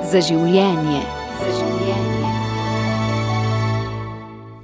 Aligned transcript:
Za 0.00 0.20
življenje. 0.24 1.00
Za 1.38 1.50
življenje. 1.58 2.28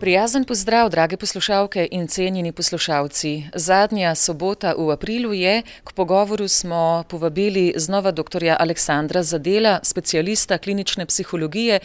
Prijazen 0.01 0.46
pozdrav, 0.48 0.88
drage 0.90 1.19
poslušalke 1.21 1.85
in 1.92 2.06
cenjeni 2.08 2.53
poslušalci. 2.56 3.32
Zadnja 3.53 4.14
sobota 4.17 4.72
v 4.78 4.88
aprilu 4.94 5.35
je, 5.37 5.58
k 5.85 5.92
pogovoru 5.92 6.49
smo 6.49 7.04
povabili 7.08 7.74
znova 7.76 8.14
dr. 8.17 8.49
Aleksandra 8.56 9.22
Zadela, 9.22 9.80
specialista 9.83 10.58
klinične 10.58 11.06
psihologije. 11.06 11.80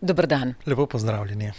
Dobr 0.00 0.26
dan. 0.26 0.54
Lepo 0.66 0.86
pozdravljeni. 0.86 1.52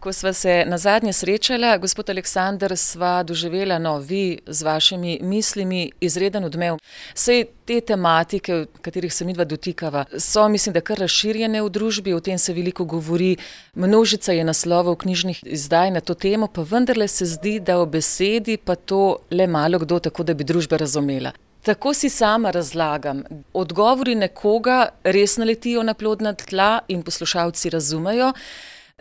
Ko 0.00 0.12
sva 0.12 0.32
se 0.32 0.64
na 0.66 0.78
zadnje 0.78 1.12
srečala, 1.12 1.76
gospod 1.78 2.10
Aleksandr, 2.10 2.76
sva 2.76 3.22
doživela, 3.22 3.78
no, 3.78 3.98
vi 3.98 4.38
z 4.46 4.62
vašimi 4.62 5.18
mislimi 5.22 5.90
izreden 6.00 6.44
odmev. 6.44 6.76
Sej 7.14 7.46
te 7.64 7.80
tematike, 7.80 8.66
katerih 8.82 9.14
se 9.14 9.24
midva 9.24 9.44
dotikava, 9.44 10.04
so, 10.18 10.48
mislim, 10.48 10.72
da 10.72 10.80
kar 10.80 11.00
razširjene 11.00 11.62
v 11.62 11.70
družbi, 11.70 12.14
o 12.14 12.20
tem 12.20 12.38
se 12.38 12.52
veliko 12.52 12.84
govori, 12.84 13.36
množica 13.74 14.32
je 14.32 14.44
naslovov 14.44 14.96
knjižnih 14.96 15.42
izdaj 15.46 15.90
na 15.90 16.00
to 16.00 16.14
temo, 16.14 16.46
pa 16.46 16.62
vendarle 16.62 17.08
se 17.08 17.26
zdi, 17.26 17.58
da 17.60 17.78
o 17.80 17.86
besedi 17.86 18.56
pa 18.56 18.74
to 18.74 19.18
le 19.30 19.46
malo 19.46 19.78
kdo 19.78 19.98
tako, 19.98 20.22
da 20.22 20.34
bi 20.34 20.44
družba 20.44 20.76
razumela. 20.76 21.32
Tako 21.66 21.94
si 21.94 22.08
sama 22.10 22.50
razlagam. 22.50 23.24
Odgovori 23.52 24.14
nekoga 24.14 24.88
res 25.02 25.36
naletijo 25.36 25.82
na 25.82 25.94
plodna 25.94 26.32
tla 26.34 26.78
in 26.88 27.02
poslušalci 27.02 27.70
razumejo. 27.70 28.32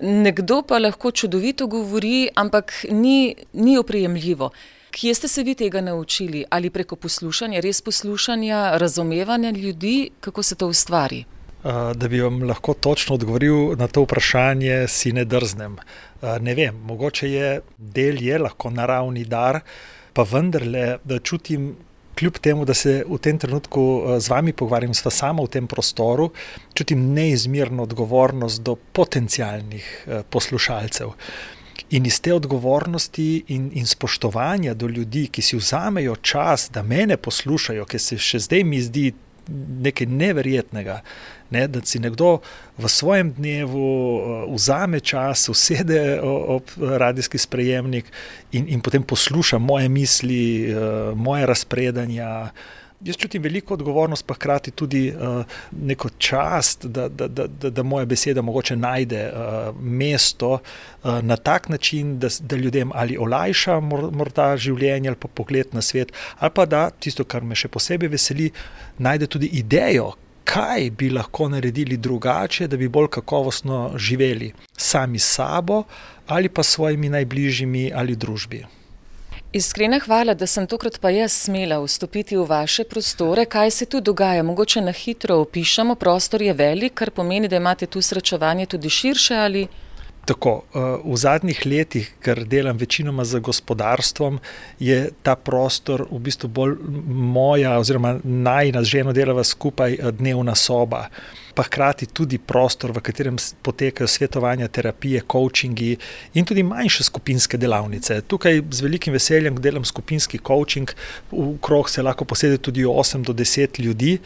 Nekdo 0.01 0.61
pa 0.67 0.75
lahko 0.79 1.11
čudovito 1.11 1.67
govori, 1.67 2.27
ampak 2.35 2.85
ni, 2.91 3.35
ni 3.53 3.77
oprijemljivo. 3.77 4.49
Kje 4.91 5.13
ste 5.15 5.27
se 5.27 5.43
vi 5.43 5.55
tega 5.55 5.81
naučili? 5.81 6.43
Ali 6.49 6.69
preko 6.69 6.95
poslušanja, 6.95 7.59
res 7.59 7.81
poslušanja, 7.81 8.77
razumevanja 8.77 9.51
ljudi, 9.51 10.09
kako 10.19 10.43
se 10.43 10.55
to 10.55 10.67
ustvari? 10.67 11.23
Da 11.95 12.07
bi 12.09 12.19
vam 12.21 12.43
lahko 12.43 12.73
točno 12.73 13.15
odgovoril 13.15 13.75
na 13.79 13.87
to 13.87 14.03
vprašanje, 14.03 14.87
si 14.87 15.13
ne 15.13 15.25
drznem. 15.25 15.77
Ne 16.41 16.55
vem, 16.55 16.75
mogoče 16.75 17.31
je 17.31 17.61
del 17.77 18.21
je 18.21 18.39
lahko 18.39 18.69
naravni 18.69 19.23
dar, 19.25 19.61
pa 20.13 20.23
vendarle, 20.23 20.97
da 21.03 21.19
čutim 21.19 21.75
kljub 22.15 22.37
temu, 22.37 22.65
da 22.65 22.73
se 22.73 23.03
v 23.07 23.17
tem 23.17 23.39
trenutku 23.39 23.81
eh, 23.81 24.19
z 24.19 24.29
vami 24.29 24.53
pogovarjam, 24.53 24.93
sva 24.93 25.11
sama 25.11 25.43
v 25.43 25.51
tem 25.57 25.67
prostoru, 25.67 26.31
čutim 26.73 27.13
neizmerno 27.13 27.83
odgovornost 27.83 28.61
do 28.61 28.75
potencijalnih 28.75 29.85
eh, 30.07 30.23
poslušalcev. 30.29 31.13
In 31.89 32.05
iz 32.05 32.17
te 32.21 32.33
odgovornosti 32.33 33.43
in, 33.53 33.69
in 33.73 33.85
spoštovanja 33.85 34.73
do 34.73 34.87
ljudi, 34.87 35.27
ki 35.27 35.41
si 35.41 35.57
vzamejo 35.57 36.15
čas, 36.15 36.69
da 36.73 36.83
me 36.83 37.17
poslušajo, 37.17 37.85
ker 37.85 38.01
se 38.01 38.17
še 38.17 38.39
zdaj 38.39 38.63
mi 38.63 38.81
zdi 38.81 39.11
nekaj 39.81 40.07
neverjetnega, 40.07 41.01
ne, 41.49 41.67
da 41.67 41.81
si 41.85 41.99
nekdo 41.99 42.39
v 42.77 42.89
svojem 42.89 43.33
dnevu 43.37 43.89
uh, 44.15 44.53
vzame 44.53 44.99
čas, 44.99 45.49
usede 45.49 46.19
ob 46.21 46.73
radijski 46.79 47.37
sprejemnik 47.37 48.09
in, 48.51 48.65
in 48.69 48.81
potem 48.81 49.03
posluša 49.03 49.57
moje 49.57 49.89
misli, 49.89 50.73
uh, 50.73 51.13
moje 51.17 51.45
razpredanja. 51.45 52.49
Jaz 53.03 53.17
čutim 53.19 53.43
veliko 53.43 53.73
odgovornost, 53.73 54.23
pa 54.25 54.33
hkrati 54.33 54.71
tudi 54.71 55.09
uh, 55.11 55.43
neko 55.71 56.09
čast, 56.17 56.85
da, 56.85 57.09
da, 57.09 57.27
da, 57.27 57.47
da, 57.47 57.69
da 57.69 57.83
moja 57.83 58.05
beseda 58.05 58.41
mogoče 58.41 58.75
najde 58.75 59.31
uh, 59.31 59.75
mesto 59.81 60.51
uh, 60.53 61.19
na 61.21 61.35
tak 61.35 61.69
način, 61.69 62.19
da, 62.19 62.27
da 62.39 62.55
ljudem 62.55 62.91
ali 62.93 63.17
olajša 63.17 63.79
morda 63.79 64.57
življenje 64.57 65.09
ali 65.09 65.19
pa 65.19 65.27
pogled 65.27 65.75
na 65.75 65.81
svet, 65.81 66.13
ali 66.39 66.51
pa 66.55 66.65
da 66.65 66.89
tisto, 66.89 67.23
kar 67.23 67.43
me 67.43 67.55
še 67.55 67.67
posebej 67.67 68.09
veseli, 68.15 68.51
najde 68.97 69.27
tudi 69.27 69.51
idejo, 69.59 70.13
kaj 70.45 70.89
bi 70.97 71.09
lahko 71.09 71.49
naredili 71.49 71.97
drugače, 71.97 72.67
da 72.67 72.77
bi 72.77 72.87
bolj 72.87 73.09
kakovostno 73.17 73.91
živeli 73.97 74.53
sami 74.77 75.19
s 75.19 75.35
sabo 75.35 75.83
ali 76.27 76.49
pa 76.49 76.63
s 76.63 76.77
svojimi 76.77 77.09
najbližjimi 77.09 77.91
ali 77.95 78.15
družbi. 78.15 78.63
Iskrena 79.55 79.99
hvala, 80.03 80.33
da 80.35 80.47
sem 80.51 80.65
tokrat 80.67 80.97
pa 80.99 81.09
jaz 81.15 81.31
smela 81.45 81.77
vstopiti 81.79 82.35
v 82.35 82.43
vaše 82.43 82.83
prostore. 82.83 83.45
Kaj 83.45 83.71
se 83.71 83.85
tu 83.85 84.01
dogaja? 84.01 84.43
Mogoče 84.43 84.81
na 84.81 84.91
hitro 84.91 85.37
opišemo. 85.45 85.95
Prostor 85.95 86.41
je 86.41 86.53
velik, 86.53 86.93
kar 86.93 87.11
pomeni, 87.11 87.47
da 87.47 87.55
imate 87.55 87.87
tu 87.87 88.01
srečevanje 88.01 88.65
tudi 88.65 88.89
širše 88.89 89.35
ali. 89.35 89.67
Tako, 90.25 90.51
eh, 90.75 90.79
v 91.05 91.15
zadnjih 91.15 91.61
letih, 91.65 92.11
ker 92.19 92.43
delam 92.43 92.77
večinoma 92.77 93.23
z 93.25 93.39
gospodarstvom, 93.39 94.39
je 94.79 95.09
ta 95.23 95.35
prostor 95.35 96.03
v 96.11 96.19
bistvu 96.19 96.49
bolj 96.49 96.75
moja, 97.07 97.77
oziroma 97.79 98.17
naj 98.23 98.71
nas 98.71 98.87
ženo 98.87 99.13
delava 99.13 99.43
skupaj 99.43 99.93
eh, 99.93 100.11
dnevna 100.11 100.55
soba 100.55 101.05
pa 101.55 101.63
hkrati 101.63 102.05
tudi 102.05 102.37
prostor, 102.37 102.91
v 102.91 103.01
katerem 103.05 103.37
potekajo 103.63 104.07
svetovanja, 104.07 104.67
terapije, 104.67 105.21
coachingi 105.31 105.95
in 106.33 106.45
tudi 106.45 106.63
manjše 106.63 107.03
skupinske 107.07 107.57
delavnice. 107.57 108.19
Tukaj 108.27 108.61
z 108.71 108.85
velikim 108.85 109.15
veseljem 109.15 109.59
delam 109.61 109.85
skupinski 109.85 110.39
coaching, 110.47 110.91
v 111.31 111.55
krog 111.61 111.89
se 111.89 112.03
lahko 112.03 112.25
posede 112.25 112.57
tudi 112.57 112.85
8 112.85 113.23
do 113.23 113.33
10 113.33 113.79
ljudi 113.79 114.17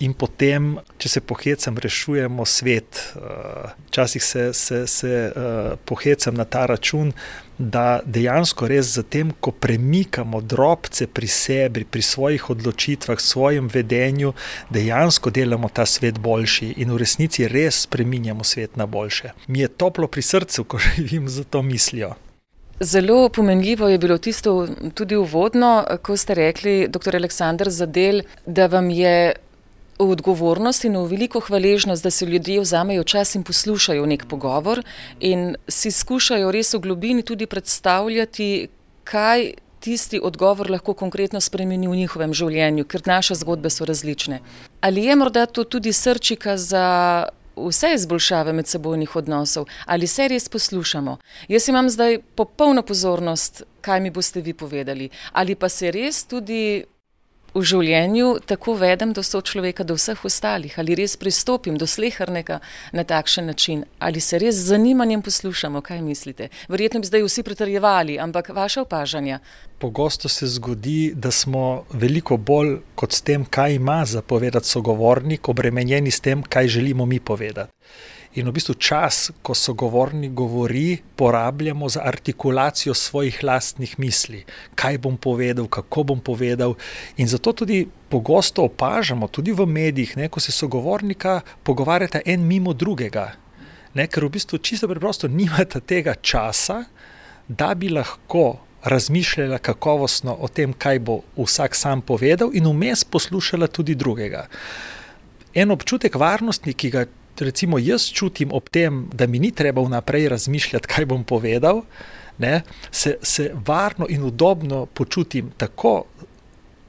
in 0.00 0.14
potem, 0.14 0.76
če 0.98 1.08
se 1.08 1.20
pohecam, 1.20 1.78
rešujemo 1.78 2.46
svet. 2.46 3.02
Eh, 3.16 3.68
včasih 3.88 4.24
se, 4.24 4.52
se, 4.52 4.86
se 4.86 5.32
uh, 5.32 5.78
pohecam 5.84 6.34
na 6.34 6.44
ta 6.44 6.66
račun 6.66 7.12
da 7.58 8.00
dejansko 8.04 8.68
res 8.68 8.94
za 8.94 9.02
tem, 9.02 9.32
ko 9.40 9.50
premikamo 9.50 10.40
drobce 10.40 11.06
pri 11.06 11.26
sebi, 11.26 11.84
pri 11.84 12.02
svojih 12.02 12.50
odločitvah, 12.50 13.20
svojem 13.20 13.68
vedenju, 13.74 14.32
dejansko 14.70 15.30
delamo 15.30 15.68
ta 15.68 15.86
svet 15.86 16.18
boljši 16.18 16.74
in 16.76 16.92
v 16.92 17.02
resnici 17.02 17.48
res 17.48 17.82
spreminjamo 17.88 18.44
svet 18.44 18.76
na 18.76 18.86
boljše. 18.86 19.32
Mi 19.46 19.60
je 19.60 19.68
toplo 19.68 20.08
pri 20.08 20.22
srcu, 20.22 20.64
ko 20.64 20.78
živim 20.96 21.28
za 21.28 21.44
to 21.44 21.62
mislijo. 21.62 22.14
Zelo 22.80 23.28
pomenljivo 23.28 23.88
je 23.88 23.98
bilo 23.98 24.18
tisto 24.18 24.68
tudi 24.94 25.16
uvodno, 25.16 25.84
ko 26.02 26.16
ste 26.16 26.34
rekli, 26.34 26.88
dr. 26.88 27.16
Aleksandr 27.16 27.70
Zadel, 27.70 28.22
da 28.46 28.66
vam 28.66 28.90
je 28.90 29.32
v 29.98 30.10
odgovornost 30.10 30.84
in 30.84 30.96
v 30.96 31.06
veliko 31.10 31.40
hvaležnost, 31.40 32.02
da 32.02 32.10
se 32.10 32.26
ljudje 32.26 32.60
vzamejo 32.60 33.04
čas 33.04 33.34
in 33.34 33.42
poslušajo 33.42 34.06
nek 34.06 34.26
pogovor 34.28 34.82
in 35.20 35.56
si 35.68 35.90
skušajo 35.90 36.50
res 36.52 36.74
v 36.74 36.78
globini 36.78 37.22
tudi 37.22 37.46
predstavljati, 37.46 38.68
kaj 39.04 39.52
tisti 39.80 40.20
odgovor 40.22 40.70
lahko 40.70 40.94
konkretno 40.94 41.40
spremeni 41.40 41.88
v 41.88 41.96
njihovem 41.96 42.34
življenju, 42.34 42.84
ker 42.84 43.02
naše 43.06 43.34
zgodbe 43.34 43.70
so 43.70 43.86
različne. 43.86 44.40
Ali 44.80 45.04
je 45.04 45.16
morda 45.16 45.46
to 45.46 45.64
tudi 45.64 45.92
srčika 45.92 46.56
za 46.56 46.86
vse 47.56 47.94
izboljšave 47.94 48.52
medsebojnih 48.52 49.16
odnosov, 49.16 49.66
ali 49.86 50.06
se 50.06 50.28
res 50.28 50.48
poslušamo? 50.48 51.16
Jaz 51.48 51.68
imam 51.68 51.90
zdaj 51.90 52.20
popolno 52.34 52.82
pozornost, 52.82 53.62
kaj 53.80 54.00
mi 54.00 54.10
boste 54.10 54.40
vi 54.40 54.54
povedali, 54.54 55.10
ali 55.32 55.54
pa 55.54 55.68
se 55.68 55.90
res 55.90 56.24
tudi 56.24 56.84
v 57.58 57.66
življenju 57.66 58.28
tako 58.46 58.74
vedem 58.78 59.12
do 59.12 59.22
sočloveka, 59.22 59.84
do 59.84 59.96
vseh 59.98 60.24
ostalih, 60.24 60.74
ali 60.78 60.96
res 60.98 61.16
pristopim 61.18 61.78
do 61.78 61.86
slehrnega 61.86 62.60
na 62.92 63.04
takšen 63.04 63.50
način, 63.50 63.84
ali 63.98 64.20
se 64.20 64.38
res 64.38 64.54
z 64.54 64.74
zanimanjem 64.74 65.22
poslušamo, 65.22 65.82
kaj 65.82 66.02
mislite. 66.02 66.48
Verjetno 66.68 67.00
bi 67.00 67.10
zdaj 67.10 67.26
vsi 67.26 67.42
pretrjevali, 67.42 68.18
ampak 68.18 68.52
vaše 68.54 68.80
opažanja. 68.80 69.40
Pogosto 69.78 70.28
se 70.28 70.46
zgodi, 70.46 71.12
da 71.14 71.30
smo 71.30 71.84
veliko 71.92 72.36
bolj 72.36 72.78
kot 72.94 73.12
s 73.12 73.22
tem, 73.22 73.44
kaj 73.44 73.74
ima 73.74 74.04
zapovedati 74.04 74.66
sogovornik, 74.68 75.48
obremenjeni 75.48 76.10
s 76.10 76.20
tem, 76.20 76.42
kaj 76.42 76.68
želimo 76.68 77.06
mi 77.06 77.20
povedati. 77.20 77.72
In 78.38 78.46
v 78.46 78.54
bistvu 78.54 78.76
čas, 78.78 79.32
ko 79.42 79.54
sogovornik 79.54 80.30
govori, 80.30 80.98
porabljamo 81.16 81.88
za 81.88 82.04
artikulacijo 82.06 82.94
svojih 82.94 83.40
lastnih 83.42 83.98
misli, 83.98 84.44
kaj 84.78 84.98
bom 84.98 85.16
povedal, 85.16 85.66
kako 85.66 86.02
bom 86.02 86.20
povedal. 86.20 86.76
In 87.16 87.26
zato 87.26 87.52
tudi 87.52 87.88
pogosto 88.08 88.62
opažamo, 88.62 89.26
tudi 89.28 89.52
v 89.52 89.66
medijih, 89.66 90.16
ne, 90.16 90.28
ko 90.28 90.40
se 90.40 90.52
sogovornika 90.52 91.40
pogovarjata 91.62 92.20
en 92.26 92.46
mimo 92.46 92.72
drugega. 92.72 93.32
Ne, 93.94 94.06
ker 94.06 94.28
v 94.28 94.36
bistvu 94.38 94.62
čisto 94.62 94.86
preprosto 94.86 95.28
nimate 95.28 95.80
tega 95.80 96.14
časa, 96.14 96.84
da 97.48 97.74
bi 97.74 97.90
lahko 97.90 98.60
razmišljala 98.84 99.58
kakovostno 99.58 100.36
o 100.38 100.48
tem, 100.48 100.72
kaj 100.72 100.98
bo 101.02 101.22
vsak 101.36 101.74
sam 101.74 102.06
povedal, 102.06 102.54
in 102.54 102.70
vmes 102.70 103.02
poslušala 103.04 103.66
tudi 103.66 103.98
drugega. 103.98 104.46
En 105.54 105.74
občutek 105.74 106.14
varnosti, 106.14 106.72
ki 106.72 106.90
ga 106.90 107.08
recimo 107.40 107.78
jaz 107.78 108.08
čutim 108.12 108.52
ob 108.52 108.68
tem, 108.70 109.06
da 109.12 109.26
mi 109.26 109.38
ni 109.38 109.50
treba 109.50 109.82
vnaprej 109.82 110.28
razmišljati, 110.28 110.88
kaj 110.88 111.06
bom 111.06 111.24
povedal, 111.24 111.82
ne, 112.38 112.62
se, 112.90 113.16
se 113.22 113.50
varno 113.66 114.06
in 114.08 114.22
udobno 114.22 114.86
počutim 114.86 115.50
tako 115.56 116.04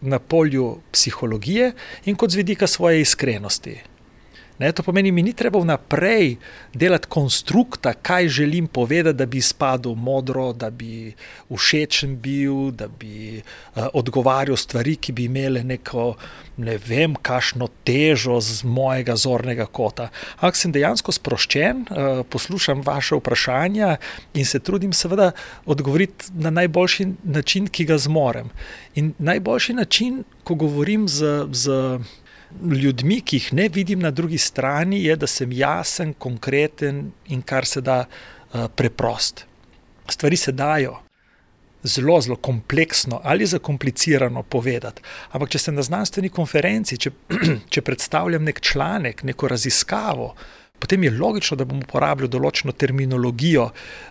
na 0.02 0.20
polju 0.20 0.78
psihologije, 0.92 1.72
in 2.06 2.16
kot 2.16 2.32
z 2.32 2.36
vidika 2.36 2.68
svoje 2.68 3.02
iskrenosti. 3.02 3.78
Ne, 4.60 4.72
to 4.72 4.84
pomeni, 4.84 5.12
mi 5.12 5.24
ni 5.24 5.32
treba 5.34 5.60
vnaprej 5.60 6.34
delati 6.74 7.08
konstrukta, 7.08 7.94
kaj 7.94 8.28
želim 8.28 8.68
povedati, 8.68 9.18
da 9.18 9.26
bi 9.26 9.38
izpadel 9.38 9.96
modro, 9.96 10.54
da 10.54 10.70
bi 10.70 11.14
všečen 11.50 12.18
bil, 12.20 12.72
da 12.72 12.88
bi 12.88 13.40
uh, 13.40 13.88
odgovarjal 13.94 14.58
stvari, 14.58 14.96
ki 14.96 15.16
bi 15.16 15.30
imele 15.32 15.64
neko, 15.64 16.16
ne 16.58 16.76
vem, 16.88 17.16
kašno 17.16 17.70
težo 17.88 18.42
z 18.44 18.68
mojega 18.68 19.16
zornega 19.16 19.66
kota. 19.66 20.10
Ampak 20.36 20.60
sem 20.60 20.76
dejansko 20.76 21.16
sproščen, 21.16 21.86
uh, 21.88 22.22
poslušam 22.28 22.84
vaše 22.84 23.16
vprašanja 23.16 23.96
in 24.34 24.46
se 24.46 24.60
trudim, 24.60 24.92
seveda, 24.94 25.32
odgovoriti 25.66 26.34
na 26.36 26.52
najboljši 26.52 27.08
način, 27.24 27.72
ki 27.72 27.86
ga 27.86 27.98
zmorem. 27.98 28.52
In 28.96 29.14
najboljši 29.20 29.74
način, 29.74 30.24
ko 30.44 30.56
govorim 30.56 31.08
z. 31.08 31.48
z 31.52 31.80
ljudmi, 32.62 33.22
ki 33.22 33.38
jih 33.38 33.52
ne 33.54 33.68
vidim 33.70 34.00
na 34.00 34.12
drugi 34.12 34.38
strani, 34.38 35.04
je, 35.04 35.16
da 35.16 35.28
sem 35.28 35.52
jasen, 35.52 36.14
konkreten 36.14 37.12
in 37.30 37.42
kar 37.42 37.66
se 37.66 37.82
da 37.82 38.04
uh, 38.06 38.66
preprost. 38.76 39.46
Stvari 40.10 40.38
se 40.38 40.52
dajo 40.52 40.98
zelo, 41.84 42.22
zelo 42.22 42.36
kompleksno 42.36 43.22
ali 43.24 43.46
zakomplicirano 43.46 44.44
povedati. 44.44 45.02
Ampak, 45.32 45.50
če 45.50 45.60
sem 45.60 45.76
na 45.76 45.84
znanstveni 45.86 46.30
konferenci, 46.30 46.98
če, 46.98 47.12
če 47.74 47.84
predstavljam 47.86 48.44
nek 48.44 48.62
članek, 48.62 49.24
neko 49.24 49.48
raziskavo. 49.48 50.34
Potem 50.80 51.04
je 51.04 51.12
logično, 51.12 51.58
da 51.60 51.68
bom 51.68 51.82
uporabljal 51.84 52.30
določeno 52.32 52.72
terminologijo, 52.72 53.66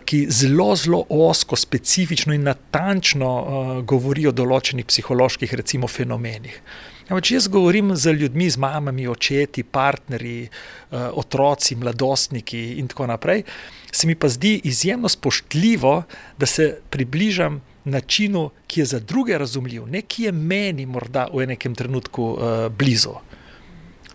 ki 0.05 0.27
zelo, 0.29 0.69
zelo 0.77 1.01
osko, 1.09 1.57
specifično 1.57 2.35
in 2.37 2.45
natančno 2.45 3.29
uh, 3.29 3.71
govori 3.89 4.27
o 4.29 4.33
določenih 4.35 4.85
psiholoških, 4.85 5.55
recimo, 5.57 5.89
fenomenih. 5.89 6.61
Če 7.09 7.39
jaz 7.39 7.47
govorim 7.49 7.95
z 7.97 8.11
ljudmi, 8.13 8.45
z 8.53 8.59
mamami, 8.61 9.07
očeti, 9.09 9.63
partnerji, 9.65 10.43
eh, 10.45 11.07
otroci, 11.17 11.75
mladostniki 11.75 12.77
in 12.77 12.87
tako 12.87 13.07
naprej, 13.09 13.43
se 13.91 14.07
mi 14.07 14.15
pa 14.15 14.29
zdi 14.29 14.61
izjemno 14.63 15.09
spoštljivo, 15.09 16.03
da 16.37 16.45
se 16.45 16.77
približam 16.89 17.61
načinu, 17.85 18.51
ki 18.67 18.81
je 18.81 18.85
za 18.85 18.99
druge 18.99 19.37
razumljiv, 19.37 19.87
ne 19.87 20.01
ki 20.01 20.23
je 20.23 20.31
meni 20.31 20.85
morda 20.85 21.27
v 21.33 21.47
nekem 21.47 21.75
trenutku 21.75 22.23
uh, 22.23 22.67
blizu. 22.69 23.15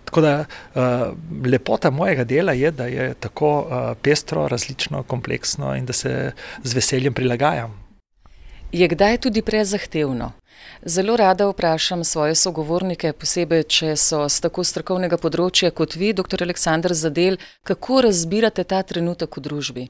Tako 0.05 0.21
da 0.21 0.45
uh, 0.45 0.83
lepota 1.47 1.91
mojega 1.91 2.25
dela 2.25 2.53
je, 2.53 2.71
da 2.71 2.87
je 2.87 3.15
tako 3.15 3.61
uh, 3.61 3.97
pestro, 4.03 4.47
različno, 4.49 5.03
kompleksno 5.03 5.75
in 5.77 5.87
da 5.87 5.93
se 5.93 6.33
z 6.63 6.75
veseljem 6.75 7.15
prilagajam. 7.15 7.75
Je 8.73 8.89
kdaj 8.89 9.19
tudi 9.19 9.43
prezahtevno? 9.43 10.33
Zelo 10.85 11.17
rada 11.17 11.47
vprašam 11.49 12.05
svoje 12.05 12.35
sogovornike, 12.35 13.13
posebej, 13.13 13.63
če 13.65 13.97
so 13.97 14.25
z 14.29 14.41
tako 14.45 14.65
strokovnega 14.65 15.17
področja 15.21 15.71
kot 15.71 15.97
vi, 15.97 16.13
dr. 16.13 16.45
Aleksandr 16.45 16.93
Zadel, 16.95 17.39
kako 17.65 18.03
razbirate 18.09 18.65
ta 18.65 18.83
trenutek 18.83 19.39
v 19.39 19.45
družbi. 19.49 19.87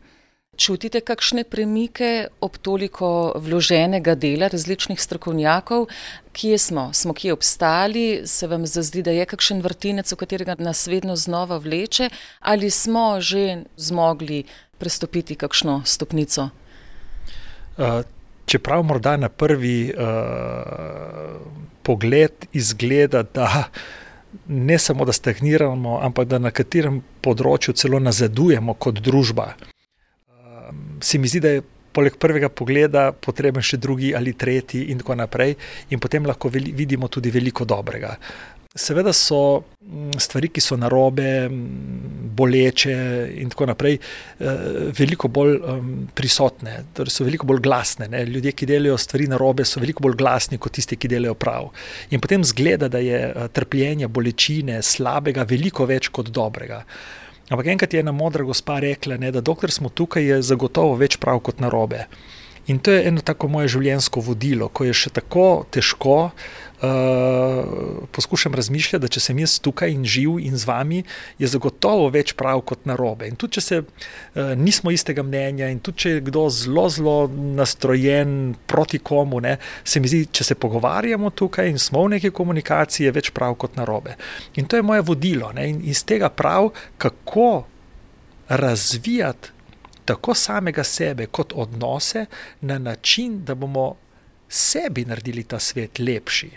Čutite 0.57 1.01
kakšne 1.03 1.43
premike 1.45 2.29
ob 2.39 2.57
toliko 2.63 3.35
vloženega 3.43 4.15
dela 4.15 4.47
različnih 4.53 5.01
strokovnjakov, 5.03 5.89
kje 6.33 6.59
smo, 6.59 6.93
smo 6.95 7.15
kje 7.15 7.33
obstali, 7.35 8.23
se 8.27 8.47
vam 8.47 8.67
zazdi, 8.67 9.03
da 9.03 9.11
je 9.11 9.27
kakšen 9.27 9.63
vrtinec, 9.67 10.13
v 10.13 10.21
katerega 10.23 10.55
nas 10.59 10.87
vedno 10.87 11.17
znova 11.17 11.59
vleče, 11.59 12.11
ali 12.41 12.71
smo 12.71 13.21
že 13.21 13.65
zmogli 13.77 14.45
prestopiti 14.79 15.35
kakšno 15.35 15.83
stopnico? 15.85 16.51
Uh, 18.45 18.47
čeprav 18.47 18.83
morda 18.83 19.17
na 19.17 19.29
prvi 19.29 19.93
uh, 19.97 20.05
pogled 21.83 22.33
izgleda, 22.53 23.23
da 23.23 23.65
ne 24.49 24.79
samo 24.79 25.05
da 25.05 25.13
stagniramo, 25.13 25.99
ampak 26.03 26.29
da 26.29 26.39
na 26.39 26.51
katerem 26.51 27.03
področju 27.23 27.75
celo 27.75 27.99
nazadujemo 27.99 28.75
kot 28.75 29.01
družba. 29.01 29.55
Uh, 29.55 30.75
se 31.01 31.19
mi 31.19 31.29
zdi, 31.29 31.41
da 31.41 31.57
je 31.57 31.65
poleg 31.95 32.17
prvega 32.19 32.51
pogleda 32.51 33.13
potreben 33.13 33.63
še 33.63 33.79
drugi 33.79 34.15
ali 34.19 34.35
tretji, 34.35 34.89
in 34.91 34.99
tako 34.99 35.15
naprej, 35.15 35.55
in 35.95 36.03
potem 36.03 36.27
lahko 36.27 36.51
vidimo 36.51 37.09
tudi 37.09 37.31
veliko 37.31 37.65
dobrega. 37.65 38.17
Seveda 38.75 39.13
so 39.15 39.63
mm, 39.87 40.17
stvari, 40.19 40.49
ki 40.51 40.61
so 40.61 40.75
narobe, 40.77 41.47
mm, 41.47 42.31
boleče 42.35 42.95
in 43.39 43.53
tako 43.53 43.69
naprej, 43.71 43.95
eh, 43.95 44.65
veliko 44.99 45.29
bolj 45.31 45.61
prisotne, 46.15 46.81
torej 46.97 47.15
so 47.15 47.27
veliko 47.27 47.47
bolj 47.47 47.63
glasne. 47.63 48.09
Ne? 48.11 48.25
Ljudje, 48.27 48.53
ki 48.53 48.67
delajo 48.67 48.99
stvari 48.99 49.29
narobe, 49.31 49.65
so 49.65 49.79
veliko 49.81 50.03
bolj 50.03 50.19
glasni 50.19 50.59
kot 50.59 50.75
tisti, 50.75 50.99
ki 50.99 51.13
delajo 51.13 51.37
prav. 51.39 51.71
In 52.11 52.21
potem 52.21 52.43
zgleda, 52.43 52.91
da 52.91 52.99
je 52.99 53.21
eh, 53.29 53.49
trpljenje, 53.55 54.11
bolečine, 54.11 54.83
slabega 54.83 55.47
veliko 55.47 55.87
več 55.87 56.11
kot 56.11 56.35
dobrega. 56.35 56.83
Ampak 57.55 57.71
enkrat 57.71 57.95
je 57.95 58.03
ena 58.03 58.13
modra 58.13 58.43
gospa 58.43 58.81
rekla, 58.83 59.21
ne, 59.23 59.31
da 59.31 59.45
dokler 59.45 59.71
smo 59.71 59.89
tukaj, 59.89 60.25
je 60.25 60.43
zagotovo 60.43 60.97
več 60.99 61.21
prav 61.23 61.45
kot 61.47 61.63
narobe. 61.63 62.09
In 62.67 62.79
to 62.79 62.91
je 62.91 63.07
eno 63.09 63.21
tako 63.21 63.49
moje 63.53 63.69
življenjsko 63.77 64.23
vodilo, 64.25 64.71
ko 64.73 64.87
je 64.89 64.95
še 64.97 65.11
tako 65.21 65.67
težko, 65.71 66.31
uh, 66.83 68.09
poskušam 68.13 68.55
razmišljati, 68.55 69.03
da 69.03 69.09
če 69.09 69.21
sem 69.21 69.39
jaz 69.39 69.59
tukaj 69.63 69.93
in 69.93 70.05
živ 70.05 70.39
in 70.43 70.57
z 70.59 70.69
vami, 70.69 71.03
je 71.39 71.49
zagotovo 71.51 72.09
več 72.15 72.35
prav 72.39 72.63
kot 72.69 72.87
narobe. 72.89 73.29
In 73.29 73.39
tudi 73.41 73.59
če 73.59 73.65
se 73.65 73.81
uh, 73.83 74.53
nismo 74.59 74.93
istega 74.95 75.23
mnenja, 75.23 75.69
in 75.73 75.81
tudi 75.85 76.05
če 76.05 76.15
je 76.17 76.25
kdo 76.29 76.47
zelo, 76.51 76.87
zelo 76.93 77.17
nastrojen 77.31 78.55
proti 78.67 78.99
komu, 78.99 79.41
ne, 79.45 79.57
se 79.85 80.01
mi 80.01 80.11
zdi, 80.11 80.25
če 80.33 80.51
se 80.51 80.59
pogovarjamo 80.59 81.31
tukaj 81.31 81.71
in 81.71 81.79
smo 81.79 82.05
v 82.07 82.17
neki 82.17 82.33
komunikaciji, 82.35 83.09
je 83.09 83.17
več 83.19 83.33
prav 83.35 83.57
kot 83.61 83.79
narobe. 83.81 84.19
In 84.61 84.69
to 84.69 84.81
je 84.81 84.87
moje 84.87 85.05
vodilo. 85.07 85.53
Ne, 85.55 85.69
in 85.71 85.83
iz 85.89 86.05
tega 86.07 86.31
prav, 86.31 86.73
kako 86.99 87.65
razvijati 88.49 89.55
tako 90.05 90.35
samega 90.35 90.85
sebe, 90.85 91.27
kot 91.27 91.53
odnose, 91.57 92.27
na 92.61 92.79
način, 92.79 93.45
da 93.45 93.55
bomo 93.55 93.95
sebi 94.49 95.05
naredili 95.05 95.45
ta 95.45 95.59
svet 95.59 95.99
lepši. 95.99 96.51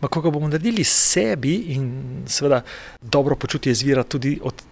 Ma, 0.00 0.08
ko 0.08 0.20
ga 0.22 0.30
bomo 0.30 0.48
naredili 0.48 0.84
sebi, 0.84 1.54
in 1.74 2.24
seveda 2.26 2.62
dobro 3.02 3.36
počutje 3.36 3.72
izvira 3.72 4.04
tudi 4.04 4.38
od, 4.42 4.62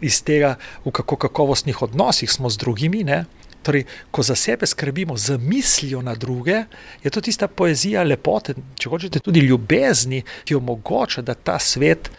iz 0.00 0.20
tega, 0.22 0.56
v 0.84 0.92
kako 0.92 1.16
kakovostnih 1.16 1.82
odnosih 1.82 2.30
smo 2.30 2.50
z 2.50 2.60
drugimi. 2.60 3.04
Ne? 3.04 3.24
Torej, 3.62 3.86
ko 4.10 4.22
za 4.22 4.36
sebe 4.36 4.66
skrbimo 4.66 5.16
z 5.16 5.38
mislijo 5.38 6.02
na 6.02 6.14
druge, 6.14 6.64
je 7.02 7.10
to 7.10 7.20
tista 7.20 7.48
poezija 7.48 8.04
lepote, 8.04 8.54
če 8.78 8.92
hočete, 8.92 9.20
tudi 9.24 9.40
ljubezni, 9.40 10.22
ki 10.44 10.54
omogoča, 10.54 11.22
da 11.22 11.34
ta 11.34 11.58
svet 11.58 12.10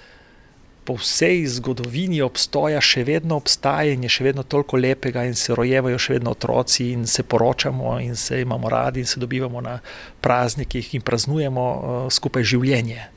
po 0.87 0.95
vsej 0.95 1.43
zgodovini 1.59 2.21
obstoja, 2.23 2.79
še 2.79 3.03
vedno 3.03 3.35
obstaja 3.41 3.91
in 3.91 4.05
je 4.07 4.11
še 4.15 4.23
vedno 4.29 4.45
toliko 4.47 4.79
lepega, 4.79 5.25
in 5.27 5.35
se 5.35 5.55
rojevajo 5.55 5.99
še 5.99 6.15
vedno 6.15 6.31
otroci, 6.31 6.93
in 6.95 7.03
se 7.11 7.25
poročamo, 7.27 7.97
in 7.99 8.15
se 8.15 8.39
imamo 8.41 8.71
radi, 8.71 9.03
in 9.03 9.09
se 9.11 9.19
dobivamo 9.19 9.61
na 9.61 9.79
praznikih 10.23 10.93
in 10.95 11.03
praznujemo 11.03 11.65
uh, 11.67 11.97
skupaj 12.07 12.47
življenje. 12.47 13.09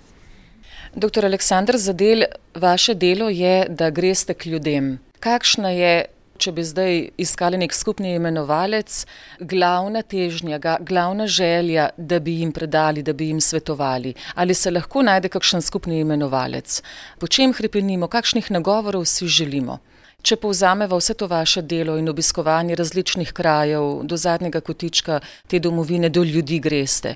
Doktor 0.98 1.28
Aleksandr 1.30 1.78
Zadel, 1.78 2.26
vaše 2.58 2.96
delo 2.98 3.28
je, 3.30 3.68
da 3.70 3.92
greste 3.94 4.34
k 4.34 4.50
ljudem. 4.50 4.96
Kakšna 5.22 5.70
je 5.70 5.94
če 6.40 6.52
bi 6.56 6.64
zdaj 6.64 6.94
iskali 7.20 7.58
nek 7.60 7.74
skupni 7.76 8.14
imenovalec, 8.16 9.04
glavna 9.52 10.02
težnja, 10.02 10.60
glavna 10.80 11.26
želja, 11.28 11.90
da 11.96 12.20
bi 12.20 12.38
jim 12.40 12.52
predali, 12.56 13.04
da 13.04 13.12
bi 13.12 13.30
jim 13.30 13.40
svetovali? 13.44 14.14
Ali 14.34 14.56
se 14.56 14.72
lahko 14.72 15.04
najde 15.06 15.28
kakšen 15.32 15.62
skupni 15.62 16.00
imenovalec? 16.00 16.80
Po 17.20 17.28
čem 17.28 17.52
hrepenimo, 17.56 18.08
kakšnih 18.08 18.50
nagovorov 18.56 19.04
si 19.04 19.28
želimo? 19.28 19.78
Če 20.22 20.36
povzamemo 20.36 20.98
vse 21.00 21.14
to 21.16 21.26
vaše 21.28 21.62
delo 21.64 21.94
in 21.96 22.08
obiskovanje 22.12 22.76
različnih 22.76 23.32
krajev, 23.32 24.02
do 24.04 24.16
zadnjega 24.20 24.60
kotička 24.60 25.20
te 25.48 25.58
domovine, 25.58 26.10
do 26.12 26.24
ljudi 26.24 26.58
greste. 26.60 27.14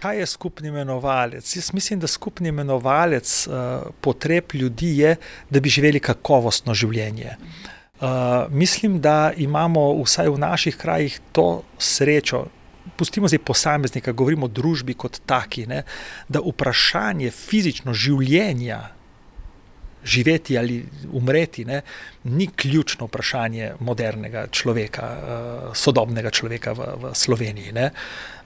Kaj 0.00 0.18
je 0.18 0.26
skupni 0.26 0.72
imenovalec? 0.72 1.44
Jaz 1.56 1.70
mislim, 1.76 2.00
da 2.00 2.10
skupni 2.10 2.48
imenovalec 2.48 3.34
uh, 3.46 3.54
potreb 4.00 4.54
ljudi 4.54 4.96
je, 4.98 5.16
da 5.50 5.60
bi 5.60 5.70
živeli 5.70 6.00
kakovostno 6.00 6.74
življenje. 6.74 7.36
Uh, 7.36 7.79
mislim, 8.50 9.00
da 9.00 9.32
imamo 9.36 10.02
vsaj 10.02 10.28
v 10.28 10.38
naših 10.38 10.76
krajih 10.76 11.20
to 11.32 11.62
srečo. 11.78 12.46
Pustimo 12.96 13.28
zdaj 13.28 13.38
posameznika, 13.44 14.12
govorimo 14.12 14.46
o 14.46 14.48
družbi 14.48 14.94
kot 14.94 15.20
taki, 15.26 15.66
ne, 15.66 15.82
da 16.28 16.40
vprašanje 16.40 17.30
fizično 17.30 17.92
življenja, 17.92 18.80
živeti 20.04 20.58
ali 20.58 20.86
umreti, 21.12 21.64
ne, 21.64 21.82
ni 22.24 22.46
ključno 22.56 23.06
vprašanje 23.06 23.72
modernega 23.80 24.46
človeka, 24.50 25.06
uh, 25.06 25.76
sodobnega 25.76 26.30
človeka 26.30 26.72
v, 26.72 26.88
v 27.02 27.14
Sloveniji. 27.14 27.72
Ne. 27.72 27.90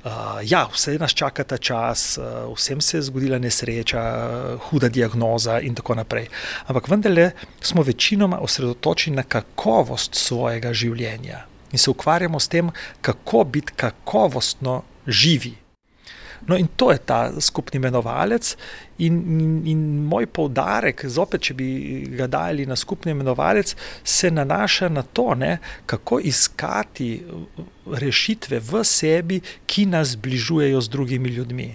Uh, 0.04 0.11
ja, 0.44 0.66
vse 0.73 0.99
nas 1.00 1.14
čaka 1.16 1.44
ta 1.44 1.58
čas, 1.58 2.18
uh, 2.18 2.52
vsem 2.56 2.80
se 2.80 2.96
je 2.99 3.02
zgodila 3.02 3.38
nesreča, 3.38 4.02
uh, 4.02 4.61
huda 4.68 4.88
diagnoza 4.88 5.61
in 5.61 5.75
tako 5.75 5.94
naprej. 5.94 6.28
Ampak 6.66 6.88
vendarle 6.88 7.30
smo 7.61 7.82
večinoma 7.82 8.38
osredotočeni 8.38 9.16
na 9.16 9.23
kakovost 9.23 10.14
svojega 10.14 10.73
življenja 10.73 11.46
in 11.73 11.78
se 11.78 11.90
ukvarjamo 11.90 12.40
s 12.40 12.49
tem, 12.49 12.70
kako 13.00 13.44
biti 13.44 13.73
kakovostno 13.76 14.82
živi. 15.06 15.63
No, 16.46 16.56
in 16.56 16.68
to 16.76 16.90
je 16.92 16.98
ta 16.98 17.32
skupni 17.40 17.78
imenovalec. 17.80 18.56
In, 18.98 19.16
in, 19.40 19.54
in 19.66 19.84
moj 20.06 20.26
poudarek, 20.30 21.06
zopet, 21.10 21.42
če 21.48 21.54
bi 21.58 21.68
ga 22.14 22.28
dali 22.30 22.66
na 22.66 22.76
skupni 22.76 23.14
imenovalec, 23.14 23.74
se 24.04 24.30
nanaša 24.30 24.88
na 24.92 25.02
to, 25.02 25.32
ne, 25.34 25.56
kako 25.86 26.20
iskati 26.20 27.10
rešitve 27.90 28.60
v 28.60 28.84
sebi, 28.84 29.40
ki 29.66 29.86
nas 29.90 30.14
zbližujejo 30.14 30.80
z 30.80 30.92
drugimi 30.92 31.32
ljudmi. 31.34 31.70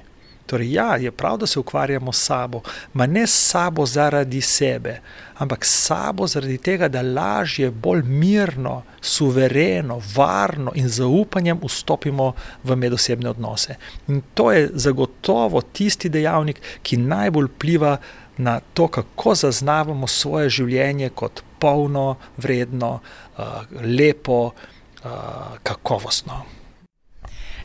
Torej, 0.50 0.72
ja, 0.74 0.96
je 0.96 1.12
prav, 1.12 1.38
da 1.38 1.48
se 1.48 1.60
ukvarjamo 1.60 2.12
s 2.12 2.26
sabo, 2.26 2.62
ma 2.94 3.06
ne 3.06 3.28
s 3.28 3.50
sabo 3.52 3.86
zaradi 3.86 4.42
sebe, 4.42 5.02
ampak 5.38 5.66
s 5.66 5.86
sabo 5.86 6.28
zaradi 6.28 6.58
tega, 6.58 6.88
da 6.88 7.02
lažje, 7.02 7.70
bolj 7.72 8.02
mirno, 8.04 8.82
suvereno, 9.02 10.02
varno 10.16 10.72
in 10.76 10.90
zaupanjem 10.90 11.62
vstopimo 11.64 12.34
v 12.64 12.76
medosebne 12.76 13.30
odnose. 13.30 13.76
In 14.08 14.22
to 14.34 14.52
je 14.52 14.72
zagotovo 14.74 15.62
tisti 15.62 16.10
dejavnik, 16.10 16.62
ki 16.82 16.98
najbolj 16.98 17.54
vpliva 17.54 17.98
na 18.38 18.60
to, 18.74 18.88
kako 18.88 19.36
zaznavamo 19.36 20.08
svoje 20.08 20.50
življenje 20.50 21.10
kot 21.10 21.44
polno, 21.60 22.16
vredno, 22.38 23.00
uh, 23.38 23.46
lepo, 23.86 24.46
uh, 24.50 25.12
kakovostno. 25.64 26.59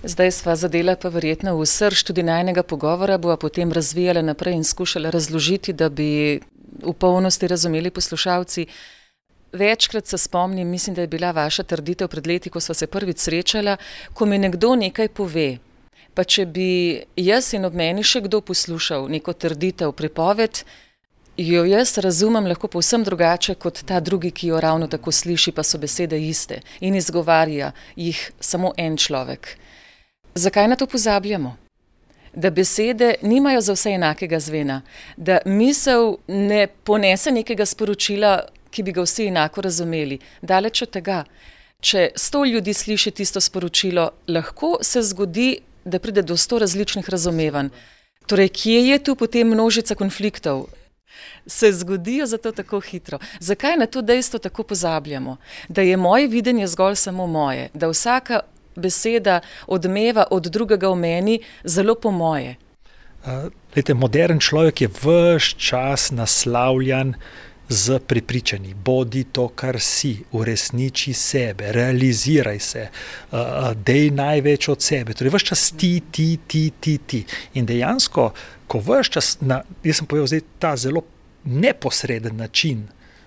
Zdaj 0.05 0.31
sva 0.31 0.53
zadela 0.57 0.97
pa 1.01 1.09
verjetno 1.09 1.55
v 1.57 1.65
srž 1.65 2.03
tudi 2.05 2.21
najnega 2.23 2.61
pogovora, 2.63 3.17
bova 3.19 3.39
potem 3.41 3.73
razvijala 3.73 4.21
naprej 4.23 4.53
in 4.53 4.65
skušala 4.65 5.11
razložiti, 5.11 5.73
da 5.73 5.89
bi 5.89 6.41
v 6.85 6.93
polnosti 6.93 7.49
razumeli 7.49 7.91
poslušalci. 7.91 8.67
Večkrat 9.53 10.07
se 10.07 10.19
spomnim, 10.19 10.69
mislim, 10.69 10.95
da 10.95 11.01
je 11.01 11.09
bila 11.09 11.31
vaša 11.31 11.63
trditev 11.63 12.09
pred 12.09 12.27
leti, 12.27 12.51
ko 12.51 12.61
sva 12.61 12.75
se 12.75 12.87
prvič 12.87 13.19
srečala, 13.19 13.77
ko 14.13 14.27
mi 14.27 14.39
nekdo 14.39 14.75
nekaj 14.77 15.09
pove. 15.09 15.57
Pa 16.15 16.25
če 16.25 16.47
bi 16.47 17.01
jaz 17.17 17.55
in 17.57 17.65
ob 17.65 17.73
meni 17.75 18.05
še 18.05 18.21
kdo 18.29 18.43
poslušal 18.45 19.09
neko 19.09 19.33
trditev, 19.33 19.97
pripoved, 19.97 20.65
jo 21.37 21.65
jaz 21.65 21.97
razumem 21.99 22.45
lahko 22.47 22.69
povsem 22.69 23.09
drugače 23.09 23.55
kot 23.55 23.81
ta 23.89 24.05
drugi, 24.05 24.31
ki 24.31 24.53
jo 24.53 24.61
ravno 24.61 24.87
tako 24.87 25.13
sliši, 25.13 25.57
pa 25.57 25.65
so 25.65 25.81
besede 25.81 26.21
iste 26.21 26.61
in 26.81 26.95
izgovarja 26.95 27.73
jih 27.97 28.31
samo 28.41 28.77
en 28.77 29.01
človek. 29.01 29.57
Zakaj 30.35 30.69
na 30.69 30.77
to 30.77 30.87
pozabljamo? 30.87 31.57
Da 32.35 32.51
besede 32.51 33.15
nimajo 33.23 33.61
za 33.61 33.73
vse 33.73 33.91
enakega 33.91 34.41
zvena, 34.41 34.83
da 35.17 35.39
misel 35.45 36.17
ne 36.27 36.67
ponese 36.67 37.31
nekega 37.31 37.67
sporočila, 37.67 38.41
ki 38.71 38.83
bi 38.83 38.93
ga 38.93 39.03
vsi 39.03 39.27
enako 39.27 39.61
razumeli. 39.61 40.19
Daleč 40.43 40.83
od 40.83 40.91
tega, 40.91 41.25
če 41.81 42.09
sto 42.17 42.45
ljudi 42.45 42.75
sliši 42.75 43.11
tisto 43.11 43.41
sporočilo, 43.41 44.11
lahko 44.29 44.79
se 44.83 45.03
zgodi, 45.03 45.61
da 45.85 45.99
pride 45.99 46.23
do 46.23 46.37
sto 46.37 46.59
različnih 46.59 47.11
razumevanj. 47.11 47.69
Torej, 48.27 48.49
kje 48.49 48.81
je 48.89 48.99
tu 49.05 49.15
potem 49.15 49.49
množica 49.49 49.95
konfliktov? 49.95 50.65
Se 51.47 51.73
zgodijo 51.73 52.27
zato 52.27 52.53
tako 52.53 52.81
hitro. 52.81 53.19
Zakaj 53.41 53.77
na 53.77 53.87
to 53.87 54.03
dejstvo 54.03 54.39
tako 54.39 54.63
pozabljamo? 54.63 55.37
Da 55.69 55.83
je 55.83 55.97
moje 55.97 56.27
videnje 56.27 56.67
zgolj 56.67 56.97
samo 56.97 57.27
moje, 57.27 57.69
da 57.75 57.89
vsaka 57.89 58.41
beseda 58.77 59.41
odmeva 59.67 60.27
od 60.31 60.47
drugega 60.47 60.89
v 60.89 60.97
meni, 60.97 61.41
zelo 61.65 61.95
po 61.95 62.11
moje. 62.11 62.57
Uh, 63.25 63.49
lejte, 63.77 63.95
modern 63.95 64.39
človek 64.39 64.81
je 64.81 64.89
vse 64.89 65.55
čas 65.57 66.11
naslavljan 66.13 67.15
z 67.69 67.99
pripričanji. 67.99 68.75
Bodi 68.75 69.25
to, 69.33 69.49
kar 69.49 69.81
si, 69.81 70.19
uresniči 70.33 71.15
sebe, 71.17 71.73
realiziraj 71.73 72.59
se, 72.61 72.89
uh, 73.33 73.73
dej 73.73 74.11
največ 74.11 74.69
od 74.69 74.83
sebe. 74.83 75.15
Torej, 75.17 75.33
vse 75.33 75.47
čas 75.53 75.71
ti, 75.73 76.03
ti, 76.11 76.39
ti, 76.47 76.71
ti, 76.81 76.99
ti. 77.07 77.25
In 77.55 77.67
dejansko, 77.67 78.33
ko 78.69 78.83
vse 78.85 79.17
čas, 79.17 79.37
na, 79.41 79.63
jaz 79.85 80.03
sem 80.03 80.07
povedal, 80.11 80.29
zdaj 80.29 80.45
ta 80.61 80.77
zelo 80.77 81.07
neposreden 81.45 82.37
način 82.37 82.85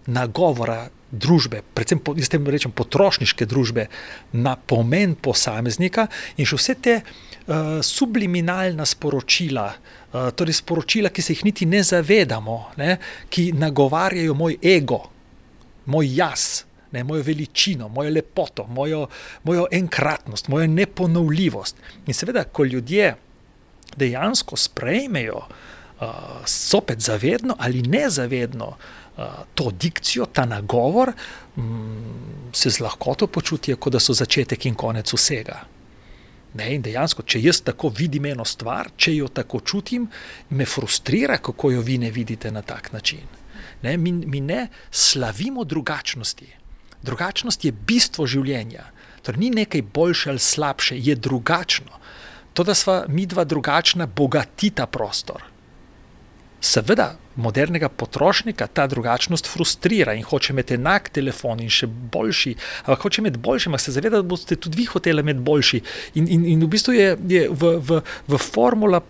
nagovora 0.08 0.88
družbe, 1.12 1.62
predvsem 1.74 2.00
po, 2.04 2.14
jaz 2.20 2.30
tem 2.32 2.44
rečem 2.52 2.74
potrošniške 2.76 3.48
družbe, 3.48 3.88
na 4.36 4.58
pomen 4.60 5.16
posameznika 5.16 6.08
in 6.36 6.48
še 6.48 6.60
vse 6.60 6.76
te 6.84 6.96
uh, 7.00 7.80
subliminalna 7.86 8.86
sporočila, 8.88 9.68
uh, 9.72 10.30
torej 10.36 10.60
sporočila, 10.60 11.12
ki 11.12 11.24
se 11.24 11.36
jih 11.36 11.46
niti 11.48 11.68
ne 11.70 11.84
zavedamo, 11.84 12.58
ne, 12.82 12.98
ki 13.32 13.52
nagovarjajo 13.56 14.36
moj 14.36 14.60
ego, 14.64 15.04
moj 15.92 16.16
jaz. 16.20 16.48
Ne, 16.88 17.02
mojo 17.04 17.20
veličino, 17.28 17.90
mojo 17.92 18.14
lepoto, 18.16 18.64
mojo, 18.72 19.02
mojo 19.44 19.66
enkratnost, 19.76 20.48
mojo 20.48 20.70
neponovljivost. 20.72 21.82
In 22.08 22.16
seveda, 22.16 22.46
ko 22.48 22.64
ljudje 22.64 23.10
dejansko 24.00 24.56
sprejmejo, 24.56 25.42
uh, 25.44 26.14
sopet 26.48 27.04
zavedno 27.04 27.58
ali 27.60 27.84
nezavedno, 27.84 28.70
uh, 28.72 29.07
to 29.56 29.72
dikcijo, 29.72 30.26
ta 30.26 30.46
nagovor, 30.46 31.12
mm, 31.58 32.52
se 32.54 32.70
z 32.70 32.80
lahkoto 32.80 33.28
počutijo, 33.28 33.78
kot 33.78 33.94
da 33.94 34.00
so 34.00 34.14
začetek 34.14 34.66
in 34.66 34.76
konec 34.76 35.14
vsega. 35.14 35.64
Ne, 36.54 36.70
in 36.76 36.82
dejansko, 36.82 37.24
če 37.24 37.42
jaz 37.42 37.62
tako 37.62 37.90
vidim 37.90 38.26
eno 38.26 38.46
stvar, 38.46 38.92
če 38.98 39.16
jo 39.16 39.28
tako 39.28 39.60
čutim, 39.60 40.08
me 40.50 40.66
frustrira, 40.66 41.38
kako 41.38 41.72
jo 41.72 41.82
vi 41.82 41.98
ne 41.98 42.12
vidite 42.12 42.52
na 42.52 42.62
tak 42.62 42.92
način. 42.94 43.28
Ne, 43.82 43.98
mi, 43.98 44.12
mi 44.12 44.42
ne 44.42 44.68
slavimo 44.92 45.64
drugačnosti. 45.64 46.48
Drugačnost 47.02 47.66
je 47.66 47.72
bistvo 47.72 48.26
življenja. 48.28 48.88
Torej, 49.22 49.40
ni 49.40 49.50
nekaj 49.50 49.82
boljše 49.82 50.30
ali 50.30 50.40
slabše, 50.40 50.98
je 50.98 51.16
drugačno. 51.16 52.00
To, 52.54 52.64
da 52.64 52.74
smo 52.74 53.04
mi 53.08 53.26
dva 53.26 53.44
drugačna, 53.44 54.06
bogati 54.06 54.70
ta 54.70 54.88
prostor. 54.88 55.44
Seveda, 56.62 57.12
modernega 57.36 57.90
potrošnika 57.90 58.68
ta 58.68 58.88
drugačnost 58.88 59.48
frustrira 59.48 60.14
in 60.14 60.24
hoče 60.24 60.54
imeti 60.54 60.74
enak 60.74 61.10
telefon 61.14 61.60
in 61.62 61.70
še 61.70 61.86
boljši, 61.88 62.54
ampak 62.86 63.04
hoče 63.06 63.22
imeti 63.22 63.38
boljši, 63.38 63.70
ampak 63.70 63.82
se 63.82 63.92
zaveda, 63.94 64.22
da 64.22 64.26
boste 64.26 64.56
tudi 64.58 64.82
vi 64.82 64.86
hoteli 64.90 65.22
imeti 65.22 65.44
boljši. 65.46 65.82
In, 66.16 66.28
in, 66.28 66.46
in 66.54 66.64
v 66.66 66.70
bistvu 66.74 66.96
je, 66.96 67.12
je 67.30 67.44
v, 67.50 67.76
v, 67.78 68.00
v, 68.28 68.40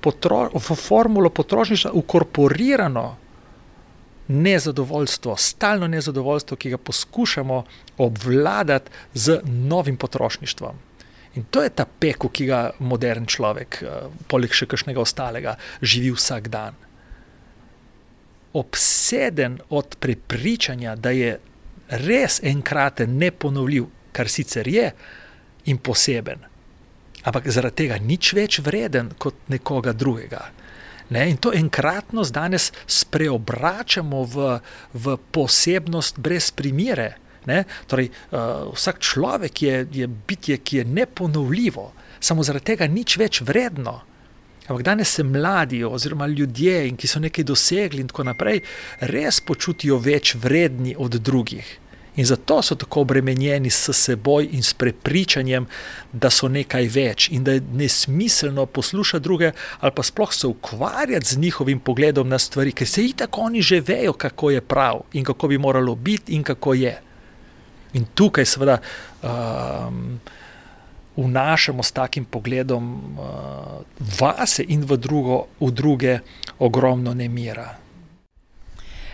potro, 0.01 0.49
v 0.53 0.75
formulo 0.75 1.29
potrošništva 1.29 1.91
ukorporirano 1.95 3.05
nezadovoljstvo, 4.27 5.35
stalno 5.39 5.87
nezadovoljstvo, 5.87 6.57
ki 6.57 6.69
ga 6.69 6.77
poskušamo 6.77 7.61
obvladati 7.97 8.91
z 9.13 9.39
novim 9.45 9.95
potrošništvom. 9.97 10.83
In 11.35 11.45
to 11.51 11.63
je 11.63 11.69
ta 11.69 11.85
peko, 11.85 12.27
ki 12.27 12.45
ga 12.45 12.59
modern 12.79 13.25
človek, 13.25 13.79
eh, 13.81 14.11
poleg 14.27 14.51
še 14.51 14.67
kakšnega 14.67 14.99
ostalega, 14.99 15.55
živi 15.81 16.11
vsak 16.11 16.51
dan 16.51 16.75
obseden 18.53 19.59
od 19.69 19.95
prepričanja, 19.99 20.95
da 20.95 21.09
je 21.09 21.37
res 21.89 22.39
enkraten, 22.43 23.17
neponovljiv, 23.17 23.85
kar 24.11 24.29
sicer 24.29 24.67
je 24.67 24.91
in 25.65 25.77
poseben, 25.77 26.39
ampak 27.23 27.49
zaradi 27.51 27.83
tega 27.83 27.99
nič 27.99 28.33
več 28.33 28.59
vreden 28.63 29.11
kot 29.19 29.47
nekoga 29.51 29.93
drugega. 29.93 30.47
Ne? 31.09 31.29
In 31.29 31.37
to 31.37 31.53
enkratnost 31.55 32.33
danes 32.35 32.71
spreobračamo 32.87 34.23
v, 34.23 34.59
v 34.93 35.17
posebnost 35.31 36.19
brez 36.19 36.51
primere. 36.51 37.15
Torej, 37.87 38.11
uh, 38.11 38.67
vsak 38.75 38.99
človek 38.99 39.61
je, 39.63 39.75
je 40.03 40.07
bitje, 40.07 40.57
ki 40.59 40.81
je 40.81 40.85
neponovljivo, 40.85 41.93
samo 42.19 42.43
zaradi 42.43 42.73
tega 42.73 42.87
nič 42.91 43.15
več 43.15 43.39
vredno. 43.39 44.01
Ampak 44.67 44.83
danes 44.83 45.09
se 45.09 45.23
mladi, 45.23 45.83
oziroma 45.83 46.27
ljudje, 46.27 46.91
ki 46.97 47.07
so 47.07 47.19
nekaj 47.23 47.43
dosegli, 47.43 48.01
in 48.03 48.07
tako 48.11 48.27
naprej, 48.27 48.61
res 48.99 49.39
počutijo 49.39 49.97
več 50.03 50.35
vredni 50.35 50.95
od 50.97 51.19
drugih. 51.23 51.77
In 52.17 52.25
zato 52.25 52.61
so 52.61 52.75
tako 52.75 53.03
obremenjeni 53.05 53.69
s 53.69 53.93
seboj 53.93 54.49
in 54.51 54.63
s 54.63 54.73
prepričanjem, 54.73 55.67
da 56.11 56.31
so 56.33 56.49
nekaj 56.49 56.87
več 56.89 57.27
in 57.29 57.43
da 57.45 57.53
je 57.53 57.61
nesmiselno 57.73 58.65
poslušati 58.65 59.23
druge, 59.23 59.51
ali 59.79 59.93
pa 59.95 60.03
sploh 60.03 60.33
se 60.33 60.47
ukvarjati 60.47 61.25
z 61.25 61.37
njihovim 61.37 61.79
pogledom 61.79 62.29
na 62.29 62.39
stvari, 62.39 62.71
ker 62.71 62.87
se 62.87 63.03
jih 63.03 63.15
tako 63.15 63.41
oni 63.41 63.61
že 63.61 63.79
vejo, 63.81 64.13
kako 64.13 64.49
je 64.49 64.61
prav 64.61 65.03
in 65.13 65.23
kako 65.23 65.47
bi 65.47 65.57
moralo 65.57 65.95
biti 65.95 66.33
in 66.33 66.43
kako 66.43 66.73
je. 66.73 66.97
In 67.93 68.05
tukaj, 68.15 68.45
seveda. 68.45 68.81
Um, 69.21 70.19
vnašamo 71.17 71.83
s 71.83 71.91
takim 71.91 72.25
pogledom 72.25 72.93
uh, 72.93 73.25
vase 74.19 74.65
in 74.67 74.85
v, 74.85 74.97
drugo, 74.97 75.45
v 75.59 75.71
druge 75.71 76.19
ogromno 76.59 77.13
nemira. 77.13 77.75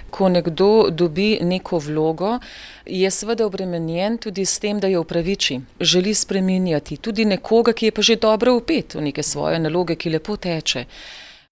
Ko 0.09 0.29
nekdo 0.29 0.89
dobi 0.89 1.39
neko 1.41 1.79
vlogo, 1.79 2.39
je 2.85 3.11
seveda 3.11 3.45
obremenjen 3.45 4.17
tudi 4.17 4.45
s 4.45 4.59
tem, 4.59 4.79
da 4.79 4.87
jo 4.87 5.01
upraviči, 5.01 5.59
želi 5.79 6.13
spremenjati 6.13 6.97
tudi 6.97 7.25
nekoga, 7.25 7.73
ki 7.73 7.85
je 7.85 7.91
pa 7.91 8.01
že 8.01 8.15
dobro 8.15 8.53
upet 8.55 8.93
v 8.93 9.01
neke 9.01 9.23
svoje 9.23 9.59
naloge, 9.59 9.95
ki 9.95 10.09
lepo 10.09 10.37
teče. 10.37 10.85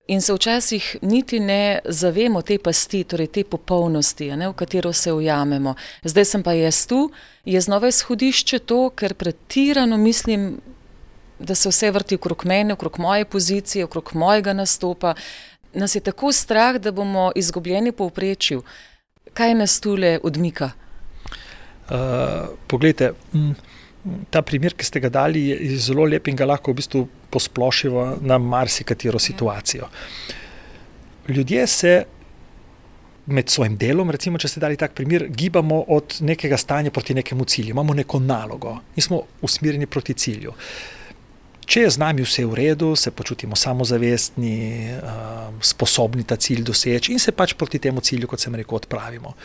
In 0.08 0.22
se 0.22 0.34
včasih 0.34 0.96
niti 1.02 1.40
ne 1.40 1.80
zavemo 1.86 2.42
te 2.42 2.58
pasti, 2.60 3.04
torej 3.04 3.28
te 3.28 3.44
popolnosti, 3.44 4.32
ne, 4.36 4.50
v 4.50 4.54
katero 4.54 4.94
se 4.94 5.14
ujamemo. 5.14 5.76
Zdaj 6.04 6.26
sem 6.26 6.44
pa 6.44 6.54
jaz 6.54 6.86
tu, 6.88 7.12
je 7.46 7.62
znova 7.62 7.88
izhodišče 7.88 8.60
to, 8.60 8.90
ker 8.90 9.14
pretirano 9.14 9.98
mislim 9.98 10.58
da 11.40 11.56
se 11.56 11.70
vse 11.70 11.92
vrti 11.92 12.16
okrog 12.16 12.46
mene, 12.46 12.74
okrog 12.74 13.00
moje 13.00 13.26
pozicije, 13.26 13.86
okrog 13.86 14.12
mojega 14.14 14.54
nastopa. 14.54 15.14
Nas 15.74 15.96
je 15.96 16.02
tako 16.02 16.32
strah, 16.32 16.78
da 16.78 16.92
bomo 16.92 17.32
izgubljeni 17.36 17.92
po 17.92 18.04
uprečju. 18.04 18.64
Kaj 19.34 19.54
nas 19.56 19.80
tule 19.80 20.20
odmika? 20.24 20.72
Uh, 21.90 22.50
poglejte, 22.68 23.14
ta 24.30 24.42
primer, 24.42 24.74
ki 24.74 24.86
ste 24.86 25.00
ga 25.00 25.10
dali, 25.10 25.48
je 25.48 25.78
zelo 25.78 26.06
lep 26.06 26.28
in 26.28 26.36
ga 26.36 26.46
lahko 26.46 26.72
v 26.72 26.82
bistvu 26.82 27.08
posplošimo 27.32 28.18
na 28.22 28.38
marsikatero 28.38 29.20
situacijo. 29.20 29.88
Ljudje 31.28 31.68
se 31.68 32.04
med 33.26 33.50
svojim 33.50 33.78
delom, 33.78 34.10
recimo, 34.12 34.40
če 34.42 34.50
ste 34.50 34.62
dali 34.64 34.78
tak 34.78 34.96
primer, 34.98 35.28
gibamo 35.30 35.84
od 35.94 36.18
nekega 36.26 36.58
stanja 36.58 36.92
proti 36.92 37.14
nekemu 37.14 37.46
cilju, 37.46 37.76
imamo 37.76 37.94
neko 37.94 38.20
nalogo 38.20 38.78
in 38.96 39.04
smo 39.06 39.22
usmerjeni 39.42 39.86
proti 39.86 40.14
cilju. 40.14 40.54
Če 41.66 41.86
je 41.86 41.90
z 41.94 42.02
nami 42.02 42.24
vse 42.26 42.44
v 42.46 42.56
redu, 42.58 42.96
se 42.96 43.12
počutimo 43.12 43.56
samozavestni, 43.56 44.56
um, 44.98 45.60
sposobni 45.62 46.24
ta 46.28 46.36
cilj 46.36 46.64
doseči 46.68 47.14
in 47.14 47.20
se 47.22 47.32
pač 47.32 47.54
proti 47.54 47.80
temu 47.80 48.02
cilju, 48.02 48.28
kot 48.28 48.42
sem 48.42 48.56
rekel, 48.58 48.76
odpravimo. 48.76 49.36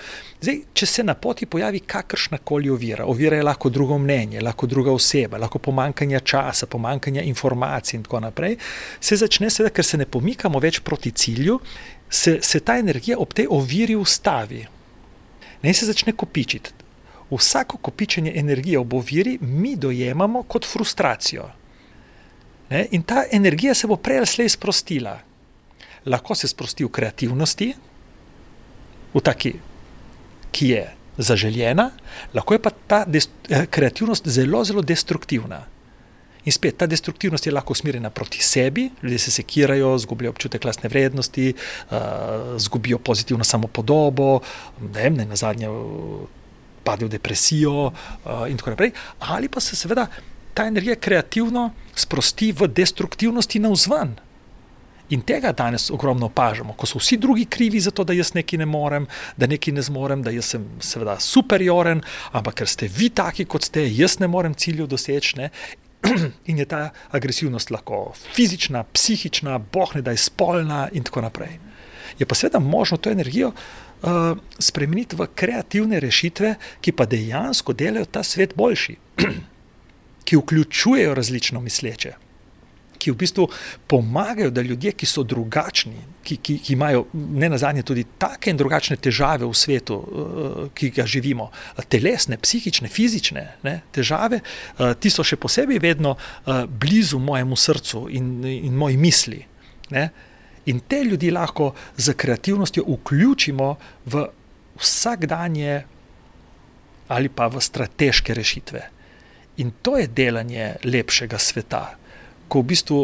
Zdaj, 0.40 0.56
če 0.74 0.86
se 0.86 1.04
na 1.04 1.14
poti 1.14 1.46
pojavi 1.46 1.82
kakršna 1.86 2.40
koli 2.44 2.70
ovira, 2.72 3.04
ovira 3.06 3.36
je 3.36 3.44
lahko 3.46 3.70
drugo 3.70 3.98
mnenje, 3.98 4.40
lahko 4.40 4.66
druga 4.66 4.94
oseba, 4.96 5.38
lahko 5.38 5.60
pomankanje 5.62 6.20
časa, 6.24 6.66
pomankanje 6.66 7.22
informacij 7.28 7.98
in 7.98 8.06
tako 8.08 8.22
naprej, 8.24 8.56
se 9.00 9.20
začne 9.20 9.50
seveda, 9.52 9.74
ker 9.76 9.84
se 9.84 10.00
ne 10.00 10.08
pomikamo 10.08 10.58
več 10.62 10.80
proti 10.80 11.12
cilju, 11.12 11.60
se, 12.08 12.38
se 12.42 12.60
ta 12.60 12.78
energija 12.80 13.20
ob 13.20 13.36
tej 13.36 13.46
oviri 13.50 13.94
ustavi 13.96 14.64
in 15.62 15.74
se 15.74 15.86
začne 15.86 16.12
kopičiti. 16.16 16.72
Vsako 17.30 17.78
kopičenje 17.82 18.32
energije 18.38 18.78
ob 18.78 18.94
oviri 18.94 19.38
mi 19.40 19.76
dojemamo 19.76 20.42
kot 20.42 20.66
frustracijo. 20.66 21.48
Ne? 22.70 22.86
In 22.90 23.02
ta 23.02 23.24
energija 23.30 23.74
se 23.74 23.86
bo 23.86 23.96
prej 23.96 24.18
ali 24.18 24.26
slej 24.26 24.48
sprostila. 24.48 25.18
Lahko 26.06 26.34
se 26.34 26.48
sprosti 26.48 26.84
v 26.84 26.90
kreativnosti, 26.90 27.72
v 29.14 29.20
taki, 29.22 29.54
ki 30.52 30.68
je 30.68 30.84
zaželjena, 31.18 31.90
lahko 32.34 32.54
je 32.54 32.62
pa 32.62 32.70
ta 32.70 33.04
eh, 33.06 33.66
kreativnost 33.70 34.28
zelo, 34.28 34.64
zelo 34.64 34.82
destruktivna. 34.82 35.64
In 36.46 36.54
spet 36.54 36.76
ta 36.78 36.86
destruktivnost 36.86 37.46
je 37.46 37.52
lahko 37.52 37.74
usmerjena 37.74 38.10
proti 38.10 38.42
sebi, 38.42 38.90
ljudje 39.02 39.18
se 39.18 39.30
sekirajo, 39.30 39.96
izgubljajo 39.96 40.30
občutek 40.30 40.64
lastne 40.64 40.88
vrednosti, 40.88 41.54
izgubijo 42.56 43.00
uh, 43.00 43.02
pozitivno 43.02 43.44
samopodobo, 43.44 44.40
ne, 44.94 45.10
ne 45.10 45.26
na 45.26 45.36
zadnje 45.36 45.66
padejo 46.84 47.08
v 47.08 47.16
depresijo 47.16 47.88
uh, 47.88 48.46
in 48.50 48.56
tako 48.62 48.76
naprej. 48.76 48.94
Ali 49.18 49.48
pa 49.48 49.60
se 49.60 49.76
seveda 49.76 50.06
ta 50.56 50.64
energija 50.64 50.96
kreativno 50.96 51.70
sprosti 51.94 52.52
v 52.52 52.68
destruktivnosti 52.68 53.60
na 53.60 53.68
vzven. 53.68 54.14
In 55.12 55.20
tega 55.22 55.52
danes 55.52 55.90
ogromno 55.90 56.26
opažamo, 56.26 56.72
ko 56.74 56.86
so 56.88 56.98
vsi 56.98 57.18
drugi 57.20 57.44
krivi 57.44 57.80
za 57.80 57.92
to, 57.94 58.04
da 58.04 58.16
jaz 58.16 58.32
nekaj 58.34 58.58
ne 58.58 58.66
morem, 58.66 59.06
da 59.36 59.46
nekaj 59.46 59.74
ne 59.76 59.82
zmorem, 59.84 60.22
da 60.24 60.32
jaz 60.34 60.48
sem 60.56 60.64
seveda 60.82 61.18
superioren, 61.20 62.00
ampak 62.32 62.62
ker 62.62 62.72
ste 62.72 62.88
vi 62.88 63.10
taki, 63.14 63.44
kot 63.44 63.68
ste, 63.68 63.84
jaz 63.86 64.16
ne 64.18 64.26
morem 64.32 64.54
ciljev 64.54 64.88
doseči. 64.90 65.50
in 66.50 66.58
je 66.58 66.64
ta 66.64 66.90
agresivnost 67.10 67.70
lahko 67.70 68.12
fizična, 68.34 68.84
psihična, 68.96 69.58
boh 69.58 69.94
ne 69.94 70.02
da 70.02 70.10
je 70.10 70.24
spolna 70.24 70.88
in 70.92 71.04
tako 71.04 71.20
naprej. 71.20 71.58
Je 72.18 72.26
pa 72.26 72.34
seveda 72.34 72.58
možno 72.58 72.96
to 72.96 73.10
energijo 73.10 73.52
uh, 73.52 74.38
spremeniti 74.58 75.16
v 75.16 75.28
kreativne 75.34 76.00
rešitve, 76.00 76.54
ki 76.80 76.92
pa 76.92 77.06
dejansko 77.06 77.72
delajo 77.72 78.04
ta 78.04 78.22
svet 78.22 78.54
boljši, 78.56 78.96
ki 80.26 80.40
vključujejo 80.42 81.14
različno 81.14 81.62
misleče 81.62 82.16
ki 83.06 83.12
v 83.12 83.16
bistvu 83.16 83.48
pomagajo, 83.86 84.50
da 84.50 84.62
ljudje, 84.62 84.92
ki 84.92 85.06
so 85.06 85.22
drugačni, 85.22 86.00
ki, 86.24 86.36
ki, 86.36 86.58
ki 86.58 86.72
imajo 86.74 87.04
ne 87.12 87.48
na 87.52 87.58
zadnje 87.58 87.84
tudi 87.86 88.04
take 88.18 88.50
in 88.50 88.58
drugačne 88.58 88.96
težave 88.98 89.46
v 89.46 89.54
svetu, 89.54 89.96
uh, 89.96 90.56
ki 90.74 90.90
ga 90.96 91.06
živimo, 91.06 91.50
telesne, 91.92 92.38
psihične, 92.42 92.90
fizične 92.90 93.44
ne, 93.66 93.76
težave, 93.94 94.40
uh, 94.42 94.94
ti 94.98 95.12
so 95.12 95.24
še 95.26 95.38
posebej 95.40 95.78
vedno 95.82 96.16
blizu 96.46 97.20
mojemu 97.22 97.56
srcu 97.56 98.06
in, 98.10 98.32
in 98.50 98.74
moji 98.74 98.96
misli. 98.98 99.38
Ne. 99.94 100.08
In 100.66 100.80
te 100.88 101.04
ljudi 101.06 101.30
lahko 101.30 101.70
z 101.96 102.16
kreativnostjo 102.18 102.82
vključimo 102.88 103.68
v 104.10 104.24
vsakdanje 104.80 105.84
ali 107.14 107.30
pa 107.30 107.46
v 107.46 107.62
strateške 107.62 108.34
rešitve. 108.34 108.95
In 109.56 109.72
to 109.82 109.96
je 109.96 110.06
delanje 110.06 110.74
lepšega 110.84 111.38
sveta 111.38 111.84
ko 112.48 112.62
v 112.62 112.66
bistvu 112.72 113.00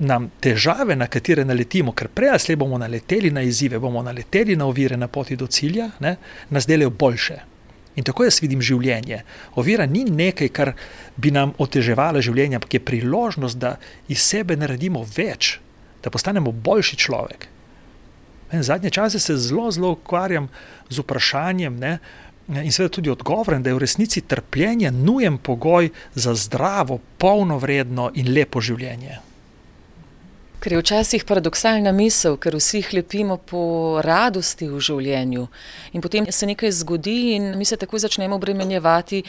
nam 0.00 0.30
težave, 0.40 0.96
na 0.96 1.10
katere 1.12 1.44
naletimo, 1.44 1.92
ker 1.92 2.08
prej 2.08 2.32
ali 2.32 2.40
slej 2.40 2.56
bomo 2.56 2.78
naleteli 2.80 3.30
na 3.30 3.42
izzive, 3.44 3.78
bomo 3.78 4.02
naleteli 4.02 4.56
na 4.56 4.66
ovire 4.66 4.96
na 4.96 5.08
poti 5.08 5.36
do 5.36 5.46
cilja, 5.46 5.90
ne, 6.00 6.16
nas 6.50 6.66
delajo 6.66 6.90
boljše. 6.90 7.38
In 7.98 8.06
tako 8.06 8.24
jaz 8.24 8.38
vidim 8.40 8.62
življenje. 8.62 9.20
Ovira 9.60 9.84
ni 9.86 10.06
nekaj, 10.06 10.48
kar 10.56 10.72
bi 11.16 11.32
nam 11.34 11.52
oteževalo 11.58 12.22
življenje, 12.22 12.56
ampak 12.56 12.78
je 12.78 12.84
priložnost, 12.86 13.58
da 13.60 13.76
iz 14.08 14.22
sebe 14.24 14.56
naredimo 14.56 15.04
več, 15.04 15.58
da 16.00 16.10
postanemo 16.10 16.52
boljši 16.52 16.96
človek. 16.96 17.48
In 18.56 18.64
zadnje 18.64 18.90
čase 18.90 19.20
se 19.20 19.36
zelo, 19.36 19.68
zelo 19.70 19.92
ukvarjam 19.98 20.48
z 20.88 21.02
vprašanjem, 21.02 21.76
ne, 21.76 21.98
in 22.58 22.72
seveda 22.72 22.94
tudi 22.94 23.10
odgovoren, 23.10 23.62
da 23.62 23.70
je 23.70 23.74
v 23.74 23.82
resnici 23.84 24.20
trpljenje 24.20 24.90
nujen 24.90 25.38
pogoj 25.38 25.90
za 26.14 26.34
zdravo, 26.34 26.98
polnovredno 27.18 28.10
in 28.14 28.32
lepo 28.34 28.60
življenje. 28.60 29.18
Ker 30.60 30.72
je 30.72 30.78
včasih 30.78 31.22
paradoksalna 31.24 31.88
misel, 31.96 32.34
ker 32.36 32.52
vsi 32.52 32.82
lepimo 32.92 33.38
po 33.40 34.00
radosti 34.04 34.66
v 34.68 34.76
življenju 34.76 35.46
in 35.96 36.02
potem 36.04 36.26
se 36.28 36.44
nekaj 36.46 36.74
zgodi 36.82 37.32
in 37.36 37.54
mi 37.56 37.64
se 37.64 37.78
tako 37.80 37.96
začnemo 37.98 38.36
obremenjevati, 38.36 39.22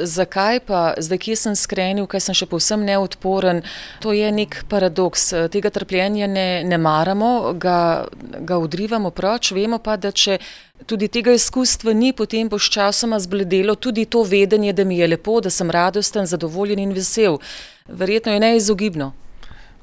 zakaj 0.00 0.62
pa 0.64 0.94
zdaj, 0.96 1.20
kje 1.26 1.36
sem 1.36 1.58
skrenil, 1.60 2.08
kaj 2.08 2.24
sem 2.24 2.38
še 2.40 2.48
povsem 2.48 2.86
neodporen. 2.88 3.60
To 4.00 4.16
je 4.16 4.32
nek 4.32 4.62
paradoks. 4.72 5.28
Tega 5.52 5.68
trpljenja 5.68 6.24
ne, 6.24 6.64
ne 6.64 6.80
maramo, 6.80 7.52
ga, 7.52 8.08
ga 8.40 8.56
odrivamo 8.56 9.12
proč, 9.12 9.52
vemo 9.52 9.82
pa, 9.84 10.00
da 10.00 10.08
če 10.08 10.40
tudi 10.88 11.12
tega 11.12 11.36
izkustva 11.36 11.92
ni, 11.92 12.14
potem 12.16 12.48
bo 12.48 12.56
sčasoma 12.56 13.20
zbledelo 13.20 13.76
tudi 13.76 14.08
to 14.08 14.24
vedenje, 14.24 14.72
da 14.72 14.88
mi 14.88 15.02
je 15.02 15.12
lepo, 15.12 15.36
da 15.44 15.52
sem 15.52 15.68
radosten, 15.68 16.24
zadovoljen 16.24 16.80
in 16.80 16.96
vesel. 16.96 17.42
Verjetno 17.88 18.32
je 18.32 18.46
neizogibno. 18.48 19.12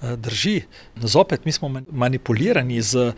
Eh, 0.06 0.16
drži. 0.16 0.62
Zopet 0.96 1.46
mi 1.46 1.52
smo 1.52 1.82
manipulirani 1.92 2.82
z 2.82 3.14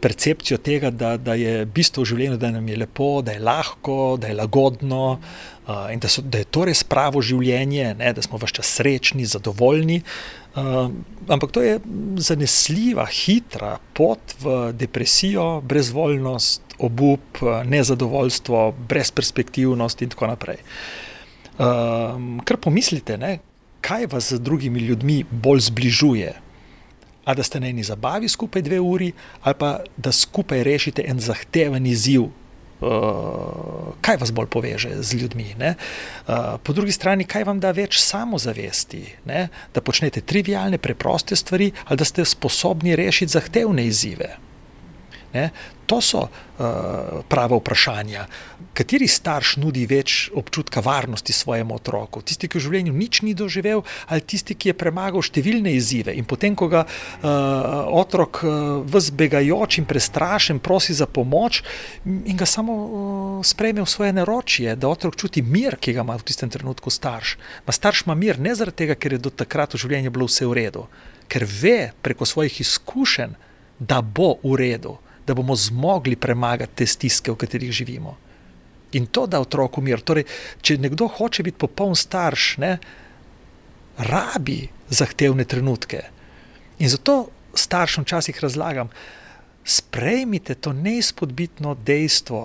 percepcijo 0.00 0.58
tega, 0.58 0.90
da, 0.90 1.16
da 1.16 1.34
je 1.34 1.64
bistvo 1.66 2.02
v 2.02 2.08
življenju, 2.08 2.36
da 2.40 2.50
nam 2.54 2.68
je 2.68 2.76
lepo, 2.80 3.20
da 3.22 3.34
je 3.34 3.42
lahko, 3.44 4.16
da 4.20 4.30
je 4.30 4.36
lagodno 4.38 5.02
uh, 5.12 5.90
in 5.92 6.00
da, 6.00 6.08
so, 6.08 6.22
da 6.24 6.40
je 6.40 6.48
to 6.48 6.64
res 6.64 6.80
pravo 6.88 7.20
življenje, 7.20 7.90
ne, 7.98 8.12
da 8.16 8.24
smo 8.24 8.40
vse 8.40 8.56
čas 8.60 8.70
srečni, 8.80 9.26
zadovoljni. 9.28 9.98
Uh, 10.54 10.88
ampak 11.28 11.52
to 11.52 11.66
je 11.66 11.76
zanesljiva, 12.16 13.04
hitra 13.12 13.74
pot 13.92 14.38
v 14.40 14.56
depresijo, 14.80 15.60
brezvoljnost, 15.60 16.78
obup, 16.80 17.44
nezadovoljstvo, 17.68 18.70
brezperspektivnost 18.88 20.00
in 20.00 20.16
tako 20.16 20.32
naprej. 20.32 20.64
Uh, 21.60 22.16
kar 22.48 22.56
pomislite, 22.56 23.20
ne, 23.20 23.36
kaj 23.80 24.06
vas 24.06 24.32
z 24.32 24.38
drugimi 24.38 24.80
ljudmi 24.80 25.24
bolj 25.30 25.60
zbližuje. 25.60 26.34
A 27.24 27.34
da 27.34 27.42
ste 27.42 27.60
na 27.60 27.68
eni 27.68 27.82
zabavi 27.82 28.28
skupaj 28.28 28.62
dve 28.62 28.80
uri, 28.80 29.12
ali 29.42 29.54
pa 29.58 29.80
da 29.96 30.12
skupaj 30.12 30.64
rešite 30.64 31.04
en 31.06 31.20
zahteven 31.20 31.86
izziv, 31.86 32.22
uh, 32.22 32.30
kaj 34.00 34.16
vas 34.20 34.32
bolj 34.32 34.46
poveže 34.46 34.90
z 35.02 35.14
ljudmi. 35.14 35.54
Uh, 35.60 35.74
po 36.62 36.72
drugi 36.72 36.92
strani, 36.92 37.24
kaj 37.24 37.44
vam 37.44 37.60
da 37.60 37.70
več 37.70 38.00
samozavesti, 38.00 39.04
ne? 39.24 39.48
da 39.74 39.80
počnete 39.80 40.20
trivijalne, 40.20 40.78
preproste 40.78 41.36
stvari, 41.36 41.72
ali 41.86 41.98
da 41.98 42.04
ste 42.04 42.24
sposobni 42.24 42.96
rešiti 42.96 43.32
zahtevne 43.32 43.86
izzive. 43.86 44.36
Ne? 45.32 45.50
To 45.86 45.98
so 46.02 46.26
uh, 46.26 47.22
prava 47.26 47.58
vprašanja. 47.58 48.26
Kateri 48.74 49.08
starš 49.10 49.56
nudi 49.58 49.82
več 49.90 50.30
občutka 50.34 50.82
varnosti 50.82 51.34
svojemu 51.34 51.74
otroku? 51.74 52.22
Tisti, 52.22 52.46
ki 52.46 52.58
v 52.58 52.62
življenju 52.62 52.94
nič 52.94 53.22
ni 53.26 53.34
doživel, 53.34 53.82
ali 54.06 54.22
tisti, 54.22 54.54
ki 54.54 54.70
je 54.70 54.76
premagal 54.78 55.22
številne 55.26 55.74
izzive 55.74 56.14
in 56.14 56.26
potem, 56.30 56.54
ko 56.54 56.70
ga 56.70 56.84
uh, 56.86 57.90
otrok 57.98 58.42
uh, 58.42 58.54
vzbegajoč 58.86 59.80
in 59.82 59.88
prestrašen 59.90 60.62
prosi 60.62 60.94
za 60.94 61.10
pomoč 61.10 61.62
in 62.06 62.38
ga 62.38 62.46
samo 62.46 62.78
uh, 62.78 63.42
sprejme 63.46 63.82
v 63.82 63.90
svoje 63.90 64.14
naročje, 64.14 64.78
da 64.78 64.90
otrok 64.90 65.18
čuti 65.18 65.42
mir, 65.42 65.78
ki 65.78 65.94
ga 65.98 66.06
ima 66.06 66.18
v 66.18 66.26
tistem 66.26 66.50
trenutku 66.54 66.90
starš. 66.90 67.34
Ma 67.66 67.74
starš 67.74 68.06
ima 68.06 68.18
mir 68.18 68.38
ne 68.38 68.54
zaradi 68.54 68.84
tega, 68.84 68.98
ker 68.98 69.18
je 69.18 69.26
do 69.26 69.34
takrat 69.34 69.74
v 69.74 69.82
življenju 69.82 70.14
bilo 70.14 70.30
vse 70.30 70.46
v 70.46 70.58
redu, 70.62 70.86
ker 71.26 71.46
ve 71.46 71.92
preko 72.02 72.26
svojih 72.26 72.62
izkušenj, 72.62 73.38
da 73.80 74.02
bo 74.04 74.36
v 74.42 74.58
redu 74.60 75.00
da 75.30 75.36
bomo 75.38 75.54
zmogli 75.56 76.16
premagati 76.18 76.82
te 76.82 76.86
stiske, 76.86 77.30
v 77.30 77.38
katerih 77.38 77.70
živimo. 77.72 78.16
In 78.98 79.06
to 79.06 79.26
da 79.30 79.38
otroku 79.40 79.82
mir. 79.82 80.02
Torej, 80.02 80.26
če 80.62 80.80
nekdo 80.82 81.06
hoče 81.06 81.44
biti 81.46 81.60
popoln 81.62 81.94
starš, 81.94 82.56
ne, 82.58 82.72
rabi 84.10 84.64
zahtevne 84.90 85.46
trenutke. 85.46 86.02
In 86.82 86.90
zato 86.90 87.28
staršem 87.54 88.04
včasih 88.04 88.40
razlagam, 88.42 88.90
sprejmite 89.64 90.54
to 90.54 90.72
neizpodbitno 90.72 91.74
dejstvo, 91.74 92.42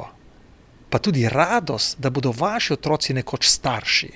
pa 0.89 0.99
tudi 0.99 1.25
radost, 1.29 1.97
da 1.97 2.13
bodo 2.13 2.33
vaši 2.37 2.73
otroci 2.73 3.13
nekoč 3.13 3.49
starši. 3.49 4.11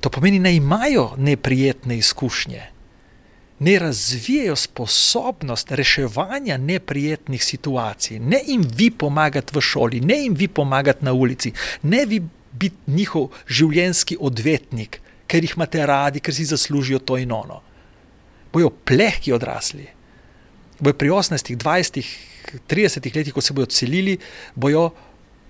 To 0.00 0.10
pomeni, 0.10 0.40
da 0.42 0.50
imajo 0.50 1.12
neprijetne 1.16 1.98
izkušnje, 1.98 2.62
ne 3.58 3.78
razvijajo 3.78 4.56
sposobnost 4.56 5.70
reševanja 5.70 6.56
neprijetnih 6.56 7.44
situacij, 7.44 8.18
ne 8.18 8.40
jim 8.46 8.64
vi 8.76 8.90
pomagati 8.90 9.56
v 9.56 9.60
šoli, 9.60 10.00
ne 10.00 10.18
jim 10.22 10.34
vi 10.34 10.48
pomagati 10.48 11.04
na 11.04 11.12
ulici, 11.12 11.52
ne 11.82 12.04
vi 12.06 12.20
biti 12.52 12.76
njihov 12.86 13.30
življenjski 13.48 14.16
odvetnik, 14.20 15.00
ker 15.26 15.44
jih 15.44 15.56
imate 15.56 15.86
radi, 15.86 16.20
ker 16.20 16.34
si 16.34 16.44
zaslužijo 16.44 16.98
to 16.98 17.16
in 17.18 17.32
ono. 17.32 17.60
Bojo 18.52 18.70
plehki 18.70 19.32
odrasli. 19.32 19.86
Bojo 20.80 20.94
pri 20.94 21.10
18, 21.10 21.56
20, 21.56 22.04
30 22.68 23.16
letih, 23.16 23.34
ko 23.34 23.40
se 23.40 23.56
bodo 23.56 23.66
celili, 23.72 24.18
bojo 24.54 24.90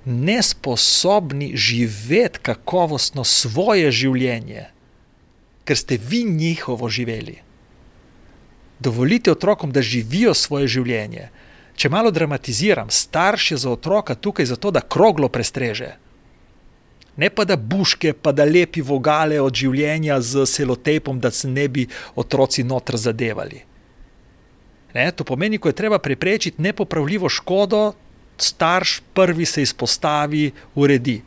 nesposobni 0.06 1.50
živeti 1.56 2.38
kakovostno 2.42 3.24
svoje 3.24 3.90
življenje, 3.90 4.68
ker 5.66 5.78
ste 5.78 5.98
vi 5.98 6.22
njihovo 6.24 6.88
živeli. 6.88 7.40
Dovolite 8.78 9.30
otrokom, 9.30 9.72
da 9.72 9.82
živijo 9.82 10.34
svoje 10.34 10.68
življenje. 10.68 11.28
Če 11.76 11.88
malo 11.92 12.10
dramatiziram, 12.10 12.90
starš 12.90 13.50
je 13.50 13.56
za 13.64 13.70
otroka 13.70 14.14
tukaj 14.14 14.46
zato, 14.52 14.70
da 14.70 14.80
kroglo 14.80 15.28
prestreže. 15.28 15.94
Ne 17.16 17.30
pa 17.30 17.44
da 17.44 17.56
buške, 17.56 18.12
pa 18.12 18.32
da 18.32 18.44
lepi 18.44 18.82
vogale 18.84 19.40
od 19.40 19.54
življenja 19.56 20.20
z 20.20 20.44
selotepom, 20.46 21.20
da 21.20 21.30
se 21.30 21.48
ne 21.48 21.68
bi 21.68 21.86
otroci 22.14 22.64
notr 22.64 22.96
zadevali. 23.00 23.62
Ne, 24.96 25.10
to 25.12 25.24
pomeni, 25.24 25.58
ko 25.58 25.68
je 25.68 25.76
treba 25.76 25.98
preprečiti 25.98 26.62
nepopravljivo 26.62 27.28
škodo, 27.28 27.92
starš 28.36 29.00
prvi 29.14 29.44
se 29.44 29.62
izpostavi, 29.62 30.50
uredi. 30.74 31.22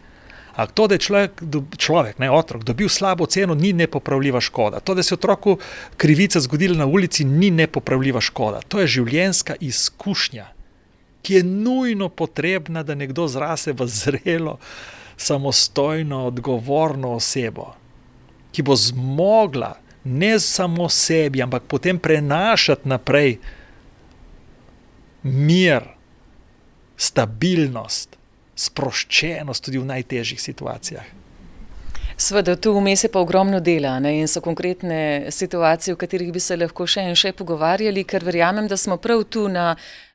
Ampak 0.59 0.75
to, 0.75 0.87
da 0.91 0.97
je 0.97 1.05
človek, 1.07 1.41
človek, 1.79 2.17
ne 2.19 2.27
otrok, 2.27 2.65
dobil 2.67 2.89
slabo 2.91 3.23
ceno, 3.31 3.55
ni 3.55 3.71
nepopravljiva 3.73 4.41
škoda. 4.43 4.81
To, 4.83 4.91
da 4.93 5.03
se 5.03 5.13
je 5.13 5.15
otroku 5.15 5.55
krivica 5.97 6.39
zgodila 6.43 6.75
na 6.77 6.85
ulici, 6.85 7.23
ni 7.23 7.47
nepopravljiva 7.51 8.19
škoda. 8.19 8.59
To 8.67 8.81
je 8.83 8.89
življenjska 8.99 9.55
izkušnja, 9.63 10.49
ki 11.23 11.39
je 11.39 11.43
nujno 11.47 12.09
potrebna, 12.09 12.83
da 12.83 12.95
nekdo 12.95 13.29
zrase 13.31 13.71
v 13.71 13.87
zrelo, 13.87 14.57
samostojno, 15.15 16.25
odgovorno 16.27 17.13
osebo, 17.15 17.71
ki 18.51 18.63
bo 18.67 18.75
zmogla 18.75 19.77
ne 20.03 20.35
samo 20.43 20.89
sebi, 20.91 21.39
ampak 21.41 21.71
potem 21.71 21.99
prenašati 21.99 22.87
naprej 22.87 23.37
mir, 25.23 25.87
stabilnost, 26.99 28.18
sproščenost 28.59 29.65
tudi 29.65 29.79
v 29.79 29.87
najtežjih 29.93 30.41
situacijah. 30.41 31.15
Sveda, 32.19 32.57
tu 32.59 32.73
vmes 32.75 32.99
je 33.03 33.07
pa 33.07 33.21
ogromno 33.23 33.61
dela 33.63 33.93
ne? 34.03 34.17
in 34.19 34.27
so 34.27 34.41
konkretne 34.43 35.31
situacije, 35.31 35.93
o 35.93 35.97
katerih 35.97 36.33
bi 36.35 36.41
se 36.43 36.57
lahko 36.59 36.83
še 36.83 37.05
in 37.07 37.15
še 37.15 37.31
pogovarjali, 37.31 38.03
ker 38.03 38.25
verjamem, 38.27 38.67
da 38.67 38.75
smo 38.75 38.97
prav 38.99 39.23
tu 39.31 39.45
na 39.47 39.69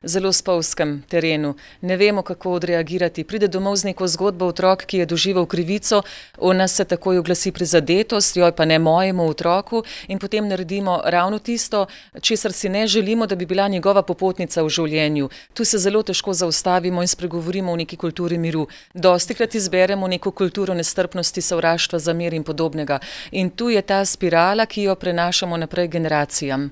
zelo 0.05 0.33
spolskem 0.33 1.03
terenu. 1.09 1.55
Ne 1.81 1.97
vemo, 1.97 2.21
kako 2.21 2.51
odreagirati. 2.51 3.23
Pride 3.23 3.47
domov 3.47 3.75
z 3.75 3.83
neko 3.83 4.07
zgodbo 4.07 4.45
otrok, 4.45 4.85
ki 4.85 4.97
je 4.97 5.05
doživel 5.05 5.45
krivico, 5.45 6.03
v 6.37 6.53
nas 6.53 6.75
se 6.75 6.85
takoj 6.85 7.17
oglasi 7.17 7.51
prizadetost, 7.51 8.37
joj 8.37 8.51
pa 8.55 8.65
ne 8.65 8.79
mojemu 8.79 9.27
otroku 9.27 9.83
in 10.07 10.19
potem 10.19 10.47
naredimo 10.47 11.01
ravno 11.05 11.39
tisto, 11.39 11.85
česar 12.21 12.53
si 12.53 12.69
ne 12.69 12.87
želimo, 12.87 13.25
da 13.25 13.35
bi 13.35 13.45
bila 13.45 13.67
njegova 13.67 14.01
popotnica 14.01 14.63
v 14.63 14.69
življenju. 14.69 15.29
Tu 15.53 15.65
se 15.65 15.77
zelo 15.77 16.03
težko 16.03 16.33
zaustavimo 16.33 17.01
in 17.01 17.07
spregovorimo 17.07 17.71
o 17.71 17.75
neki 17.75 17.97
kulturi 17.97 18.37
miru. 18.37 18.67
Dostikrat 18.93 19.55
izberemo 19.55 20.07
neko 20.07 20.31
kulturo 20.31 20.73
nestrpnosti, 20.73 21.41
sovraštva, 21.41 21.99
zamer 21.99 22.33
in 22.33 22.43
podobnega. 22.43 22.99
In 23.31 23.49
tu 23.49 23.69
je 23.69 23.81
ta 23.81 24.05
spirala, 24.05 24.65
ki 24.65 24.83
jo 24.83 24.95
prenašamo 24.95 25.57
naprej 25.57 25.87
generacijam. 25.87 26.69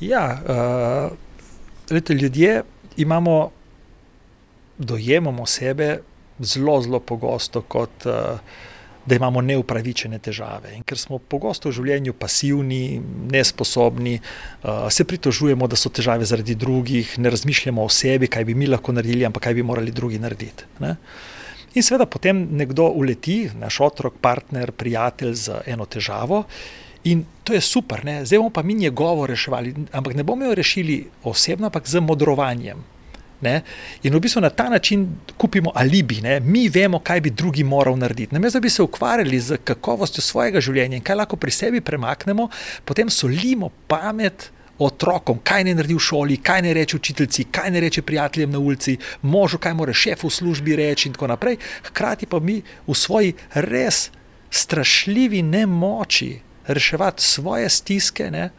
Ja, 0.00 0.38
uh, 0.42 1.23
Lete, 1.90 2.14
ljudje 2.14 2.62
imamo, 2.96 3.50
dojemamo 4.78 5.46
sebe 5.46 5.98
zelo, 6.38 6.82
zelo 6.82 7.00
pogosto 7.00 7.62
kot. 7.62 8.06
Uh, 8.06 8.12
Da 9.06 9.18
imamo 9.18 9.42
neupravičene 9.44 10.16
težave. 10.18 10.70
In 10.72 10.82
ker 10.82 10.96
smo 10.96 11.18
pogosto 11.18 11.68
v 11.68 11.74
življenju 11.76 12.14
pasivni, 12.16 13.02
nesposobni, 13.28 14.14
uh, 14.16 14.86
se 14.88 15.04
pritožujemo, 15.04 15.68
da 15.68 15.76
so 15.76 15.92
težave 15.92 16.24
zaradi 16.24 16.54
drugih, 16.56 17.10
ne 17.20 17.28
razmišljamo 17.28 17.84
o 17.84 17.90
sebi, 17.92 18.30
kaj 18.32 18.46
bi 18.48 18.54
mi 18.56 18.66
lahko 18.66 18.94
naredili, 18.96 19.26
ampak 19.28 19.44
kaj 19.44 19.58
bi 19.60 19.62
morali 19.62 19.92
drugi 19.92 20.22
narediti. 20.24 20.64
Ne? 20.80 20.94
In 21.74 21.84
seveda 21.84 22.06
potem 22.08 22.46
nekdo 22.56 22.88
uleti, 22.96 23.50
naš 23.60 23.82
otrok, 23.84 24.16
partner, 24.24 24.72
prijatelj 24.72 25.36
z 25.36 25.60
eno 25.74 25.84
težavo 25.84 26.46
In 27.04 27.24
to 27.44 27.52
je 27.52 27.60
super, 27.60 28.04
ne? 28.04 28.24
zdaj 28.24 28.38
bomo 28.38 28.50
pa 28.50 28.62
mi 28.62 28.74
njegovo 28.74 29.26
reševali, 29.26 29.74
ampak 29.92 30.14
ne 30.14 30.22
bomo 30.22 30.44
jo 30.44 30.54
rešili 30.54 31.04
osebno, 31.22 31.66
ampak 31.66 31.88
z 31.88 32.00
modrovanjem. 32.00 32.80
Ne? 33.44 33.60
In 34.02 34.14
v 34.14 34.20
bistvu 34.24 34.40
na 34.40 34.50
ta 34.50 34.68
način 34.72 35.04
kupimo 35.36 35.72
alibi, 35.74 36.20
ne? 36.24 36.40
mi 36.40 36.68
vemo, 36.68 36.98
kaj 36.98 37.20
bi 37.20 37.30
drugi 37.30 37.64
moral 37.64 37.98
narediti. 37.98 38.34
Namesto 38.34 38.58
da 38.58 38.62
bi 38.62 38.70
se 38.70 38.82
ukvarjali 38.82 39.40
z 39.40 39.58
kakovostjo 39.64 40.22
svojega 40.22 40.60
življenja 40.60 40.96
in 40.96 41.04
kaj 41.04 41.16
lahko 41.16 41.36
pri 41.36 41.52
sebi 41.52 41.80
premaknemo, 41.80 42.48
potem 42.84 43.10
solimo 43.10 43.70
pamet. 43.88 44.50
Otrokom, 44.74 45.38
kaj 45.46 45.62
ne 45.68 45.70
naredi 45.78 45.94
v 45.94 46.02
šoli, 46.02 46.36
kaj 46.42 46.62
ne 46.66 46.72
reče 46.74 46.96
učiteljci, 46.96 47.44
kaj 47.54 47.70
ne 47.70 47.80
reče 47.84 48.02
prijateljem 48.02 48.50
na 48.50 48.58
ulici, 48.58 48.96
možu, 49.22 49.60
kaj 49.62 49.74
mora 49.78 49.92
šef 49.94 50.24
v 50.26 50.30
službi 50.34 50.74
reči, 50.76 51.06
in 51.08 51.14
tako 51.14 51.28
naprej. 51.30 51.60
Hkrati 51.86 52.26
pa 52.26 52.40
mi 52.42 52.56
v 52.58 52.96
svoji 52.98 53.36
res 53.54 54.08
strašljivi 54.50 55.44
nemoči 55.46 56.32
reševati 56.66 57.22
svoje 57.22 57.68
stiske, 57.68 58.30
ne? 58.30 58.50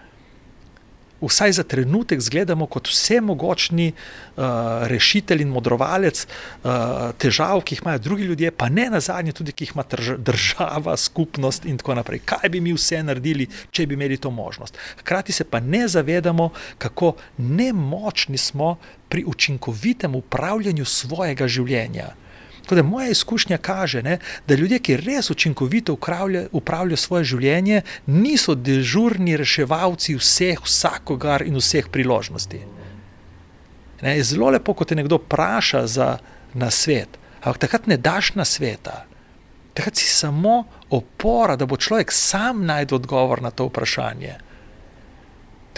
vsaj 1.21 1.51
za 1.51 1.63
trenutek 1.63 2.21
zgledamo 2.21 2.65
kot 2.65 2.87
vsemogočni 2.87 3.91
uh, 3.91 4.43
rešitelj 4.87 5.41
in 5.41 5.49
modrovalec 5.49 6.25
uh, 6.25 6.71
težav, 7.17 7.61
ki 7.61 7.75
jih 7.75 7.81
imajo 7.83 7.99
drugi 7.99 8.23
ljudje, 8.23 8.51
pa 8.51 8.69
ne 8.69 8.89
na 8.89 8.99
zadnje 8.99 9.31
tudi, 9.31 9.51
ki 9.51 9.63
jih 9.63 9.71
ima 9.75 9.83
država, 10.17 10.97
skupnost 10.97 11.65
in 11.65 11.77
tako 11.77 11.95
naprej. 11.95 12.21
Kaj 12.25 12.49
bi 12.49 12.61
mi 12.61 12.73
vse 12.73 13.03
naredili, 13.03 13.47
če 13.71 13.87
bi 13.87 13.95
imeli 13.95 14.17
to 14.17 14.31
možnost? 14.31 14.77
Hkrati 14.99 15.31
se 15.31 15.43
pa 15.43 15.59
ne 15.59 15.87
zavedamo, 15.87 16.49
kako 16.77 17.15
nemočni 17.37 18.37
smo 18.37 18.77
pri 19.09 19.23
učinkovitem 19.27 20.15
upravljanju 20.15 20.85
svojega 20.85 21.47
življenja. 21.47 22.13
Tako 22.65 22.75
da 22.75 22.83
moja 22.83 23.09
izkušnja 23.09 23.57
kaže, 23.57 24.01
ne, 24.03 24.17
da 24.47 24.55
ljudje, 24.55 24.79
ki 24.79 24.97
res 24.97 25.29
učinkovito 25.29 25.93
upravljajo 26.51 26.97
svoje 26.97 27.23
življenje, 27.23 27.81
niso 28.05 28.55
dežurni 28.55 29.37
reševalci 29.37 30.15
vseh, 30.17 30.63
vsakogar 30.65 31.45
in 31.45 31.59
vseh 31.61 31.85
priložnosti. 31.93 32.63
Ne, 34.01 34.15
je 34.17 34.23
zelo 34.23 34.49
lepo, 34.49 34.73
ko 34.73 34.85
te 34.85 34.97
nekdo 34.97 35.21
vpraša 35.21 35.85
za 35.87 36.09
nasvet, 36.57 37.19
ampak 37.43 37.61
takrat 37.67 37.87
ne 37.87 37.97
daš 38.01 38.33
nasveta. 38.33 39.03
Takrat 39.77 40.01
si 40.01 40.09
samo 40.09 40.63
opora, 40.89 41.55
da 41.55 41.69
bo 41.69 41.77
človek 41.77 42.11
sam 42.11 42.65
najdel 42.65 42.97
odgovor 42.97 43.45
na 43.45 43.51
to 43.51 43.69
vprašanje. 43.69 44.39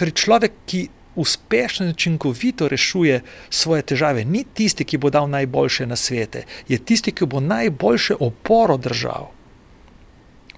Torej, 0.00 0.14
človek, 0.16 0.56
ki 0.64 0.88
uspešno 1.18 1.86
in 1.86 1.90
učinkovito 1.90 2.68
rešuje 2.68 3.22
svoje 3.50 3.82
težave, 3.82 4.24
ni 4.24 4.44
tisti, 4.54 4.84
ki 4.84 4.98
bo 4.98 5.10
dal 5.10 5.26
najboljše 5.30 5.86
na 5.86 5.96
svete, 5.96 6.44
je 6.68 6.78
tisti, 6.78 7.12
ki 7.12 7.26
bo 7.26 7.40
najboljše 7.40 8.14
oporo 8.20 8.76
držal. 8.76 9.30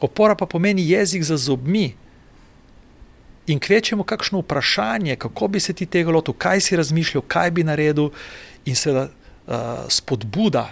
Opora 0.01 0.35
pa 0.35 0.47
pomeni 0.47 0.85
jezik 0.91 1.23
za 1.23 1.37
zobmi. 1.37 1.95
In 3.47 3.59
kvečemo 3.59 4.05
kakšno 4.05 4.45
vprašanje, 4.45 5.17
kako 5.17 5.49
bi 5.49 5.61
se 5.61 5.73
ti 5.73 5.87
tega 5.87 6.11
lotil, 6.11 6.35
kaj 6.35 6.61
si 6.61 6.77
razmišljal, 6.77 7.25
kaj 7.29 7.51
bi 7.51 7.65
naredil, 7.65 8.11
in 8.65 8.77
seveda 8.77 9.09
uh, 9.09 9.55
spodbuda 9.89 10.69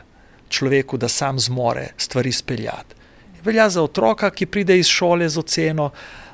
človeku, 0.49 0.97
da 0.97 1.09
sam 1.09 1.39
zmore 1.39 1.89
stvari 1.97 2.33
speljati. 2.33 2.95
Velja 3.45 3.69
za 3.71 3.83
otroka, 3.83 4.31
ki 4.31 4.47
pride 4.47 4.79
iz 4.79 4.87
šole 4.87 5.29
z 5.29 5.39
oceno, 5.39 5.85
uh, 5.85 6.28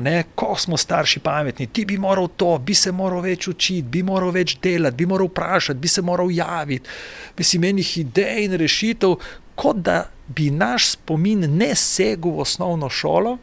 ne, 0.00 0.24
ko 0.34 0.54
smo 0.58 0.76
starši 0.76 1.20
pametni, 1.20 1.66
ti 1.66 1.84
bi 1.84 1.98
moral 1.98 2.28
to, 2.36 2.58
bi 2.58 2.74
se 2.74 2.92
moral 2.92 3.22
več 3.24 3.48
učiti, 3.50 3.82
bi 3.82 4.02
moral 4.02 4.30
več 4.30 4.56
delati, 4.62 4.96
bi 4.96 5.06
moral 5.10 5.30
vprašati, 5.30 5.80
bi 5.80 5.88
se 5.88 6.02
moral 6.02 6.30
javiti, 6.30 6.88
bi 7.36 7.44
si 7.44 7.58
menih 7.58 7.96
idej 7.98 8.44
in 8.44 8.54
rešitev, 8.60 9.16
kot 9.58 9.82
da 9.82 10.04
bi 10.28 10.50
naš 10.50 10.92
spomin 10.94 11.48
ne 11.56 11.74
segel 11.74 12.36
v 12.36 12.44
osnovno 12.46 12.88
šolo, 12.88 13.38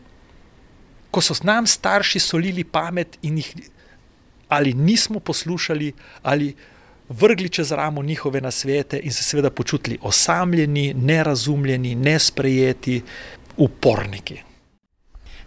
ko 1.12 1.22
so 1.22 1.36
nam 1.44 1.68
starši 1.68 2.20
solili 2.20 2.64
pamet 2.64 3.20
in 3.28 3.42
jih 3.42 3.52
ali 4.48 4.72
nismo 4.74 5.20
poslušali, 5.20 5.92
ali 6.24 6.54
vrgli 7.10 7.50
čez 7.50 7.72
ramo 7.72 8.04
njihove 8.04 8.42
nasvete 8.42 9.00
in 9.04 9.12
se 9.12 9.24
seveda 9.24 9.50
počutili 9.50 9.98
osamljeni, 10.02 10.94
nerazumljeni, 10.94 11.96
nesprejeti, 11.96 13.02
uporniki. 13.58 14.40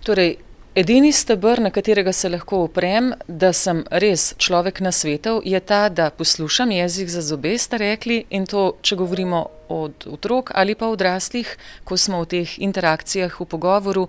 Torej, 0.05 0.37
edini 0.75 1.13
stebr, 1.13 1.61
na 1.61 1.71
katerega 1.71 2.13
se 2.13 2.29
lahko 2.29 2.65
oprem, 2.65 3.13
da 3.29 3.53
sem 3.53 3.83
res 3.91 4.35
človek 4.39 4.81
na 4.81 4.93
svetu, 4.93 5.41
je 5.45 5.61
ta, 5.61 5.89
da 5.89 6.11
poslušam 6.11 6.71
jezik 6.71 7.09
za 7.09 7.23
zobe, 7.23 7.59
ste 7.59 7.79
rekli, 7.79 8.25
in 8.31 8.47
to, 8.47 8.77
če 8.83 8.97
govorimo 8.97 9.47
od 9.69 10.07
otrok 10.11 10.51
ali 10.55 10.75
pa 10.75 10.91
odraslih, 10.91 11.57
ko 11.85 11.97
smo 11.97 12.23
v 12.23 12.31
teh 12.35 12.59
interakcijah, 12.59 13.41
v 13.41 13.47
pogovoru. 13.47 14.09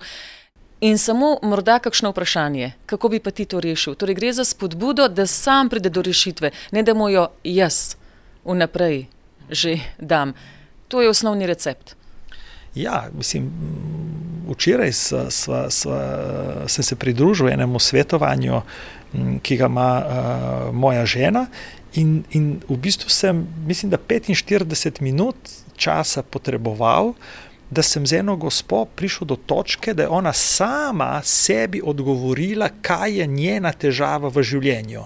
In 0.82 0.98
samo 0.98 1.36
morda 1.46 1.78
kakšno 1.80 2.10
vprašanje, 2.10 2.72
kako 2.86 3.10
bi 3.10 3.20
pa 3.20 3.32
ti 3.32 3.46
to 3.46 3.60
rešil? 3.62 3.94
Torej, 3.96 4.18
gre 4.18 4.34
za 4.34 4.46
spodbudo, 4.46 5.08
da 5.08 5.28
sam 5.28 5.70
pride 5.70 5.90
do 5.90 6.02
rešitve, 6.02 6.52
ne 6.72 6.84
da 6.84 6.94
mu 6.94 7.10
jo 7.10 7.30
jaz 7.44 7.96
vnaprej 8.46 9.06
že 9.52 9.80
dam. 10.00 10.34
To 10.88 11.02
je 11.02 11.10
osnovni 11.10 11.48
recept. 11.48 12.01
Ja, 12.76 13.10
mislim, 13.18 13.52
včeraj 14.50 14.94
sva, 14.94 15.26
sva, 15.32 15.70
sva, 15.70 16.00
sem 16.68 16.84
se 16.84 16.96
pridružil 16.96 17.50
enemu 17.50 17.80
svetovanju, 17.80 18.62
ki 19.44 19.58
ga 19.58 19.66
ima 19.66 19.92
uh, 20.00 20.76
moja 20.76 21.06
žena. 21.06 21.46
In, 22.00 22.24
in 22.32 22.62
v 22.70 22.78
bistvu 22.78 23.10
sem, 23.12 23.44
mislim, 23.68 23.92
da 23.92 23.98
45 23.98 25.02
minut 25.02 25.36
časa 25.76 26.24
potreboval, 26.24 27.14
da 27.72 27.84
sem 27.84 28.08
z 28.08 28.20
eno 28.20 28.36
gospo 28.36 28.86
prišel 28.86 29.28
do 29.28 29.36
točke, 29.36 29.94
da 29.94 30.04
je 30.04 30.10
ona 30.10 30.34
sama 30.34 31.22
sebi 31.24 31.82
odgovorila, 31.84 32.70
kaj 32.82 33.20
je 33.20 33.28
njena 33.28 33.72
težava 33.72 34.32
v 34.32 34.44
življenju. 34.44 35.04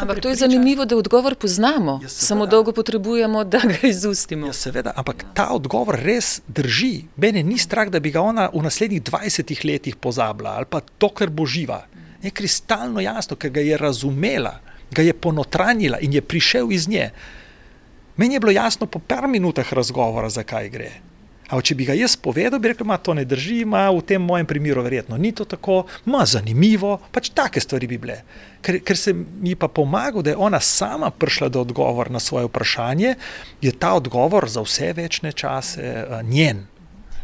Ampak 0.00 0.20
to 0.20 0.28
je 0.28 0.34
zanimivo, 0.34 0.84
da 0.84 0.96
odgovor 0.96 1.34
poznamo, 1.34 2.00
ja, 2.02 2.08
samo 2.08 2.46
dolgo 2.46 2.72
potrebujemo, 2.72 3.44
da 3.44 3.60
ga 3.64 3.88
izustimo. 3.88 4.46
Ja, 4.46 4.52
seveda, 4.52 4.92
ampak 4.96 5.24
ta 5.34 5.50
odgovor 5.54 5.98
res 6.02 6.40
drži. 6.48 7.04
Mene 7.16 7.42
ni 7.42 7.58
strah, 7.58 7.88
da 7.88 8.00
bi 8.00 8.10
ga 8.10 8.20
ona 8.20 8.48
v 8.54 8.62
naslednjih 8.62 9.02
20 9.02 9.64
letih 9.64 9.96
pozabila 9.96 10.56
ali 10.56 10.66
pa 10.70 10.80
to, 10.80 11.08
kar 11.08 11.30
bo 11.30 11.46
živa. 11.46 11.84
Je 12.22 12.30
kristalno 12.30 13.00
jasno, 13.00 13.36
ker 13.36 13.50
ga 13.50 13.60
je 13.60 13.76
razumela, 13.76 14.58
ga 14.90 15.02
je 15.02 15.14
ponotranila 15.14 15.98
in 16.00 16.12
je 16.12 16.22
prišel 16.22 16.72
iz 16.72 16.88
nje. 16.88 17.10
Meni 18.16 18.34
je 18.34 18.40
bilo 18.40 18.52
jasno 18.52 18.86
po 18.86 18.98
par 18.98 19.28
minutah 19.28 19.72
razgovora, 19.72 20.28
zakaj 20.28 20.68
gre. 20.68 20.90
Ampak, 21.48 21.64
če 21.64 21.74
bi 21.78 21.86
ga 21.88 21.94
jaz 21.96 22.12
povedal, 22.20 22.60
bi 22.60 22.68
rekel, 22.68 22.84
da 22.84 22.98
to 23.00 23.14
ne 23.16 23.24
drži, 23.24 23.62
ima 23.64 23.86
v 23.88 24.02
tem 24.04 24.20
mojem 24.20 24.46
primeru 24.46 24.82
verjetno 24.84 25.16
ni 25.16 25.32
to 25.32 25.46
tako, 25.48 25.86
ima 26.04 26.26
zanimivo, 26.28 26.98
pač 27.12 27.30
take 27.32 27.60
stvari 27.64 27.88
bi 27.88 27.96
bile. 27.98 28.18
Ker, 28.60 28.82
ker 28.84 29.00
se 29.00 29.14
mi 29.16 29.54
pa 29.56 29.70
pomaga, 29.72 30.20
da 30.22 30.34
je 30.34 30.36
ona 30.36 30.60
sama 30.60 31.08
prišla 31.10 31.48
do 31.48 31.64
odgovora 31.64 32.12
na 32.12 32.20
svoje 32.20 32.50
vprašanje, 32.50 33.14
je 33.64 33.72
ta 33.72 33.94
odgovor 33.96 34.48
za 34.48 34.60
vse 34.60 34.92
večne 34.92 35.32
čase 35.32 35.88
uh, 36.04 36.20
njen. 36.22 36.66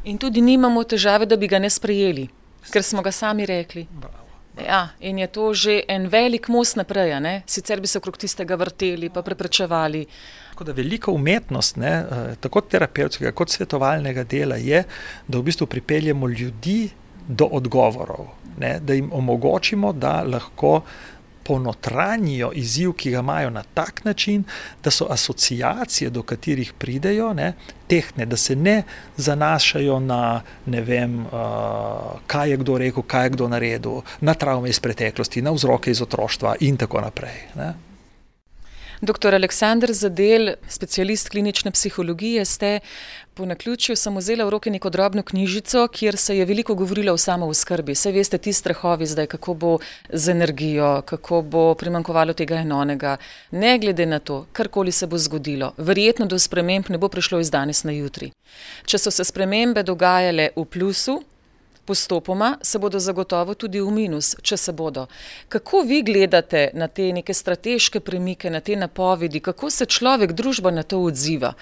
In 0.04 0.18
tudi 0.18 0.40
nimamo 0.40 0.84
težave, 0.84 1.28
da 1.28 1.36
bi 1.36 1.48
ga 1.48 1.60
ne 1.60 1.70
sprejeli, 1.70 2.28
ker 2.72 2.82
smo 2.82 3.04
ga 3.04 3.12
sami 3.12 3.46
rekli. 3.46 3.86
Bravo. 3.92 4.23
Ja, 4.62 4.88
in 5.00 5.18
je 5.18 5.26
to 5.26 5.54
že 5.54 5.82
en 5.88 6.06
velik 6.08 6.48
most 6.48 6.76
naprej, 6.76 7.18
ne? 7.20 7.42
sicer 7.46 7.80
bi 7.80 7.90
se 7.90 7.98
okrog 7.98 8.16
tistega 8.16 8.54
vrteli, 8.54 9.10
pa 9.10 9.22
preprečevali. 9.22 10.06
Tako 10.50 10.64
da 10.64 10.72
velika 10.72 11.10
umetnost, 11.10 11.76
ne, 11.76 11.90
eh, 11.90 12.34
tako 12.40 12.60
terapevtskega 12.60 13.32
kot 13.32 13.50
svetovalnega 13.50 14.22
dela, 14.24 14.56
je, 14.56 14.84
da 15.26 15.38
v 15.38 15.42
bistvu 15.42 15.66
pripeljemo 15.66 16.28
ljudi 16.28 16.90
do 17.28 17.48
odgovorov, 17.50 18.28
ne, 18.58 18.78
da 18.80 18.94
jim 18.94 19.10
omogočimo, 19.12 19.92
da 19.92 20.22
lahko 20.22 20.82
ponotranjijo 21.44 22.50
izziv, 22.54 22.92
ki 22.92 23.10
ga 23.10 23.18
imajo 23.18 23.50
na 23.50 23.62
tak 23.74 24.04
način, 24.04 24.44
da 24.84 24.90
so 24.90 25.06
asociacije, 25.10 26.10
do 26.10 26.22
katerih 26.22 26.72
pridejo, 26.78 27.32
ne, 27.34 27.52
tehne, 27.86 28.26
da 28.26 28.36
se 28.36 28.56
ne 28.56 28.82
zanašajo 29.16 30.00
na 30.00 30.42
ne 30.66 30.80
vem, 30.80 31.20
uh, 31.26 31.32
kaj 32.26 32.50
je 32.50 32.56
kdo 32.56 32.78
rekel, 32.78 33.02
kaj 33.02 33.26
je 33.26 33.30
kdo 33.30 33.48
naredil, 33.48 34.00
na 34.20 34.34
travme 34.34 34.68
iz 34.68 34.80
preteklosti, 34.80 35.42
na 35.42 35.52
vzroke 35.52 35.90
iz 35.90 36.02
otroštva 36.02 36.56
in 36.60 36.76
tako 36.76 37.00
naprej. 37.00 37.42
Ne. 37.56 37.74
Doktor 39.04 39.34
Aleksandr 39.34 39.92
Zadel, 39.92 40.54
specialist 40.68 41.28
klinične 41.28 41.70
psihologije, 41.70 42.44
ste 42.44 42.78
po 43.34 43.46
naključju 43.46 43.96
samo 43.96 44.18
vzeli 44.18 44.44
v 44.44 44.50
roke 44.50 44.70
neko 44.70 44.90
drobno 44.90 45.22
knjižico, 45.22 45.88
kjer 45.88 46.16
se 46.16 46.38
je 46.38 46.44
veliko 46.44 46.74
govorilo 46.74 47.12
o 47.12 47.18
samooskrbi. 47.18 47.94
Saj 47.94 48.12
veste, 48.12 48.38
ti 48.38 48.52
strahovi 48.52 49.06
zdaj, 49.06 49.26
kako 49.26 49.54
bo 49.54 49.78
z 50.08 50.30
energijo, 50.30 51.02
kako 51.02 51.42
bo 51.42 51.74
primankovalo 51.74 52.32
tega 52.32 52.54
enonega. 52.54 53.16
Ne 53.50 53.78
glede 53.78 54.06
na 54.06 54.18
to, 54.18 54.46
karkoli 54.52 54.92
se 54.92 55.06
bo 55.06 55.18
zgodilo, 55.18 55.72
verjetno 55.76 56.26
do 56.26 56.38
sprememb 56.38 56.88
ne 56.88 56.98
bo 56.98 57.08
prišlo 57.08 57.40
iz 57.40 57.50
danes 57.50 57.84
na 57.84 57.92
jutri. 57.92 58.30
Če 58.86 58.98
so 58.98 59.10
se 59.10 59.24
spremembe 59.24 59.82
dogajale 59.82 60.50
v 60.56 60.64
plusu, 60.64 61.22
Postopoma 61.84 62.58
se 62.62 62.78
bodo 62.78 62.98
zagotovo 62.98 63.54
tudi 63.54 63.80
v 63.80 63.90
minus, 63.92 64.36
če 64.42 64.56
se 64.56 64.72
bodo. 64.72 65.06
Kako 65.48 65.82
vi 65.84 66.02
gledate 66.02 66.70
na 66.72 66.88
te 66.88 67.10
neke 67.12 67.34
strateške 67.34 68.00
premike, 68.00 68.50
na 68.50 68.60
te 68.60 68.76
napovedi, 68.76 69.40
kako 69.40 69.70
se 69.70 69.84
človek, 69.86 70.32
družba 70.32 70.70
na 70.70 70.82
to 70.82 71.02
odziva? 71.04 71.52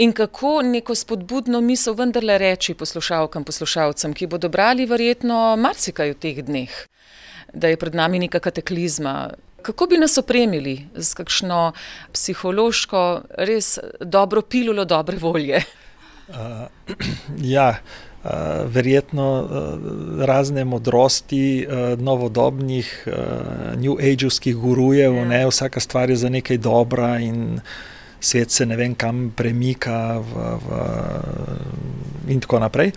In 0.00 0.12
kako 0.12 0.62
neko 0.62 0.94
spodbudno 0.94 1.60
misel 1.60 1.94
vendarle 1.94 2.38
reči 2.38 2.74
poslušalkam, 2.74 3.44
poslušalcem, 3.44 4.14
ki 4.16 4.26
bodo 4.32 4.48
brali 4.48 4.86
verjetno 4.88 5.56
marsikaj 5.60 6.14
v 6.14 6.16
teh 6.22 6.38
dneh, 6.46 6.76
da 7.52 7.68
je 7.68 7.76
pred 7.76 7.94
nami 7.94 8.22
neka 8.22 8.40
kataklizma. 8.40 9.34
Kako 9.62 9.86
bi 9.90 9.98
nas 10.00 10.16
opremili 10.18 10.78
z 10.96 11.18
kakšno 11.18 11.58
psihološko, 12.16 13.02
res 13.44 13.76
dobro 14.00 14.42
pilulo 14.42 14.88
dobre 14.88 15.20
volje? 15.20 15.60
Uh, 16.30 16.94
ja. 17.56 17.80
Uh, 18.22 18.30
verjetno 18.70 19.24
uh, 19.42 20.24
razne 20.24 20.64
modrosti 20.64 21.66
uh, 21.66 21.98
novodobnih, 21.98 22.90
uh, 23.06 23.14
New 23.80 23.96
Age-ovskih 23.98 24.54
gurujev, 24.56 25.16
ja. 25.16 25.24
ne, 25.24 25.40
vsaka 25.48 25.80
stvar 25.80 26.10
je 26.10 26.16
za 26.16 26.28
nekaj 26.28 26.58
dobra 26.62 27.16
in 27.18 27.58
svet 28.20 28.50
se 28.50 28.66
ne 28.66 28.76
vem 28.76 28.94
kam 28.94 29.30
premika, 29.36 30.18
v, 30.20 30.46
v, 30.64 30.80
in 32.28 32.40
tako 32.40 32.60
naprej. 32.60 32.92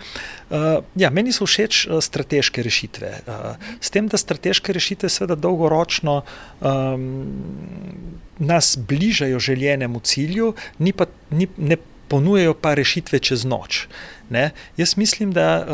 Uh, 0.50 0.84
ja, 0.96 1.10
meni 1.10 1.32
so 1.32 1.48
všeč 1.48 1.86
uh, 1.88 1.98
strateške 2.04 2.62
rešitve. 2.62 3.10
Uh, 3.26 3.56
s 3.80 3.90
tem, 3.90 4.08
da 4.08 4.20
strateške 4.20 4.72
rešitve, 4.76 5.08
seveda, 5.08 5.34
dolgoročno 5.34 6.20
um, 6.60 7.08
nas 8.38 8.76
bližajo 8.76 9.38
željenemu 9.38 10.00
cilju, 10.00 10.52
ni 10.78 10.92
pa, 10.92 11.08
ni, 11.30 11.48
ne 11.56 11.80
ponujajo 12.08 12.54
pa 12.54 12.74
rešitve 12.74 13.18
čez 13.18 13.44
noč. 13.48 13.86
Ne? 14.30 14.50
Jaz 14.76 14.96
mislim, 15.00 15.32
da 15.32 15.48
uh, 15.60 15.64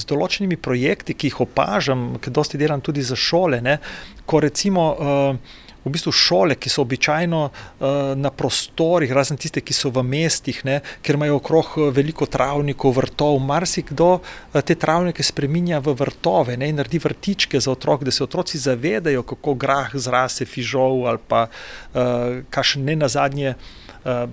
z 0.00 0.08
določenimi 0.08 0.56
projekti, 0.56 1.14
ki 1.14 1.30
jih 1.30 1.44
opažam, 1.44 2.14
ker 2.20 2.34
dosti 2.34 2.58
delam 2.60 2.82
tudi 2.84 3.04
za 3.04 3.16
šole, 3.16 3.60
ne? 3.64 3.78
ko 4.26 4.40
recimo. 4.40 4.88
Uh, 4.94 5.60
V 5.84 5.92
bistvu 5.92 6.12
šole, 6.16 6.56
ki 6.56 6.72
so 6.72 6.82
običajno 6.82 7.40
uh, 7.44 7.86
na 8.16 8.30
prostorih, 8.30 9.12
razen 9.12 9.36
tiste, 9.40 9.60
ki 9.60 9.76
so 9.76 9.92
v 9.92 10.04
mestih, 10.06 10.62
ne, 10.64 10.80
ker 11.04 11.18
imajo 11.18 11.38
okrog 11.42 11.76
veliko 11.92 12.26
travnikov, 12.26 12.96
vrtov, 12.96 13.38
marsikdo 13.44 14.10
uh, 14.16 14.60
te 14.64 14.74
travnike 14.74 15.22
spremenja 15.22 15.82
v 15.84 15.96
vrtove 16.00 16.56
ne, 16.56 16.72
in 16.72 16.80
naredi 16.80 17.02
vrtičke 17.04 17.60
za 17.60 17.72
otroke, 17.72 18.04
da 18.04 18.14
se 18.14 18.24
otroci 18.24 18.58
zavedajo, 18.58 19.22
kako 19.34 19.54
grah 19.54 19.92
zraste, 19.94 20.48
fižol 20.48 21.04
ali 21.08 21.20
pa 21.28 21.46
uh, 21.46 22.44
kakšen 22.50 22.84
ne 22.84 22.96
na 23.04 23.08
zadnje. 23.12 23.54
Uh, 23.54 23.83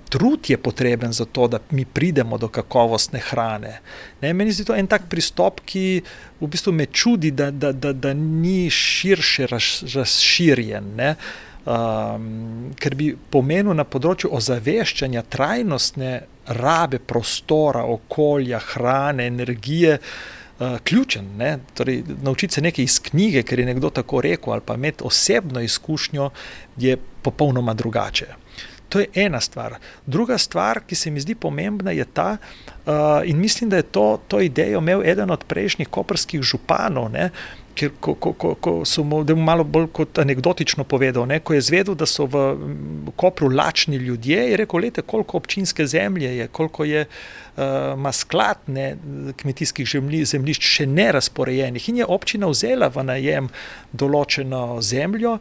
trud 0.08 0.50
je 0.50 0.58
potreben 0.58 1.12
za 1.12 1.24
to, 1.24 1.48
da 1.48 1.58
mi 1.70 1.84
pridemo 1.84 2.38
do 2.38 2.48
kakovostne 2.48 3.20
hrane. 3.30 3.80
Ne, 4.20 4.32
meni 4.32 4.52
se 4.52 4.64
to 4.64 4.74
en 4.76 4.86
tak 4.86 5.08
pristop, 5.08 5.60
ki 5.64 6.02
v 6.40 6.48
bistvu 6.48 6.72
me 6.72 6.86
čudi, 6.86 7.30
da, 7.30 7.50
da, 7.50 7.72
da, 7.72 7.92
da 7.92 8.12
ni 8.14 8.70
širše 8.70 9.46
raz, 9.46 9.70
razširjen. 9.94 10.92
Um, 11.62 12.74
ker 12.76 12.94
bi 12.98 13.12
pomenil 13.30 13.72
na 13.78 13.86
področju 13.86 14.32
ozaveščanja 14.34 15.22
trajnostne 15.30 16.12
rabe 16.58 16.98
prostora, 16.98 17.86
okolja, 17.86 18.60
hrane, 18.74 19.30
energije. 19.30 19.96
Uh, 20.62 20.76
ključen, 20.84 21.32
torej, 21.74 22.02
naučiti 22.22 22.54
se 22.54 22.60
nekaj 22.60 22.84
iz 22.84 22.98
knjige, 23.00 23.42
ker 23.42 23.62
je 23.62 23.66
nekdo 23.66 23.90
tako 23.90 24.20
rekel, 24.20 24.52
ali 24.52 24.62
pa 24.66 24.74
imeti 24.74 25.04
osebno 25.06 25.60
izkušnjo, 25.64 26.30
je 26.76 26.96
popolnoma 27.22 27.74
drugače. 27.74 28.41
To 28.92 29.00
je 29.00 29.08
ena 29.14 29.40
stvar. 29.40 29.78
Druga 30.06 30.36
stvar, 30.38 30.82
ki 30.86 30.94
se 30.94 31.10
mi 31.10 31.20
zdi 31.20 31.34
pomembna, 31.34 31.94
je 31.96 32.04
ta, 32.04 32.36
uh, 32.36 32.92
in 33.24 33.40
mislim, 33.40 33.70
da 33.70 33.80
je 33.80 33.88
to, 33.88 34.20
to 34.28 34.40
idejo 34.40 34.82
imel 34.84 35.02
eden 35.04 35.30
od 35.30 35.44
prejšnjih 35.48 35.88
koperskih 35.88 36.42
županov, 36.42 37.08
ne, 37.12 37.30
ker 37.74 37.92
ko, 38.00 38.14
ko, 38.14 38.32
ko, 38.32 38.54
ko 38.54 38.72
so 38.88 39.04
mu 39.04 39.22
malo 39.36 39.64
bolj 39.64 39.88
kot 39.92 40.18
anekdotično 40.22 40.84
povedal, 40.84 41.26
ne, 41.26 41.40
ko 41.40 41.54
je 41.56 41.64
zvedel, 41.64 41.94
da 41.98 42.06
so 42.06 42.26
v 42.26 42.42
Kopru 43.16 43.50
lačni 43.52 43.96
ljudje, 43.96 44.38
je 44.50 44.56
rekel, 44.56 44.80
lete, 44.80 45.02
koliko 45.02 45.36
občinske 45.36 45.86
zemlje 45.86 46.36
je, 46.36 46.48
koliko 46.48 46.84
je 46.84 47.06
ima 47.58 48.08
uh, 48.08 48.14
skladne 48.14 48.96
kmetijskih 49.36 49.88
zemlji, 49.88 50.24
zemljišč 50.24 50.68
še 50.78 50.86
nerazporejenih. 50.88 51.88
In 51.90 51.98
je 52.00 52.06
občina 52.08 52.48
vzela 52.48 52.88
v 52.88 53.04
najem 53.04 53.50
določeno 53.92 54.80
zemljo 54.80 55.34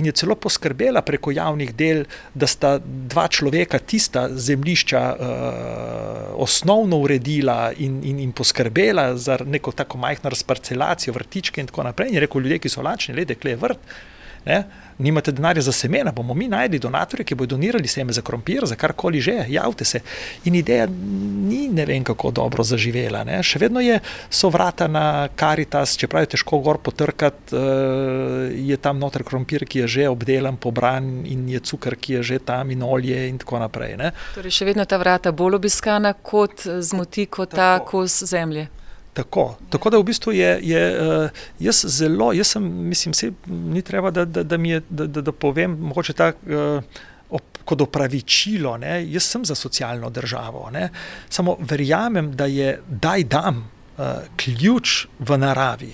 in 0.00 0.08
je 0.08 0.14
celo 0.16 0.38
poskrbela 0.40 1.02
preko 1.04 1.34
javnih 1.36 1.74
del, 1.76 2.06
da 2.32 2.48
sta 2.48 2.78
dva 2.80 3.26
človeka 3.28 3.82
tista 3.84 4.30
zemljišča 4.32 5.02
uh, 5.12 6.40
osnovno 6.40 7.02
uredila 7.04 7.74
in, 7.76 8.00
in, 8.00 8.24
in 8.24 8.32
poskrbela 8.32 9.10
za 9.20 9.36
neko 9.44 9.76
tako 9.76 10.00
majhno 10.00 10.32
razparcelacijo, 10.32 11.12
vrtičke 11.12 11.60
in 11.60 11.68
tako 11.68 11.77
naprej. 11.82 12.08
In 12.08 12.14
je 12.14 12.26
rekel, 12.26 12.40
ljudje, 12.40 12.58
ki 12.58 12.72
so 12.72 12.82
lačni, 12.82 13.14
le 13.14 13.24
da 13.24 13.34
je 13.34 13.56
vrt. 13.56 13.78
Ne? 14.48 14.64
Nimate 14.98 15.32
denarja 15.32 15.62
za 15.62 15.72
semena, 15.72 16.12
bomo 16.12 16.34
mi 16.34 16.48
najdli 16.48 16.78
donatorje, 16.78 17.24
ki 17.24 17.34
bodo 17.34 17.54
donirali 17.54 17.88
seme 17.88 18.12
za 18.12 18.22
krompir, 18.22 18.64
za 18.66 18.74
karkoli 18.74 19.20
že, 19.20 19.44
javite 19.48 19.84
se. 19.84 20.00
In 20.44 20.54
ideja 20.54 20.86
ni 20.86 21.68
ne 21.68 21.84
vem 21.86 22.04
kako 22.04 22.30
dobro 22.30 22.64
zaživela. 22.64 23.22
Ne? 23.24 23.42
Še 23.42 23.60
vedno 23.62 23.80
je, 23.80 24.00
so 24.30 24.50
vrata 24.50 24.88
na 24.88 25.28
Karitas, 25.36 25.94
čeprav 26.00 26.26
je 26.26 26.32
težko 26.34 26.58
gor 26.64 26.80
potrkati, 26.82 27.54
uh, 27.54 28.48
je 28.50 28.76
tam 28.82 28.98
noter 28.98 29.22
krompir, 29.22 29.66
ki 29.68 29.84
je 29.84 29.88
že 29.98 30.08
obdelan, 30.08 30.56
pobran 30.56 31.22
in 31.26 31.46
je 31.48 31.60
cukor, 31.60 31.94
ki 31.94 32.18
je 32.18 32.22
že 32.32 32.40
tam 32.42 32.72
in 32.74 32.82
olje 32.82 33.28
in 33.28 33.38
tako 33.38 33.62
naprej. 33.62 33.94
Ne? 34.00 34.10
Torej, 34.34 34.56
še 34.58 34.66
vedno 34.72 34.88
ta 34.88 34.98
vrata 34.98 35.30
bolj 35.30 35.60
obiskana 35.60 36.16
kot 36.16 36.66
zmoti, 36.66 37.28
kot 37.30 37.54
ta 37.54 37.76
kos 37.86 38.24
zemlje. 38.26 38.66
Tako, 39.18 39.56
tako 39.70 39.90
da 39.90 39.98
v 39.98 40.04
bistvu 40.06 40.32
je, 40.32 40.50
je 40.62 40.82
uh, 40.94 41.30
jaz 41.58 41.82
zelo, 41.90 42.30
jaz 42.32 42.52
sem, 42.54 42.62
mislim, 42.86 43.14
se 43.14 43.32
ni 43.46 43.82
treba, 43.82 44.12
da, 44.14 44.24
da, 44.24 44.44
da 44.46 44.56
mi 44.56 44.70
je, 44.70 44.82
da, 44.88 45.06
da, 45.06 45.20
da 45.20 45.32
povem, 45.32 45.74
mogoče 45.90 46.12
tako. 46.12 46.38
Uh, 46.46 47.06
Kot 47.68 47.82
opravičilo, 47.84 48.78
ne, 48.80 49.02
jaz 49.12 49.26
sem 49.28 49.42
za 49.44 49.52
socialno 49.54 50.08
državo, 50.10 50.70
ne, 50.72 50.86
samo 51.28 51.58
verjamem, 51.60 52.30
da 52.32 52.46
je 52.48 52.70
daj 52.88 53.24
dam 53.28 53.58
uh, 53.60 54.04
ključ 54.40 54.94
v 55.18 55.36
naravi. 55.36 55.90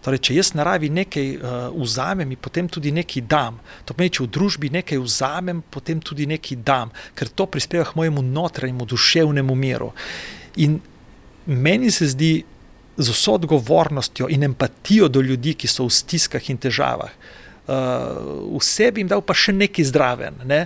Torej, 0.00 0.22
če 0.24 0.38
jaz 0.38 0.54
naravi 0.56 0.88
nekaj 0.88 1.28
uh, 1.36 1.56
vzamem, 1.76 2.32
potem 2.40 2.70
tudi 2.72 2.94
nekaj 2.96 3.26
dam. 3.28 3.60
To 3.84 3.92
pomeni, 3.92 4.14
če 4.16 4.24
v 4.24 4.32
družbi 4.38 4.72
nekaj 4.78 5.02
vzamem, 5.04 5.60
potem 5.68 6.00
tudi 6.00 6.24
nekaj 6.30 6.62
dam, 6.64 6.94
ker 7.12 7.28
to 7.28 7.50
prispeva 7.52 7.84
k 7.84 7.98
mojemu 8.00 8.24
notranjemu 8.24 8.88
duševnemu 8.88 9.58
miru. 9.58 9.92
In 10.64 10.80
meni 11.48 11.90
se 11.90 12.06
zdi 12.06 12.44
z 12.98 13.10
vso 13.10 13.32
odgovornostjo 13.32 14.28
in 14.28 14.42
empatijo 14.42 15.08
do 15.08 15.20
ljudi, 15.20 15.54
ki 15.54 15.68
so 15.70 15.86
v 15.86 15.94
stiskah 15.94 16.50
in 16.50 16.58
težavah. 16.58 17.12
Uh, 17.68 17.74
vse 18.56 18.86
bi 18.92 19.02
jim 19.02 19.08
dal 19.10 19.20
pa 19.20 19.34
še 19.36 19.52
nekaj 19.52 19.84
zdraven, 19.90 20.38
ne? 20.48 20.62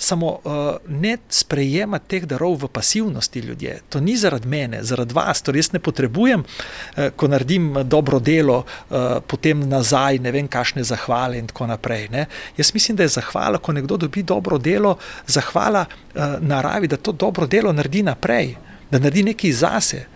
samo 0.00 0.30
uh, 0.40 0.78
ne 0.88 1.18
sprejema 1.28 1.98
teh 2.00 2.24
darov 2.24 2.56
v 2.62 2.70
pasivnosti 2.72 3.42
ljudje. 3.44 3.74
To 3.92 4.00
ni 4.00 4.14
zaradi 4.16 4.48
mene, 4.48 4.80
zaradi 4.80 5.12
vas. 5.16 5.44
Torej 5.44 5.60
jaz 5.60 5.70
ne 5.74 5.82
potrebujem, 5.84 6.46
uh, 6.46 7.10
ko 7.12 7.28
naredim 7.28 7.68
dobro 7.84 8.20
delo, 8.24 8.62
uh, 8.64 9.20
potem 9.20 9.68
nazaj 9.68 10.22
ne 10.24 10.32
vem, 10.32 10.48
kakšne 10.48 10.84
zahvale 10.84 11.36
in 11.36 11.52
tako 11.52 11.68
naprej. 11.68 12.08
Ne? 12.12 12.24
Jaz 12.56 12.72
mislim, 12.72 12.96
da 12.96 13.04
je 13.04 13.14
zahvala, 13.18 13.60
ko 13.60 13.76
nekdo 13.76 14.00
dobi 14.08 14.24
dobro 14.24 14.56
delo, 14.58 14.96
zahvala 15.28 15.84
uh, 15.84 16.40
naravi, 16.40 16.88
da 16.88 16.96
to 16.96 17.12
dobro 17.12 17.46
delo 17.46 17.72
naredi 17.72 18.02
naprej, 18.02 18.54
da 18.90 18.98
naredi 18.98 19.28
nekaj 19.34 19.58
zase. 19.60 20.06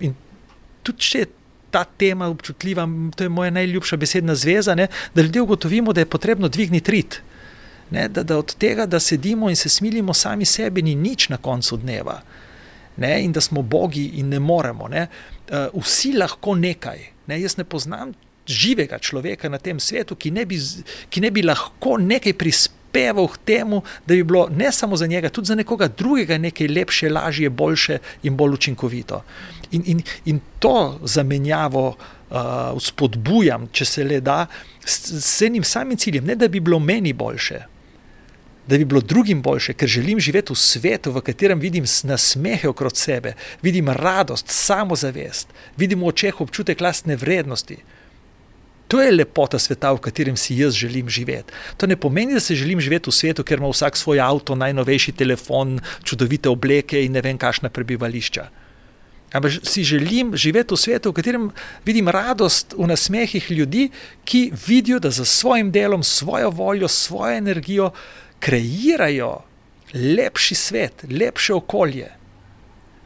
In 0.00 0.14
tudi 0.82 0.98
če 0.98 1.18
je 1.18 1.28
ta 1.70 1.84
tema 1.84 2.28
občutljiva, 2.32 2.86
to 3.16 3.24
je 3.24 3.32
moja 3.32 3.50
najljubša 3.50 3.96
besedna 3.96 4.34
zveza, 4.34 4.74
ne, 4.74 4.88
da 5.14 5.22
ljudje 5.22 5.42
ugotovimo, 5.42 5.92
da 5.92 6.00
je 6.00 6.10
potrebno 6.10 6.48
dvigniti 6.48 6.90
rit. 6.90 7.20
Ne, 7.90 8.08
da, 8.08 8.22
da 8.22 8.38
od 8.38 8.54
tega, 8.58 8.86
da 8.86 9.00
sedimo 9.00 9.50
in 9.50 9.56
se 9.56 9.68
smilimo 9.68 10.14
sami 10.14 10.44
sebi, 10.44 10.82
ni 10.82 10.94
nič 10.94 11.28
na 11.28 11.36
koncu 11.36 11.76
dneva. 11.76 12.20
Ne, 12.96 13.24
in 13.24 13.32
da 13.32 13.40
smo 13.40 13.62
bogi 13.62 14.06
in 14.18 14.28
ne 14.28 14.40
moremo. 14.40 14.88
Ne. 14.88 15.06
Uh, 15.50 15.82
vsi 15.82 16.14
lahko 16.16 16.54
nekaj. 16.54 17.04
Ne. 17.26 17.40
Jaz 17.40 17.58
ne 17.58 17.64
poznam 17.64 18.14
živega 18.46 18.98
človeka 18.98 19.48
na 19.48 19.58
tem 19.58 19.80
svetu, 19.80 20.16
ki 20.16 20.30
ne 20.30 20.46
bi, 20.46 20.58
ki 21.10 21.20
ne 21.20 21.30
bi 21.30 21.42
lahko 21.42 21.98
nekaj 21.98 22.34
prispeval 22.38 22.75
k 23.32 23.38
temu, 23.44 23.82
da 24.06 24.14
bi 24.14 24.24
bilo 24.24 24.48
ne 24.50 24.72
samo 24.72 24.96
za 24.96 25.06
njega, 25.06 25.28
tudi 25.28 25.46
za 25.46 25.54
nekoga 25.54 25.88
drugega 25.88 26.38
nekaj 26.38 26.68
lepše, 26.68 27.10
lažje, 27.10 27.50
boljše 27.50 27.98
in 28.22 28.36
bolj 28.36 28.54
učinkovito. 28.54 29.22
In, 29.72 29.82
in, 29.86 30.02
in 30.24 30.40
to 30.58 30.98
zamenjavo 31.04 31.88
uh, 32.30 32.36
spodbujam, 32.80 33.68
če 33.72 33.84
se 33.84 34.04
le 34.04 34.20
da, 34.20 34.46
s, 34.84 35.12
s 35.24 35.42
enim 35.42 35.64
samim 35.64 35.98
ciljem, 35.98 36.24
ne 36.24 36.36
da 36.36 36.48
bi 36.48 36.60
bilo 36.60 36.78
meni 36.78 37.12
boljše. 37.12 37.60
Da 38.66 38.78
bi 38.78 38.84
bilo 38.84 39.00
drugim 39.00 39.42
boljše, 39.42 39.72
ker 39.78 39.88
želim 39.88 40.20
živeti 40.20 40.52
v 40.52 40.58
svetu, 40.58 41.12
v 41.12 41.22
katerem 41.22 41.60
vidim 41.60 41.84
nasmehe 42.04 42.68
okrog 42.68 42.96
sebe, 42.96 43.34
vidim 43.62 43.88
radost, 43.88 44.50
samozavest, 44.50 45.48
vidim 45.76 46.02
v 46.02 46.10
očeh 46.10 46.40
občutek 46.40 46.80
lastne 46.80 47.16
vrednosti. 47.16 47.76
To 48.88 49.00
je 49.02 49.12
lepota 49.12 49.58
sveta, 49.58 49.90
v 49.92 50.00
katerem 50.00 50.36
si 50.38 50.54
jaz 50.58 50.74
želim 50.74 51.08
živeti. 51.08 51.52
To 51.76 51.86
ne 51.86 51.96
pomeni, 51.96 52.34
da 52.34 52.40
se 52.40 52.54
želim 52.54 52.80
živeti 52.80 53.10
v 53.10 53.14
svetu, 53.14 53.44
kjer 53.44 53.58
ima 53.58 53.68
vsak 53.68 53.96
svoj 53.96 54.20
avto, 54.20 54.54
najnovejši 54.54 55.12
telefon, 55.12 55.80
čudovite 56.02 56.48
obleke 56.48 57.02
in 57.02 57.12
ne 57.12 57.22
vem, 57.22 57.38
kakšna 57.38 57.68
prebivališča. 57.68 58.46
Ampak 59.32 59.52
si 59.66 59.84
želim 59.84 60.36
živeti 60.36 60.74
v 60.74 60.78
svetu, 60.78 61.10
v 61.10 61.18
katerem 61.18 61.50
vidim 61.84 62.08
radost 62.08 62.74
v 62.78 62.86
nasmehih 62.86 63.50
ljudi, 63.50 63.90
ki 64.24 64.52
vidijo, 64.66 64.98
da 64.98 65.10
za 65.10 65.24
svojim 65.24 65.72
delom, 65.72 66.02
svojo 66.02 66.50
voljo, 66.50 66.88
svojo 66.88 67.36
energijo 67.36 67.90
kreirajo 68.38 69.42
lepši 69.94 70.54
svet, 70.54 71.04
lepše 71.10 71.54
okolje. 71.54 72.12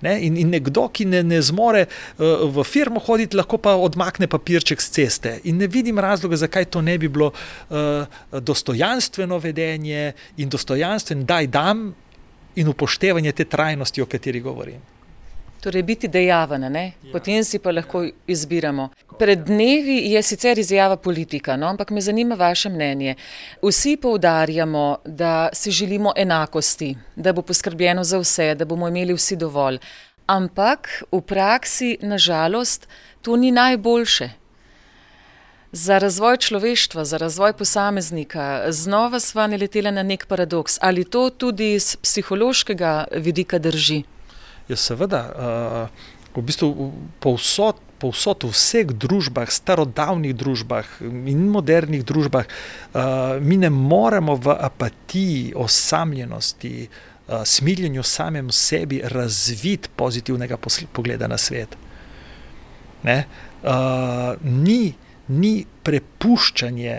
Ne? 0.01 0.17
In, 0.27 0.37
in 0.41 0.53
nekdo, 0.53 0.87
ki 0.89 1.05
ne, 1.05 1.23
ne 1.23 1.41
zmore 1.45 1.87
uh, 1.87 2.47
v 2.49 2.65
firmo 2.65 3.01
hoditi, 3.05 3.37
lahko 3.37 3.59
pa 3.61 3.75
odmakne 3.77 4.29
papirček 4.31 4.81
z 4.81 4.95
ceste. 4.97 5.35
In 5.45 5.61
ne 5.61 5.69
vidim 5.69 5.99
razloga, 5.99 6.39
zakaj 6.41 6.71
to 6.73 6.81
ne 6.85 6.99
bi 6.99 7.09
bilo 7.09 7.33
uh, 7.33 8.07
dostojanstveno 8.33 9.39
vedenje 9.39 10.13
in 10.37 10.49
dostojanstven, 10.49 11.27
da 11.29 11.43
dam 11.47 11.91
in 12.57 12.69
upoštevanje 12.69 13.33
te 13.33 13.45
trajnosti, 13.45 14.03
o 14.03 14.07
kateri 14.07 14.41
govorim. 14.41 14.81
Torej, 15.61 15.83
biti 15.83 16.09
dejaven, 16.09 16.63
ja. 16.75 16.91
potem 17.13 17.45
si 17.45 17.59
pa 17.59 17.71
lahko 17.71 18.07
izbiramo. 18.27 18.89
Pred 19.19 19.43
dnevi 19.45 19.99
je 20.13 20.23
sicer 20.23 20.59
izjava 20.59 20.97
politika, 20.97 21.57
no? 21.57 21.69
ampak 21.69 21.91
me 21.91 22.01
zanima 22.01 22.35
vaše 22.35 22.69
mnenje. 22.69 23.15
Vsi 23.63 23.97
poudarjamo, 23.97 24.99
da 25.05 25.49
si 25.53 25.71
želimo 25.71 26.13
enakosti, 26.17 26.95
da 27.17 27.33
bo 27.33 27.43
poskrbljeno 27.43 28.05
za 28.05 28.19
vse, 28.19 28.55
da 28.55 28.65
bomo 28.65 28.89
imeli 28.89 29.15
vsi 29.15 29.37
dovolj. 29.37 29.79
Ampak 30.27 31.03
v 31.13 31.21
praksi, 31.21 31.99
nažalost, 32.03 32.89
to 33.23 33.37
ni 33.37 33.51
najboljše. 33.51 34.31
Za 35.73 35.99
razvoj 35.99 36.37
človeštva, 36.37 37.05
za 37.05 37.17
razvoj 37.17 37.53
posameznika, 37.53 38.73
znova 38.73 39.21
sva 39.21 39.47
naletela 39.47 39.91
na 39.91 40.03
nek 40.03 40.27
paradoks. 40.27 40.79
Ali 40.81 41.05
to 41.05 41.31
tudi 41.31 41.79
z 41.81 41.97
psihološkega 41.97 43.05
vidika 43.13 43.59
drži? 43.59 44.03
Je 44.71 44.77
seveda 44.79 45.21
uh, 45.29 46.37
v 46.37 46.43
bistvu 46.47 46.93
povsod. 47.21 47.87
Povsod 48.01 48.47
v 48.49 48.55
vseh 48.57 48.89
družbah, 48.97 49.45
starodavnih 49.53 50.33
družbah 50.33 50.89
in 51.05 51.43
modernih 51.53 52.01
družbah, 52.01 52.47
uh, 52.49 53.37
mi 53.45 53.59
ne 53.61 53.69
moremo 53.69 54.39
v 54.41 54.55
apatiji, 54.57 55.53
osamljenosti, 55.53 56.89
uh, 56.89 57.45
smiljenju 57.45 58.01
samem 58.01 58.49
sebi 58.49 59.03
razviti 59.05 59.93
pozitivnega 59.97 60.57
pogleda 60.93 61.29
na 61.29 61.37
svet. 61.37 61.77
Uh, 63.05 64.41
ni, 64.41 64.95
ni 65.29 65.55
prepuščanje 65.85 66.97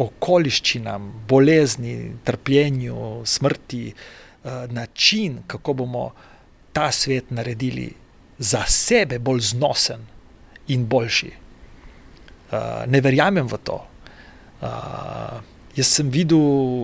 okoliščinam, 0.00 1.12
bolezni, 1.28 2.14
trpljenju, 2.24 3.20
smrti, 3.28 3.92
način, 4.70 5.42
kako 5.46 5.72
bomo 5.72 6.10
ta 6.78 6.92
svet 6.92 7.30
naredili 7.30 7.90
za 8.38 8.62
sebe 8.66 9.18
bolj 9.18 9.40
znosen 9.40 10.04
in 10.68 10.86
boljši. 10.86 11.30
Uh, 12.50 12.58
ne 12.86 13.00
verjamem 13.00 13.48
v 13.50 13.58
to. 13.66 13.78
Uh, 14.62 14.68
jaz 15.74 15.90
sem 15.90 16.10
videl 16.10 16.38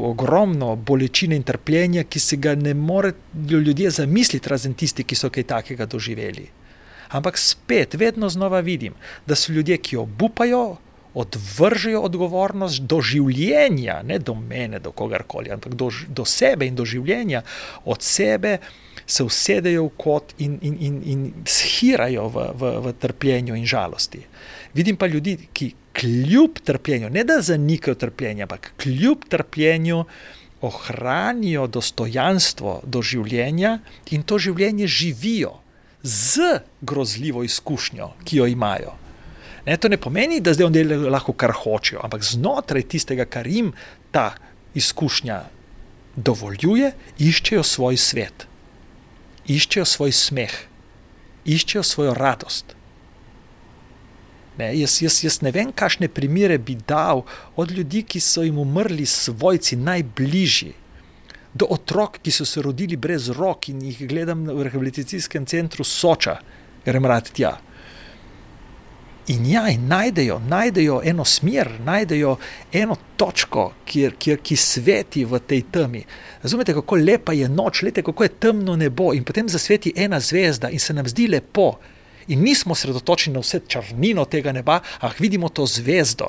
ogromno 0.08 0.72
bolečine 0.76 1.38
in 1.38 1.46
trpljenja, 1.46 2.02
ki 2.10 2.20
se 2.20 2.40
ga 2.42 2.56
ne 2.58 2.74
morejo 2.74 3.60
ljudje 3.68 3.92
zamisliti, 4.00 4.50
razen 4.50 4.74
tisti, 4.74 5.06
ki 5.06 5.14
so 5.14 5.30
kaj 5.30 5.46
takega 5.52 5.86
doživeli. 5.86 6.48
Ampak 7.14 7.38
spet, 7.38 7.94
vedno 7.94 8.28
znova 8.28 8.64
vidim, 8.66 8.98
da 9.26 9.38
so 9.38 9.52
ljudje, 9.52 9.78
ki 9.78 10.02
obupajo, 10.02 10.76
odvržejo 11.14 12.00
odgovornost 12.02 12.82
do 12.90 13.00
življenja, 13.02 14.00
ne 14.02 14.18
do 14.18 14.34
mene, 14.34 14.80
do 14.82 14.92
kogarkoli, 14.92 15.52
ampak 15.54 15.76
do, 15.78 15.90
do 16.08 16.26
sebe 16.26 16.66
in 16.66 16.74
do 16.74 16.86
življenja, 16.88 17.44
od 17.84 18.02
sebe 18.02 18.58
se 19.06 19.24
usedejo 19.24 19.86
v 19.86 19.94
kot 20.00 20.34
in, 20.42 20.58
in, 20.62 20.76
in, 20.80 21.00
in 21.12 21.24
shirajo 21.46 22.28
v, 22.32 22.46
v, 22.58 22.74
v 22.86 22.94
trpljenju 23.00 23.56
in 23.58 23.66
žalosti. 23.68 24.24
Vidim 24.74 24.98
pa 24.98 25.06
ljudi, 25.06 25.36
ki 25.52 25.72
kljub 25.94 26.58
trpljenju, 26.64 27.10
ne 27.14 27.24
da 27.24 27.38
zanikajo 27.40 27.94
trpljenje, 27.94 28.42
ampak 28.42 28.72
kljub 28.82 29.28
trpljenju 29.30 30.04
ohranijo 30.64 31.66
dostojanstvo 31.68 32.80
do 32.86 33.02
življenja 33.04 33.78
in 34.16 34.24
to 34.26 34.40
življenje 34.40 34.88
živijo 34.88 35.58
z 36.02 36.60
grozljivo 36.80 37.44
izkušnjo, 37.44 38.10
ki 38.24 38.40
jo 38.40 38.46
imajo. 38.50 38.96
Ne, 39.66 39.76
to 39.80 39.88
ne 39.88 39.96
pomeni, 39.96 40.40
da 40.44 40.52
zdaj 40.52 40.66
oni 40.66 40.84
lahko 41.08 41.32
kar 41.32 41.54
hočejo, 41.56 42.02
ampak 42.04 42.24
znotraj 42.24 42.84
tistega, 42.92 43.24
kar 43.24 43.46
jim 43.48 43.72
ta 44.12 44.34
izkušnja 44.76 45.40
dovoljuje, 46.16 46.92
iščejo 47.18 47.62
svoj 47.64 47.96
svet, 47.96 48.46
iščejo 49.48 49.86
svoj 49.88 50.12
smeh, 50.12 50.54
iščejo 51.44 51.82
svojo 51.82 52.14
radost. 52.14 52.76
Ne, 54.58 54.68
jaz, 54.78 55.00
jaz, 55.02 55.18
jaz 55.24 55.40
ne 55.42 55.50
vem, 55.50 55.72
kakšne 55.74 56.06
primere 56.12 56.58
bi 56.58 56.76
dal 56.78 57.24
od 57.56 57.72
ljudi, 57.74 58.04
ki 58.06 58.20
so 58.22 58.44
jim 58.44 58.60
umrli 58.62 59.06
svojci 59.06 59.80
najbližji, 59.80 60.74
do 61.54 61.66
otrok, 61.70 62.18
ki 62.18 62.32
so 62.34 62.44
se 62.44 62.62
rodili 62.62 62.96
brez 62.96 63.28
rok 63.30 63.68
in 63.70 63.82
jih 63.82 64.08
gledam 64.10 64.44
v 64.50 64.66
rehabilitacijskem 64.66 65.46
centru 65.46 65.84
Soča, 65.86 66.38
grem 66.84 67.06
rad 67.06 67.30
tja. 67.30 67.54
In 69.26 69.46
ja, 69.46 69.68
in 69.68 69.86
najdejo, 69.88 70.38
najdejo 70.48 71.00
eno 71.04 71.24
smer, 71.24 71.70
najdejo 71.84 72.36
eno 72.72 72.96
točko, 73.16 73.70
kjer, 73.88 74.18
kjer, 74.20 74.40
ki 74.44 74.56
sveti 74.56 75.24
v 75.24 75.40
tej 75.40 75.62
temi. 75.72 76.02
Razumete, 76.42 76.74
kako 76.74 76.98
lepa 77.00 77.32
je 77.32 77.48
noč, 77.48 77.82
lete, 77.82 78.02
kako 78.02 78.22
je 78.22 78.28
temno 78.28 78.76
nebo 78.76 79.14
in 79.14 79.24
potem 79.24 79.48
zasveti 79.48 79.92
ena 79.96 80.20
zvezda 80.20 80.68
in 80.70 80.78
se 80.78 80.92
nam 80.92 81.08
zdi 81.08 81.28
lepo. 81.28 81.78
In 82.28 82.42
nismo 82.44 82.74
sredotočeni 82.74 83.34
na 83.34 83.40
vse 83.40 83.60
črnino 83.68 84.24
tega 84.24 84.52
neba, 84.52 84.80
ampak 85.00 85.20
vidimo 85.20 85.48
to 85.48 85.66
zvezdo. 85.66 86.28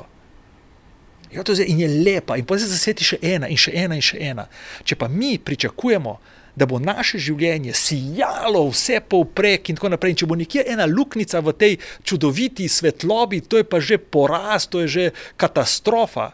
In 1.67 1.79
je 1.79 1.87
lepa, 1.87 2.37
in 2.37 2.45
potem 2.45 2.63
se 2.63 2.71
zasveti 2.71 3.03
še 3.03 3.19
ena, 3.21 3.47
in 3.47 3.59
še 3.59 3.75
ena, 3.75 3.95
in 3.95 4.03
še 4.03 4.19
ena. 4.23 4.47
Če 4.83 4.95
pa 4.95 5.07
mi 5.11 5.35
pričakujemo, 5.39 6.15
da 6.15 6.34
bo 6.63 6.79
naše 6.79 7.19
življenje 7.19 7.75
sijalo 7.75 8.63
vse 8.71 9.01
povprek 9.03 9.69
in 9.69 9.75
tako 9.75 9.91
naprej. 9.91 10.15
In 10.15 10.19
če 10.23 10.29
bo 10.31 10.37
nekje 10.39 10.63
ena 10.71 10.87
luknjica 10.87 11.43
v 11.43 11.53
tej 11.59 11.73
čudoviti 12.07 12.69
svetlobi, 12.71 13.43
to 13.43 13.59
je 13.59 13.67
pa 13.67 13.83
že 13.83 13.99
poraz, 13.99 14.71
to 14.71 14.79
je 14.85 14.87
že 14.87 15.05
katastrofa. 15.35 16.31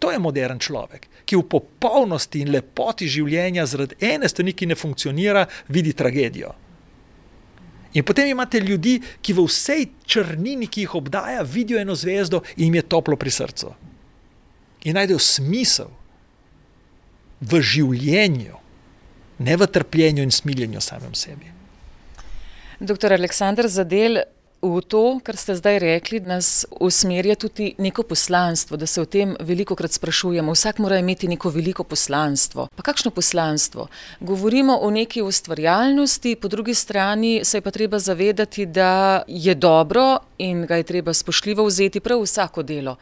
To 0.00 0.10
je 0.10 0.18
modern 0.18 0.58
človek, 0.58 1.06
ki 1.28 1.36
v 1.36 1.44
popolnosti 1.44 2.40
in 2.40 2.50
lepoti 2.50 3.04
življenja 3.04 3.68
zaradi 3.68 4.00
ene 4.00 4.26
stvari, 4.32 4.56
ki 4.56 4.72
ne 4.72 4.76
funkcionira, 4.80 5.44
vidi 5.68 5.92
tragedijo. 5.92 6.56
In 7.92 8.06
potem 8.06 8.30
imate 8.30 8.62
ljudi, 8.62 8.96
ki 9.20 9.34
v 9.34 9.44
vsej 9.44 9.86
črnini, 10.06 10.70
ki 10.70 10.86
jih 10.86 10.94
obdaja, 10.94 11.42
vidijo 11.42 11.80
eno 11.80 11.94
zvezdo 11.94 12.40
in 12.56 12.70
jim 12.70 12.80
je 12.80 12.86
toplo 12.86 13.18
pri 13.18 13.30
srcu. 13.34 13.74
In 14.88 14.96
najdejo 14.96 15.18
smisel 15.20 15.90
v 17.40 17.60
življenju 17.60 18.56
ne 19.40 19.56
v 19.56 19.66
trpljenju 19.66 20.22
in 20.22 20.30
smiljenju 20.30 20.80
samem 20.80 21.14
sebi. 21.14 21.48
Doktor 22.80 23.12
Aleksandr 23.12 23.68
Zadel, 23.68 24.22
v 24.62 24.80
to, 24.84 25.20
kar 25.24 25.36
ste 25.40 25.54
zdaj 25.56 25.78
rekli, 25.80 26.20
nas 26.20 26.66
usmerja 26.80 27.34
tudi 27.40 27.70
neko 27.80 28.02
poslanstvo, 28.04 28.76
da 28.76 28.86
se 28.86 29.00
o 29.00 29.08
tem 29.08 29.32
veliko 29.40 29.76
krat 29.76 29.96
sprašujemo. 29.96 30.52
Vsak 30.52 30.78
mora 30.84 30.98
imeti 31.00 31.28
neko 31.28 31.48
veliko 31.50 31.84
poslanstvo. 31.84 32.68
Pa 32.76 32.82
kakšno 32.84 33.10
poslanstvo? 33.10 33.88
Govorimo 34.20 34.76
o 34.76 34.90
neki 34.90 35.22
ustvarjalnosti, 35.22 36.36
po 36.36 36.48
drugi 36.48 36.74
strani 36.74 37.40
se 37.44 37.56
je 37.56 37.64
pa 37.64 37.70
treba 37.70 37.98
zavedati, 37.98 38.66
da 38.66 39.22
je 39.28 39.54
dobro 39.54 40.18
in 40.38 40.66
ga 40.66 40.76
je 40.76 40.88
treba 40.92 41.14
spoštljivo 41.14 41.64
vzeti 41.64 42.00
prav 42.00 42.20
vsako 42.20 42.62
delo. 42.62 42.96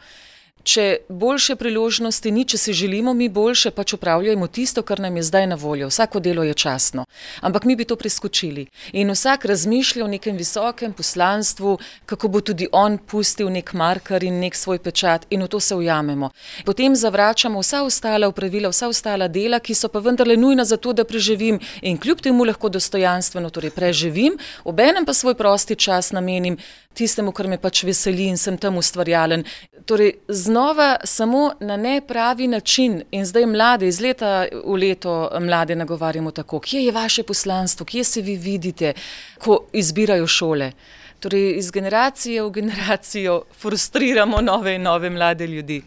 Če 0.63 1.05
boljše 1.09 1.55
priložnosti 1.55 2.31
ni, 2.31 2.43
če 2.45 2.57
si 2.59 2.73
želimo 2.73 3.13
mi 3.13 3.29
boljše, 3.29 3.71
pač 3.71 3.93
upravljajmo 3.95 4.47
tisto, 4.47 4.81
kar 4.83 4.99
nam 4.99 5.15
je 5.15 5.23
zdaj 5.23 5.47
na 5.47 5.55
voljo. 5.55 5.87
Vsako 5.87 6.19
delo 6.19 6.43
je 6.43 6.53
časno. 6.53 7.05
Ampak 7.41 7.63
mi 7.63 7.75
bi 7.75 7.85
to 7.87 7.95
preskočili. 7.95 8.65
In 8.91 9.11
vsak 9.11 9.45
razmišlja 9.45 10.03
o 10.05 10.07
nekem 10.07 10.35
visokem 10.37 10.93
poslanstvu, 10.93 11.77
kako 12.05 12.27
bo 12.27 12.41
tudi 12.41 12.67
on 12.71 12.97
pustil 12.97 13.49
nek 13.49 13.73
marker 13.73 14.23
in 14.23 14.39
nek 14.39 14.55
svoj 14.55 14.81
pečat, 14.83 15.25
in 15.29 15.43
v 15.43 15.47
to 15.47 15.59
se 15.59 15.75
ujamemo. 15.75 16.29
Potem 16.65 16.95
zavračamo 16.95 17.63
vsa 17.63 17.83
ostala 17.83 18.27
upravila, 18.27 18.69
vsa 18.69 18.91
ostala 18.91 19.27
dela, 19.27 19.59
ki 19.59 19.75
so 19.75 19.87
pa 19.87 20.03
vendarle 20.03 20.37
nujna 20.37 20.65
za 20.65 20.77
to, 20.77 20.93
da 20.93 21.07
preživim 21.07 21.59
in 21.81 21.97
kljub 21.97 22.19
temu 22.21 22.43
lahko 22.43 22.69
dostojanstveno 22.69 23.49
torej 23.49 23.71
preživim, 23.71 24.35
obenem 24.63 25.05
pa 25.05 25.13
svoj 25.13 25.39
prosti 25.39 25.75
čas 25.75 26.11
namenim 26.11 26.57
tistemu, 26.99 27.31
kar 27.35 27.47
me 27.47 27.57
pač 27.61 27.83
veseli 27.87 28.27
in 28.29 28.37
sem 28.37 28.57
tam 28.57 28.77
ustvarjalen. 28.81 29.43
Torej, 29.89 30.13
znova 30.27 30.89
samo 31.03 31.51
na 31.59 31.77
nepravi 31.77 32.47
način 32.47 33.01
in 33.11 33.25
zdaj 33.25 33.45
mlade, 33.49 33.87
iz 33.87 34.01
leta 34.03 34.45
v 34.51 34.77
leto 34.83 35.15
mlade 35.41 35.75
nagovarjamo 35.75 36.31
tako, 36.31 36.59
kje 36.59 36.85
je 36.85 36.95
vaše 36.95 37.23
poslanstvo, 37.23 37.85
kje 37.85 38.03
se 38.03 38.21
vi 38.21 38.35
vidite, 38.35 38.93
ko 39.39 39.63
izbirajo 39.73 40.27
šole. 40.27 40.71
Torej, 41.19 41.57
iz 41.59 41.71
generacije 41.71 42.43
v 42.43 42.51
generacijo 42.51 43.41
frustriramo 43.61 44.41
nove 44.41 44.75
in 44.75 44.85
nove 44.87 45.09
mlade 45.09 45.47
ljudi. 45.47 45.81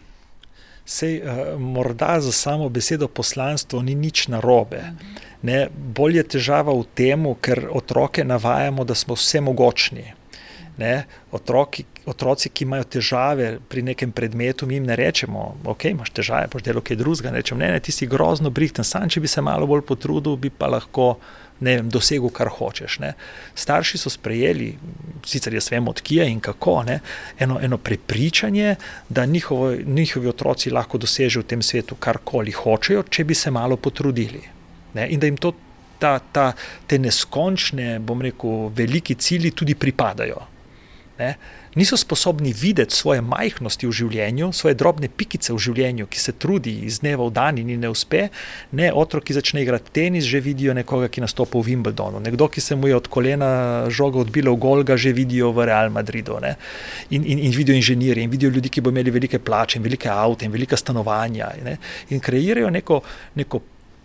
Sej, 0.85 1.21
uh, 1.21 1.59
morda 1.59 2.19
za 2.19 2.31
samo 2.31 2.69
besedo 2.69 3.07
poslanstvo 3.07 3.81
ni 3.81 3.95
nič 3.95 4.27
narobe. 4.27 4.81
Ne, 5.41 5.67
bolj 5.71 6.17
je 6.17 6.23
težava 6.35 6.75
v 6.75 6.83
tem, 6.95 7.23
ker 7.41 7.67
otroke 7.71 8.23
navajamo, 8.23 8.83
da 8.83 8.95
smo 8.95 9.15
vse 9.15 9.41
mogočni. 9.41 10.03
Ne, 10.77 11.05
otroki, 11.31 11.85
otroci, 12.05 12.49
ki 12.49 12.65
imajo 12.65 12.87
težave 12.95 13.59
pri 13.69 13.83
nekem 13.85 14.11
predmetu, 14.11 14.65
mi 14.65 14.79
jim 14.79 14.87
ne 14.89 14.95
rečemo, 14.97 15.43
ok, 15.69 15.85
imaš 15.91 16.09
težave, 16.17 16.47
boš 16.49 16.63
delo 16.65 16.81
kaj 16.81 16.97
drugega. 16.97 17.31
Ne 17.31 17.43
rečemo, 17.43 17.59
ne, 17.61 17.69
ne, 17.75 17.79
ti 17.79 17.93
si 17.93 18.09
grozno 18.09 18.49
brihten, 18.49 18.85
sam 18.85 19.09
če 19.09 19.21
bi 19.21 19.29
se 19.29 19.41
malo 19.41 19.67
bolj 19.69 19.83
potrudil, 19.85 20.37
bi 20.41 20.49
pa 20.49 20.71
lahko 20.73 21.13
vem, 21.61 21.89
dosegel, 21.93 22.31
kar 22.33 22.49
hočeš. 22.49 22.97
Ne. 23.03 23.13
Starši 23.55 24.01
so 24.01 24.09
sprejeli, 24.09 24.71
sicer 25.29 25.53
jaz 25.53 25.69
vem, 25.71 25.87
odkje 25.87 26.25
in 26.31 26.41
kako, 26.43 26.79
ne, 26.89 26.99
eno, 27.39 27.59
eno 27.61 27.77
prepričanje, 27.77 28.75
da 29.09 29.25
njihovo, 29.29 29.75
njihovi 29.85 30.31
otroci 30.33 30.73
lahko 30.73 30.97
dosežejo 30.97 31.43
v 31.45 31.51
tem 31.53 31.61
svetu 31.61 31.99
karkoli 32.01 32.55
hočejo, 32.57 33.05
če 33.09 33.27
bi 33.29 33.37
se 33.37 33.53
malo 33.53 33.77
potrudili. 33.77 34.41
Ne, 34.97 35.05
in 35.09 35.21
da 35.21 35.29
jim 35.29 35.37
to. 35.37 35.53
Ta, 36.03 36.17
ta, 36.19 36.49
te 36.83 36.97
neskončne, 36.99 38.01
bom 38.03 38.19
rekel, 38.19 38.65
veliki 38.75 39.15
cilji 39.15 39.53
tudi 39.55 39.71
pripadajo 39.79 40.41
ne, 41.19 41.35
niso 41.75 41.97
sposobni 41.97 42.53
videti 42.53 42.95
svoje 42.95 43.21
majhnosti 43.21 43.87
v 43.87 43.91
življenju, 43.91 44.51
svoje 44.53 44.77
drobne 44.77 45.09
pikice 45.09 45.53
v 45.53 45.61
življenju, 45.61 46.07
ki 46.09 46.19
se 46.19 46.33
trudi 46.37 46.73
iz 46.87 46.99
dneva 47.03 47.25
v 47.27 47.33
dan 47.33 47.59
in 47.61 47.71
ne 47.79 47.89
uspe. 47.89 48.27
Ne, 48.71 48.91
otrok, 48.93 49.25
ki 49.27 49.37
začne 49.37 49.63
igrati 49.63 49.93
tenis, 49.93 50.27
že 50.29 50.41
vidijo 50.43 50.75
nekoga, 50.77 51.09
ki 51.09 51.23
nastopa 51.25 51.59
v 51.59 51.71
Wimbledonu. 51.71 52.21
Nekdo, 52.23 52.47
ki 52.49 52.61
se 52.61 52.77
mu 52.77 52.89
je 52.89 52.97
od 52.97 53.09
kolena 53.11 53.51
žoga 53.89 54.21
odbila 54.23 54.53
v 54.53 54.61
Golga, 54.61 54.97
že 54.97 55.13
vidijo 55.13 55.53
v 55.53 55.67
Real 55.69 55.93
Madridu. 55.93 56.39
In, 57.09 57.23
in, 57.25 57.39
in 57.39 57.51
vidijo 57.53 57.75
inženirje, 57.75 58.23
in 58.23 58.33
vidijo 58.33 58.51
ljudi, 58.53 58.69
ki 58.69 58.81
bodo 58.81 58.97
imeli 58.97 59.11
velike 59.11 59.39
plače, 59.39 59.77
in 59.79 59.85
velike 59.85 60.09
avto, 60.09 60.45
in 60.45 60.51
velika 60.51 60.77
stanovanja. 60.77 61.53
Ne, 61.63 61.77
in 62.09 62.19
kreirajo 62.19 62.69
neko, 62.69 63.01
neko 63.35 63.61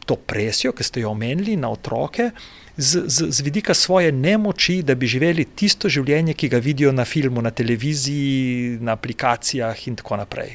to 0.08 0.16
presijo, 0.16 0.72
ki 0.72 0.84
ste 0.84 1.04
jo 1.04 1.12
omenili 1.12 1.56
na 1.56 1.68
otroke 1.68 2.30
z, 2.78 3.10
z, 3.10 3.30
z 3.30 3.40
vidika 3.40 3.74
svoje 3.74 4.12
nemoči, 4.12 4.82
da 4.82 4.94
bi 4.94 5.06
živeli 5.10 5.44
tisto 5.58 5.90
življenje, 5.90 6.36
ki 6.38 6.48
ga 6.48 6.60
vidijo 6.62 6.92
na 6.94 7.04
filmu, 7.04 7.42
na 7.42 7.50
televiziji, 7.50 8.78
na 8.80 8.94
aplikacijah 8.94 9.86
in 9.90 9.96
tako 9.98 10.20
naprej. 10.20 10.54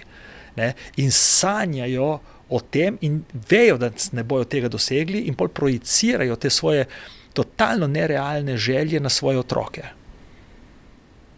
Ne? 0.56 0.72
In 1.04 1.12
sanjajo 1.12 2.14
o 2.50 2.62
tem, 2.62 2.98
in 3.02 3.24
vejo, 3.50 3.76
da 3.82 3.92
ne 4.16 4.24
bodo 4.24 4.48
tega 4.48 4.72
dosegli, 4.72 5.26
in 5.28 5.36
pol 5.36 5.52
projicirajo 5.52 6.40
te 6.40 6.50
svoje 6.50 6.88
totalno 7.34 7.88
nerealne 7.92 8.56
želje 8.58 9.00
na 9.04 9.10
svoje 9.10 9.40
otroke. 9.40 9.84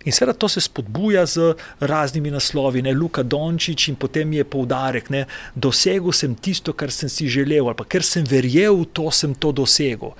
In 0.05 0.13
seveda 0.13 0.37
to 0.37 0.47
se 0.49 0.61
spodbuja 0.61 1.25
z 1.25 1.53
raznimi 1.79 2.31
naslovi, 2.31 2.81
ne 2.81 2.93
Luka 2.93 3.23
Dončić, 3.23 3.87
in 3.89 3.95
potem 3.95 4.33
je 4.33 4.43
poudarek, 4.43 5.09
da 5.09 5.23
dosegel 5.55 6.13
sem 6.13 6.35
tisto, 6.35 6.73
kar 6.73 6.91
sem 6.91 7.09
si 7.09 7.27
želel, 7.27 7.65
ali 7.65 7.75
pa 7.75 7.87
ker 7.89 8.05
sem 8.05 8.25
verjel 8.29 8.77
v 8.83 8.85
to, 8.93 9.09
sem 9.11 9.33
to 9.33 9.51
dosegel. 9.51 10.13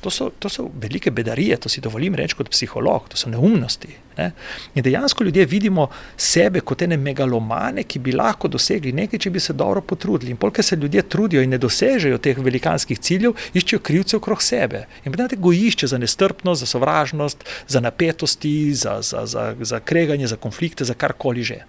To 0.00 0.10
so, 0.10 0.30
to 0.38 0.48
so 0.48 0.70
velike 0.80 1.10
bedarije, 1.10 1.56
to 1.56 1.68
si 1.68 1.80
dovolim 1.80 2.14
reči 2.16 2.34
kot 2.38 2.48
psiholog, 2.48 3.08
to 3.12 3.18
so 3.20 3.28
neumnosti. 3.28 3.90
Ne? 4.16 4.30
In 4.74 4.82
dejansko 4.82 5.24
ljudje 5.24 5.44
vidimo 5.44 5.88
sebe 6.16 6.60
kot 6.60 6.82
ene 6.82 6.96
megalomane, 6.96 7.84
ki 7.84 7.98
bi 7.98 8.14
lahko 8.16 8.48
dosegli 8.48 8.92
nekaj, 8.96 9.20
če 9.26 9.30
bi 9.30 9.40
se 9.40 9.52
dobro 9.52 9.80
potrudili. 9.80 10.32
In 10.32 10.38
polk 10.40 10.62
se 10.64 10.76
ljudje 10.76 11.02
trudijo 11.02 11.42
in 11.42 11.52
ne 11.52 11.58
dosežejo 11.58 12.18
teh 12.18 12.38
velikanskih 12.38 12.98
ciljev, 12.98 13.36
iščejo 13.54 13.82
krivce 13.84 14.16
okrog 14.16 14.42
sebe. 14.42 14.86
In 15.04 15.12
potem 15.12 15.28
te 15.28 15.36
gojišče 15.36 15.92
za 15.92 15.98
nestrpnost, 15.98 16.64
za 16.64 16.70
sovražnost, 16.72 17.44
za 17.68 17.80
napetosti, 17.80 18.74
za, 18.74 19.02
za, 19.02 19.26
za, 19.26 19.54
za 19.60 19.80
kreganje, 19.80 20.26
za 20.26 20.36
konflikte, 20.36 20.84
za 20.84 20.94
karkoli 20.94 21.44
že. 21.44 21.60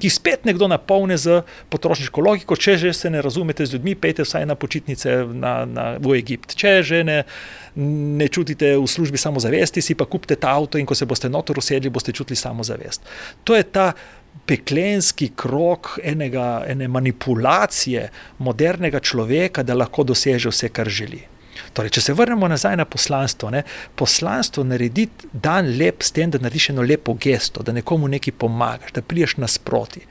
Ki 0.00 0.10
spet 0.10 0.46
nekdo 0.48 0.68
napolne 0.70 1.18
z 1.20 1.42
potrošniško 1.72 2.24
logiko. 2.24 2.56
Če 2.56 2.76
že 2.80 2.92
se 2.96 3.10
ne 3.10 3.22
razumete 3.22 3.66
z 3.66 3.76
ljudmi, 3.76 3.94
pejte 3.94 4.24
vsaj 4.24 4.46
na 4.48 4.56
počitnice 4.58 5.24
na, 5.30 5.54
na, 5.68 5.84
v 6.00 6.18
Egipt. 6.18 6.56
Če 6.56 6.80
že 6.82 7.02
ne, 7.04 7.18
ne 7.76 8.28
čutite 8.28 8.74
v 8.76 8.86
službi 8.88 9.20
samozavesti, 9.20 9.84
si 9.84 9.94
pa 9.94 10.08
kupite 10.08 10.40
ta 10.40 10.56
avto 10.56 10.80
in 10.80 10.88
ko 10.88 10.96
se 10.96 11.06
boste 11.06 11.28
notor 11.28 11.60
usedli, 11.60 11.92
boste 11.92 12.16
čutili 12.16 12.36
samozavest. 12.36 13.04
To 13.44 13.56
je 13.56 13.64
ta 13.68 13.92
peklenski 14.46 15.30
krok 15.36 15.98
enega, 16.02 16.64
ene 16.66 16.88
manipulacije 16.88 18.08
modernega 18.38 19.00
človeka, 19.00 19.62
da 19.62 19.76
lahko 19.78 20.06
doseže 20.06 20.50
vse, 20.50 20.70
kar 20.74 20.88
želi. 20.88 21.29
Torej, 21.72 21.92
če 21.94 22.02
se 22.02 22.14
vrnemo 22.18 22.48
nazaj 22.50 22.76
na 22.80 22.84
poslanstvo, 22.84 23.50
ne, 23.54 23.62
poslanstvo 23.94 24.64
naredi 24.66 25.06
dan 25.32 25.68
lep 25.78 26.02
s 26.02 26.10
tem, 26.16 26.30
da 26.30 26.40
narediš 26.42 26.72
eno 26.72 26.82
lepo 26.82 27.14
gesto, 27.14 27.62
da 27.62 27.72
nekomu 27.72 28.08
nekaj 28.10 28.34
pomagaš, 28.42 28.94
da 28.96 29.02
priješ 29.02 29.36
nasproti, 29.38 30.02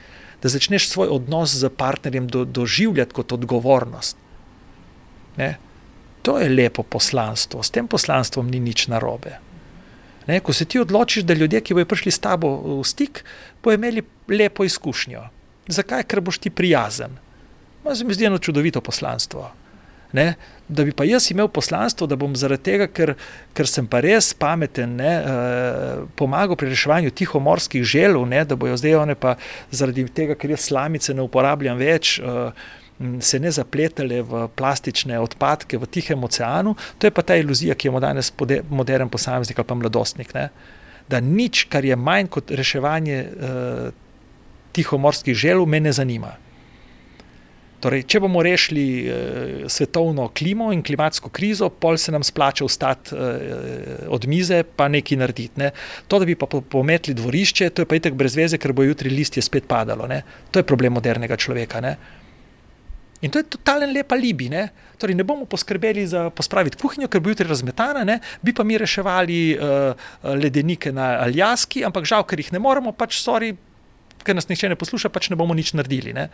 da 0.42 0.50
začneš 0.50 0.88
svoj 0.90 1.12
odnos 1.18 1.58
z 1.60 1.70
partnerjem 1.70 2.30
do, 2.32 2.46
doživljati 2.46 3.14
kot 3.14 3.36
odgovornost. 3.36 4.18
Ne. 5.38 5.58
To 6.24 6.38
je 6.40 6.50
lepo 6.50 6.84
poslanstvo, 6.84 7.64
s 7.64 7.76
tem 7.76 7.88
poslanstvom 7.88 8.48
ni 8.48 8.60
nič 8.60 8.88
narobe. 8.88 9.38
Ne, 10.28 10.40
ko 10.40 10.54
se 10.54 10.66
ti 10.66 10.80
odločiš, 10.80 11.24
da 11.24 11.34
ljudje, 11.34 11.62
ki 11.62 11.74
bodo 11.74 11.90
prišli 11.90 12.12
s 12.12 12.22
tabo 12.22 12.52
v 12.80 12.84
stik, 12.86 13.24
bodo 13.64 13.80
imeli 13.80 14.04
lepo 14.28 14.64
izkušnjo. 14.64 15.24
Zakaj? 15.68 16.04
Ker 16.08 16.22
boš 16.22 16.38
ti 16.44 16.50
prijazen. 16.50 17.18
No, 17.84 17.96
se 17.96 18.06
mi 18.06 18.14
zdi 18.14 18.28
eno 18.30 18.38
čudovito 18.38 18.82
poslanstvo. 18.82 19.50
Ne? 20.12 20.34
Da 20.68 20.84
bi 20.86 20.92
pa 20.92 21.06
jaz 21.06 21.28
imel 21.32 21.48
poslanstvo, 21.54 22.08
da 22.10 22.18
bom 22.18 22.34
zaradi 22.38 22.64
tega, 22.66 22.88
ker, 22.90 23.14
ker 23.54 23.70
sem 23.70 23.86
pa 23.90 24.02
res 24.02 24.32
pameten, 24.34 24.96
ne, 24.98 25.14
eh, 25.22 26.02
pomagal 26.18 26.58
pri 26.58 26.72
reševanju 26.74 27.14
tihomorskih 27.14 27.86
želv, 27.86 28.26
ne, 28.30 28.42
da 28.46 28.58
bojo 28.58 28.78
zdaj 28.78 28.96
one 29.04 29.16
pa 29.16 29.36
zaradi 29.72 30.08
tega, 30.14 30.38
ker 30.38 30.56
jaz 30.56 30.66
slamice 30.70 31.14
ne 31.14 31.26
uporabljam 31.26 31.78
več, 31.78 32.18
eh, 32.20 32.52
se 33.22 33.40
ne 33.40 33.52
zapletale 33.52 34.22
v 34.22 34.48
plastične 34.56 35.20
odpadke 35.20 35.78
v 35.80 35.88
Tihem 35.88 36.24
oceanu. 36.24 36.76
To 36.98 37.08
je 37.08 37.12
pa 37.12 37.22
ta 37.22 37.38
iluzija, 37.40 37.76
ki 37.76 37.88
je 37.88 38.00
danes 38.04 38.34
moderen 38.70 39.10
posameznik 39.10 39.60
ali 39.60 39.68
pa 39.68 39.76
mladostnik. 39.76 40.34
Ne? 40.34 40.50
Da 41.10 41.22
nič, 41.24 41.64
kar 41.72 41.86
je 41.86 41.96
manj 41.96 42.28
kot 42.28 42.52
reševanje 42.52 43.18
eh, 43.24 43.92
tihomorskih 44.74 45.36
želv, 45.36 45.66
me 45.66 45.80
ne 45.80 45.94
zanima. 45.94 46.36
Torej, 47.80 48.04
če 48.12 48.20
bomo 48.20 48.42
rešili 48.44 48.86
eh, 49.08 49.14
svetovno 49.72 50.28
klimo 50.36 50.74
in 50.76 50.82
klimatsko 50.84 51.32
krizo, 51.32 51.70
pol 51.72 51.96
se 51.98 52.12
nam 52.12 52.26
splača 52.28 52.68
vstati 52.68 53.16
eh, 53.16 54.08
od 54.12 54.28
mize, 54.28 54.64
pa 54.64 54.90
nekaj 54.92 55.20
narediti. 55.22 55.62
Ne. 55.62 55.72
To, 56.12 56.20
da 56.20 56.28
bi 56.28 56.36
pa 56.36 56.48
pometli 56.50 57.16
dvorišče, 57.16 57.70
to 57.72 57.86
je 57.86 57.90
pa 57.90 58.00
itek 58.00 58.20
brez 58.20 58.36
veze, 58.36 58.60
ker 58.60 58.76
bo 58.76 58.84
jutri 58.84 59.12
listje 59.14 59.44
spet 59.46 59.68
padalo. 59.70 60.10
Ne. 60.12 60.22
To 60.52 60.60
je 60.60 60.68
problem 60.68 60.98
modernega 61.00 61.40
človeka. 61.40 61.80
Ne. 61.86 61.96
In 63.24 63.32
to 63.32 63.40
je 63.40 63.48
totalen 63.56 63.96
lepa 63.96 64.20
libi. 64.20 64.52
Ne. 64.52 64.68
Torej, 65.00 65.16
ne 65.16 65.24
bomo 65.24 65.48
poskrbeli 65.48 66.04
za 66.08 66.28
pospraviti 66.36 66.80
kuhinjo, 66.80 67.08
ker 67.08 67.24
bo 67.24 67.32
jutri 67.32 67.48
razmetana, 67.48 68.04
ne. 68.04 68.20
bi 68.44 68.52
pa 68.56 68.68
mi 68.68 68.76
reševali 68.80 69.40
uh, 69.56 70.10
ledenike 70.36 70.92
na 70.92 71.14
Aljaski, 71.24 71.86
ampak 71.88 72.08
žal, 72.08 72.28
ker 72.28 72.40
jih 72.44 72.52
ne 72.52 72.60
moremo, 72.64 72.92
pač 72.92 73.22
sorry, 73.24 73.54
ker 74.28 74.36
nas 74.36 74.52
nihče 74.52 74.72
ne 74.72 74.80
posluša, 74.80 75.12
pač 75.12 75.32
ne 75.32 75.40
bomo 75.40 75.56
nič 75.56 75.72
naredili. 75.80 76.12
Ne 76.16 76.28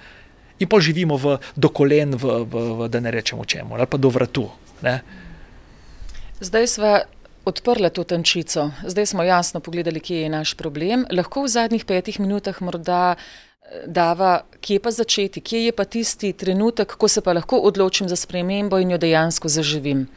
in 0.59 0.67
pa 0.67 0.79
živimo 0.79 1.17
v, 1.17 1.37
do 1.55 1.69
kolen, 1.69 2.15
v, 2.15 2.45
v, 2.47 2.53
v, 2.79 2.87
da 2.89 2.99
ne 2.99 3.11
rečemo 3.11 3.45
čemu, 3.45 3.75
ali 3.75 3.87
pa 3.87 3.97
do 3.97 4.09
vratu. 4.09 4.47
Ne? 4.81 5.01
Zdaj 6.39 6.67
smo 6.67 6.93
odprli 7.45 7.89
to 7.89 8.03
tančico, 8.03 8.71
zdaj 8.83 9.05
smo 9.05 9.23
jasno 9.23 9.59
pogledali, 9.59 9.99
kje 9.99 10.21
je 10.21 10.29
naš 10.29 10.53
problem. 10.53 11.05
Lahko 11.11 11.45
v 11.45 11.51
zadnjih 11.51 11.85
petih 11.85 12.19
minutah 12.19 12.61
morda 12.61 13.15
eh, 13.15 13.83
dava, 13.87 14.45
kje 14.61 14.79
pa 14.79 14.91
začeti, 14.91 15.41
kje 15.41 15.65
je 15.65 15.71
pa 15.75 15.85
tisti 15.85 16.33
trenutek, 16.33 16.95
ko 16.97 17.07
se 17.07 17.21
pa 17.21 17.33
lahko 17.33 17.59
odločim 17.59 18.09
za 18.09 18.15
spremembo 18.15 18.79
in 18.79 18.95
jo 18.95 18.97
dejansko 18.97 19.47
zaživim. 19.47 20.07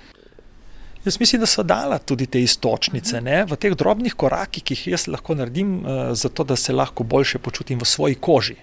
Jaz 1.05 1.21
mislim, 1.21 1.41
da 1.41 1.47
so 1.47 1.63
dala 1.63 1.99
tudi 1.99 2.27
te 2.27 2.41
istočnice 2.43 3.21
ne? 3.21 3.45
v 3.47 3.57
teh 3.57 3.75
drobnih 3.75 4.15
korakih, 4.15 4.65
ki 4.65 4.75
jih 4.75 4.87
jaz 4.97 5.07
lahko 5.09 5.37
naredim, 5.39 5.79
uh, 5.79 6.11
zato 6.13 6.45
da 6.45 6.57
se 6.57 6.73
lahko 6.73 7.05
boljše 7.05 7.39
počutim 7.39 7.79
v 7.79 7.87
svoji 7.87 8.15
koži 8.15 8.57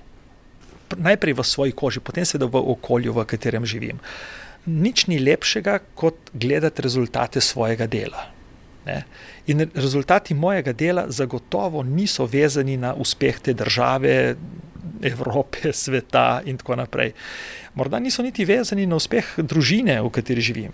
najprej 0.98 1.34
v 1.34 1.44
svoji 1.44 1.72
koži, 1.72 2.00
potem 2.00 2.26
seveda 2.26 2.50
v 2.52 2.62
okolju, 2.76 3.14
v 3.14 3.26
katerem 3.26 3.66
živim. 3.66 4.00
Nič 4.66 5.06
ni 5.08 5.20
lepšega, 5.22 5.80
kot 5.96 6.32
gledati 6.34 6.82
rezultate 6.82 7.42
svojega 7.42 7.88
dela. 7.88 8.32
Ne? 8.86 9.04
In 9.48 9.66
rezultati 9.74 10.34
mojega 10.34 10.74
dela 10.74 11.06
zagotovo 11.10 11.84
niso 11.84 12.26
vezani 12.26 12.78
na 12.78 12.94
uspeh 12.94 13.40
te 13.40 13.54
države, 13.54 14.36
Evrope, 15.02 15.74
sveta 15.74 16.42
in 16.46 16.58
tako 16.58 16.76
naprej. 16.76 17.12
Morda 17.76 18.00
niso 18.00 18.24
niti 18.24 18.46
vezani 18.46 18.86
na 18.86 18.96
uspeh 18.96 19.36
družine, 19.38 20.00
v 20.02 20.10
kateri 20.10 20.42
živim. 20.42 20.72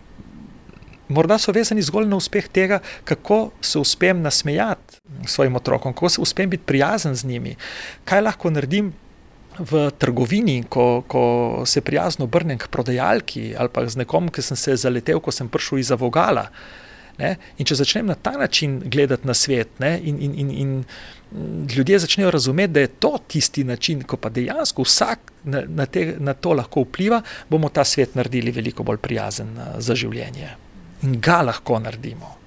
Morda 1.11 1.35
so 1.41 1.51
vezani 1.51 1.83
zgolj 1.83 2.07
na 2.07 2.15
uspeh 2.15 2.47
tega, 2.47 2.79
kako 3.03 3.51
se 3.61 3.79
uspem 3.79 4.21
nasmejati 4.21 5.01
svojim 5.27 5.55
otrokom, 5.55 5.93
kako 5.93 6.09
se 6.09 6.21
uspem 6.21 6.49
biti 6.49 6.63
prijazen 6.63 7.15
z 7.15 7.25
njimi, 7.27 7.55
kaj 8.05 8.21
lahko 8.21 8.49
naredim 8.49 8.93
v 9.59 9.89
trgovini, 9.97 10.63
ko, 10.69 11.03
ko 11.07 11.23
se 11.65 11.81
prijazno 11.81 12.25
obrnem 12.25 12.57
k 12.57 12.67
prodajalki 12.71 13.51
ali 13.57 13.69
pa 13.69 13.85
z 13.87 14.03
nekom, 14.03 14.29
ki 14.31 14.41
sem 14.41 14.57
se 14.57 14.75
zaletel, 14.75 15.19
ko 15.19 15.31
sem 15.31 15.49
prišel 15.49 15.81
iz 15.81 15.91
Avogala. 15.91 16.47
Ne? 17.19 17.35
In 17.59 17.67
če 17.67 17.75
začnem 17.75 18.07
na 18.07 18.15
ta 18.15 18.31
način 18.39 18.79
gledati 18.85 19.27
na 19.27 19.33
svet, 19.37 19.79
ne? 19.83 19.99
in, 19.99 20.17
in, 20.21 20.33
in, 20.39 20.51
in 20.51 21.67
ljudje 21.75 21.99
začnejo 21.99 22.31
razumeti, 22.31 22.73
da 22.73 22.79
je 22.79 22.93
to 23.03 23.17
tisti 23.27 23.63
način, 23.63 24.03
ko 24.03 24.17
pa 24.17 24.29
dejansko 24.29 24.87
vsak 24.87 25.31
na, 25.43 25.63
na, 25.67 25.85
te, 25.85 26.15
na 26.19 26.33
to 26.33 26.55
lahko 26.57 26.85
vpliva, 26.87 27.21
bomo 27.49 27.69
ta 27.69 27.83
svet 27.83 28.15
naredili 28.15 28.51
veliko 28.51 28.83
bolj 28.83 29.01
prijazen 29.03 29.55
za 29.77 29.95
življenje. 29.95 30.55
In 31.03 31.19
ga 31.21 31.41
lahko 31.45 31.79
naredimo. 31.79 32.37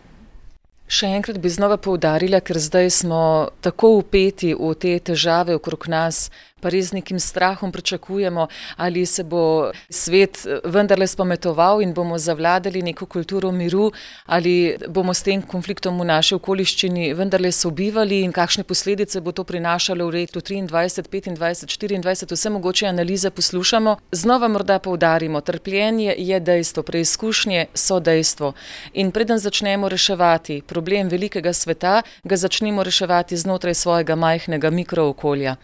Še 0.84 1.08
enkrat 1.16 1.38
bi 1.40 1.48
znova 1.48 1.78
poudarila, 1.80 2.42
ker 2.44 2.58
zdaj 2.60 2.90
smo 2.92 3.20
tako 3.64 3.94
upeti 4.02 4.52
v 4.52 4.74
te 4.76 4.98
težave 5.00 5.56
okrog 5.56 5.88
nas, 5.88 6.28
pa 6.64 6.72
res 6.72 6.94
nekim 6.96 7.20
strahom 7.20 7.72
pričakujemo, 7.72 8.48
ali 8.76 9.04
se 9.06 9.22
bo 9.24 9.70
svet 9.90 10.40
eh, 10.46 10.60
vendarle 10.64 11.06
spametoval 11.06 11.82
in 11.84 11.92
bomo 11.94 12.18
zavladali 12.18 12.82
neko 12.82 13.06
kulturo 13.06 13.52
miru, 13.52 13.90
ali 14.26 14.76
bomo 14.88 15.14
s 15.14 15.22
tem 15.22 15.42
konfliktom 15.42 16.00
v 16.00 16.08
naši 16.08 16.38
okoliščini 16.38 17.12
vendarle 17.14 17.52
sobivali 17.52 18.22
in 18.24 18.32
kakšne 18.32 18.64
posledice 18.64 19.20
bo 19.20 19.32
to 19.36 19.44
prinašalo 19.44 20.08
v 20.08 20.20
letu 20.22 20.40
23, 20.40 21.36
25, 21.36 21.36
24, 21.36 22.32
vse 22.32 22.50
mogoče 22.50 22.86
analize 22.86 23.30
poslušamo. 23.30 23.96
Znova 24.12 24.48
morda 24.48 24.78
poudarimo, 24.78 25.40
trpljenje 25.40 26.14
je 26.18 26.40
dejstvo, 26.40 26.82
preizkušnje 26.82 27.66
so 27.74 28.00
dejstvo. 28.00 28.52
In 28.92 29.10
preden 29.10 29.38
začnemo 29.38 29.88
reševati 29.88 30.62
problem 30.66 31.08
velikega 31.08 31.52
sveta, 31.52 32.02
ga 32.24 32.36
začnemo 32.36 32.82
reševati 32.82 33.36
znotraj 33.36 33.74
svojega 33.74 34.16
majhnega 34.16 34.70
mikrookolja 34.70 35.56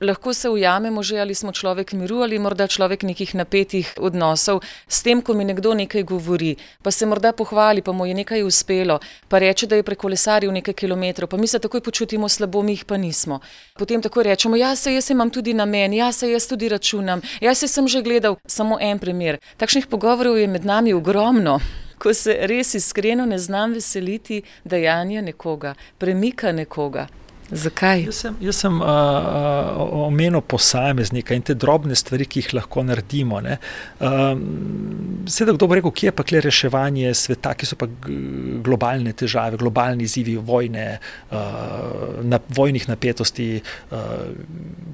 lahko 0.00 0.34
se 0.34 0.48
ujamemo 0.48 1.02
že, 1.02 1.20
ali 1.20 1.34
smo 1.34 1.52
človek 1.52 1.92
miru 1.92 2.22
ali 2.22 2.38
morda 2.38 2.66
človek 2.66 3.02
nekih 3.02 3.34
napetih 3.34 3.94
odnosov. 3.98 4.60
S 4.88 5.02
tem, 5.02 5.22
ko 5.22 5.34
mi 5.34 5.44
nekdo 5.44 5.74
nekaj 5.74 6.02
govori, 6.02 6.56
pa 6.82 6.90
se 6.90 7.06
morda 7.06 7.32
pohvali, 7.32 7.82
pa 7.82 7.92
mu 7.92 8.06
je 8.06 8.14
nekaj 8.14 8.42
uspelo, 8.42 9.00
pa 9.28 9.38
reče, 9.38 9.66
da 9.66 9.76
je 9.76 9.82
prekolesaril 9.82 10.52
nekaj 10.52 10.74
kilometrov, 10.74 11.28
pa 11.28 11.36
mi 11.36 11.46
se 11.46 11.58
takoj 11.58 11.80
počutimo 11.80 12.28
slabo, 12.28 12.62
mi 12.62 12.72
jih 12.72 12.84
pa 12.84 12.96
nismo. 12.96 13.40
Potem 13.74 14.02
tako 14.02 14.22
rečemo, 14.22 14.56
ja, 14.56 14.76
se 14.76 14.94
jaz 14.94 15.10
imam 15.10 15.30
tudi 15.30 15.54
namen, 15.54 15.92
ja, 15.94 16.12
se 16.12 16.30
jaz 16.30 16.48
tudi 16.48 16.68
računam, 16.68 17.20
jaz 17.40 17.58
se 17.58 17.68
sem 17.68 17.88
že 17.88 18.02
gledal 18.02 18.36
samo 18.46 18.78
en 18.80 18.98
primer. 18.98 19.38
Takšnih 19.56 19.86
pogovorov 19.86 20.38
je 20.38 20.46
med 20.46 20.64
nami 20.64 20.92
ogromno. 20.92 21.60
Ko 21.98 22.12
se 22.14 22.36
res 22.44 22.74
iskreno 22.74 23.26
ne 23.26 23.38
znam 23.38 23.72
veseliti 23.72 24.42
dejanja 24.64 25.22
nekoga, 25.22 25.74
premika 25.98 26.52
nekoga. 26.52 27.06
Zakaj? 27.50 28.02
Jaz 28.08 28.20
sem, 28.24 28.36
jaz 28.42 28.58
sem 28.58 28.80
uh, 28.82 28.86
uh, 28.86 29.82
omenil 30.06 30.42
posameznika 30.42 31.34
in 31.36 31.44
te 31.46 31.54
drobne 31.54 31.94
stvari, 31.94 32.26
ki 32.26 32.42
jih 32.42 32.54
lahko 32.58 32.82
naredimo. 32.82 33.38
Uh, 33.38 34.24
Sedaj, 35.30 35.54
kdo 35.54 35.68
bo 35.70 35.78
rekel, 35.78 35.92
kje 35.94 36.08
je 36.10 36.14
pa 36.14 36.24
kle 36.26 36.40
reševanje 36.42 37.12
sveta, 37.18 37.54
ki 37.58 37.68
so 37.68 37.78
pa 37.78 37.88
globalne 38.66 39.14
težave, 39.14 39.58
globalni 39.58 40.06
izzivi 40.06 40.36
vojne, 40.38 40.86
uh, 41.30 42.18
na, 42.26 42.40
vojnih 42.58 42.88
napetosti, 42.90 43.48
uh, 43.90 44.02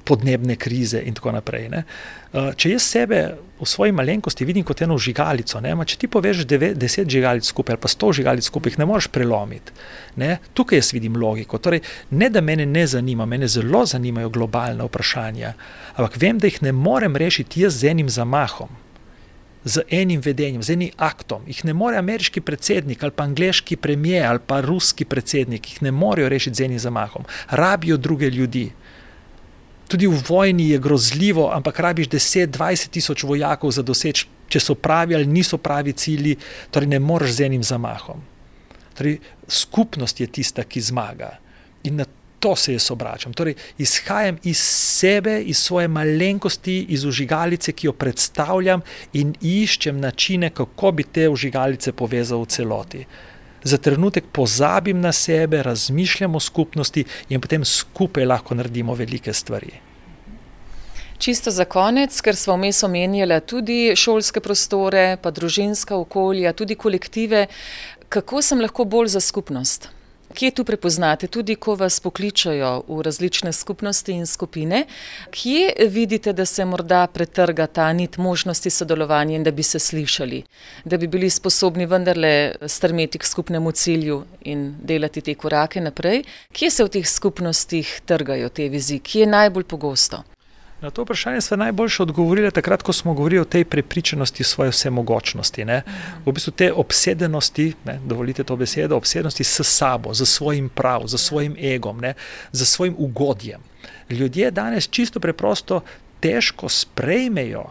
podnebne 0.08 0.56
krize 0.60 1.00
in 1.00 1.16
tako 1.16 1.32
naprej. 1.36 1.70
Uh, 1.72 2.52
če 2.56 2.76
jaz 2.76 2.84
sebe 2.84 3.24
v 3.62 3.68
svoji 3.68 3.92
malenkosti 3.92 4.44
vidim 4.44 4.64
kot 4.66 4.82
eno 4.82 4.98
žigalico. 4.98 5.60
Ne? 5.60 5.76
Če 5.86 5.96
ti 5.96 6.08
deve, 6.44 6.74
deset 6.74 7.08
žigalic 7.08 7.46
skupaj 7.46 7.76
ali 7.76 7.80
pa 7.80 7.88
sto 7.88 8.12
žigalic 8.12 8.44
skupaj, 8.44 8.72
jih 8.72 8.78
ne 8.78 8.86
moreš 8.86 9.06
prelomiti. 9.08 9.72
Ne? 10.16 10.38
Tukaj 10.54 10.78
jaz 10.78 10.92
vidim 10.92 11.16
logiko. 11.16 11.58
Torej, 11.58 11.80
ne 12.10 12.30
da 12.30 12.40
me 12.40 12.56
ne 12.56 12.86
zanima, 12.86 13.26
mene 13.26 13.48
zelo 13.48 13.84
zanimajo 13.86 14.30
globalne 14.30 14.84
vprašanja, 14.84 15.54
ampak 15.94 16.16
vem, 16.18 16.38
da 16.38 16.50
jih 16.50 16.62
ne 16.62 16.72
morem 16.72 17.16
rešiti 17.16 17.62
jaz 17.62 17.78
z 17.78 17.94
enim 17.94 18.08
zamahom. 18.08 18.68
Z 19.64 19.84
enim 19.94 20.20
vedenjem, 20.20 20.62
z 20.62 20.74
enim 20.74 20.90
aktom. 20.98 21.46
Jih 21.46 21.64
ne 21.64 21.72
more 21.72 21.96
ameriški 21.96 22.40
predsednik, 22.42 23.02
ali 23.02 23.14
pa 23.14 23.28
angliški 23.30 23.76
premijer, 23.76 24.26
ali 24.26 24.42
pa 24.46 24.60
ruski 24.60 25.04
predsednik, 25.04 25.70
jih 25.70 25.82
ne 25.86 25.92
morejo 25.94 26.28
rešiti 26.28 26.56
z 26.56 26.66
enim 26.66 26.78
zamahom. 26.82 27.24
Rabijo 27.50 27.96
druge 27.96 28.30
ljudi. 28.30 28.72
Tudi 29.92 30.08
v 30.08 30.22
vojni 30.28 30.70
je 30.70 30.78
grozljivo, 30.80 31.50
ampak 31.52 31.80
rabiš 31.84 32.08
10-20 32.08 32.88
tisoč 32.88 33.26
vojakov 33.28 33.74
za 33.76 33.82
doseči, 33.84 34.24
če 34.48 34.60
so 34.60 34.74
pravi 34.74 35.16
ali 35.18 35.28
niso 35.28 35.58
pravi 35.60 35.92
cilji, 35.92 36.38
torej 36.72 36.88
ne 36.94 37.00
moreš 37.00 37.36
z 37.36 37.48
enim 37.50 37.64
zamahom. 37.64 38.22
Torej, 38.96 39.18
skupnost 39.48 40.20
je 40.20 40.30
tista, 40.32 40.64
ki 40.64 40.80
zmaga. 40.80 41.34
In 41.84 42.00
na 42.00 42.06
to 42.40 42.56
se 42.56 42.72
jaz 42.72 42.88
obračam. 42.90 43.36
Torej, 43.36 43.54
izhajam 43.78 44.38
iz 44.48 44.58
sebe, 44.64 45.36
iz 45.44 45.60
svoje 45.60 45.88
malenkosti, 45.88 46.86
iz 46.88 47.04
užigalice, 47.04 47.72
ki 47.72 47.86
jo 47.86 47.92
predstavljam, 47.92 48.80
in 49.12 49.36
iščem 49.40 50.00
načine, 50.00 50.50
kako 50.50 50.92
bi 50.92 51.04
te 51.04 51.28
užigalice 51.28 51.92
povezal 51.92 52.42
v 52.42 52.50
celoti. 52.56 53.04
Za 53.64 53.78
trenutek 53.78 54.24
pozabim 54.32 55.00
na 55.00 55.12
sebe, 55.12 55.62
razmišljam 55.62 56.34
o 56.34 56.40
skupnosti 56.40 57.04
in 57.28 57.40
potem 57.40 57.64
skupaj 57.64 58.24
lahko 58.24 58.54
naredimo 58.54 58.94
velike 58.94 59.32
stvari. 59.32 59.72
Čisto 61.18 61.50
za 61.50 61.64
konec, 61.64 62.20
ker 62.20 62.36
smo 62.36 62.56
vmes 62.56 62.82
omenjali 62.82 63.40
tudi 63.46 63.92
šolske 63.96 64.40
prostore, 64.42 65.16
pa 65.22 65.30
družinska 65.30 65.94
okolja, 65.96 66.52
tudi 66.52 66.74
kolektive, 66.74 67.46
kako 68.08 68.42
sem 68.42 68.60
lahko 68.60 68.84
bolj 68.84 69.14
za 69.14 69.20
skupnost? 69.20 69.88
Kje 70.34 70.50
tu 70.50 70.64
prepoznate, 70.64 71.26
tudi 71.26 71.54
ko 71.54 71.74
vas 71.74 72.00
pokličajo 72.00 72.70
v 72.88 73.02
različne 73.02 73.52
skupnosti 73.52 74.12
in 74.12 74.26
skupine, 74.26 74.84
kje 75.30 75.88
vidite, 75.88 76.32
da 76.32 76.44
se 76.44 76.64
morda 76.64 77.06
pretrga 77.06 77.66
ta 77.66 77.92
nit 77.92 78.16
možnosti 78.16 78.70
sodelovanja 78.70 79.36
in 79.36 79.44
da 79.44 79.50
bi 79.50 79.62
se 79.62 79.78
slišali, 79.78 80.42
da 80.84 80.96
bi 80.96 81.06
bili 81.06 81.30
sposobni 81.30 81.86
vendarle 81.86 82.54
strmeti 82.66 83.18
k 83.18 83.26
skupnemu 83.26 83.72
cilju 83.72 84.22
in 84.40 84.74
delati 84.82 85.20
te 85.20 85.34
korake 85.34 85.80
naprej? 85.80 86.24
Kje 86.52 86.70
se 86.70 86.84
v 86.84 86.88
teh 86.88 87.08
skupnostih 87.08 88.00
trgajo 88.06 88.48
te 88.48 88.68
vizi, 88.68 88.98
kje 88.98 89.20
je 89.20 89.26
najbolj 89.26 89.64
pogosto? 89.64 90.22
Na 90.82 90.90
to 90.90 91.02
vprašanje 91.02 91.40
smo 91.40 91.56
najboljše 91.56 92.02
odgovorili 92.02 92.50
takrat, 92.50 92.82
ko 92.82 92.92
smo 92.92 93.14
govorili 93.14 93.40
o 93.40 93.44
tej 93.44 93.64
prepričanosti 93.64 94.44
svoje 94.44 94.70
vsemogočnosti. 94.70 95.64
Ne? 95.64 95.82
V 96.26 96.32
bistvu 96.32 96.50
te 96.50 96.72
obsedenosti, 96.72 97.72
ne, 97.84 98.00
dovolite 98.06 98.44
to 98.44 98.56
besedo, 98.56 98.96
obsedenosti 98.96 99.44
s 99.44 99.62
sabo, 99.62 100.14
z 100.14 100.26
svojim 100.26 100.68
prav, 100.68 101.06
z 101.06 101.18
svojim 101.18 101.56
egom, 101.56 102.00
ne, 102.00 102.14
z 102.52 102.66
svojim 102.66 102.94
ugodjem. 102.98 103.60
Ljudje 104.10 104.50
danes 104.50 104.88
čisto 104.90 105.20
preprosto 105.20 105.80
težko 106.20 106.68
sprejmejo 106.68 107.64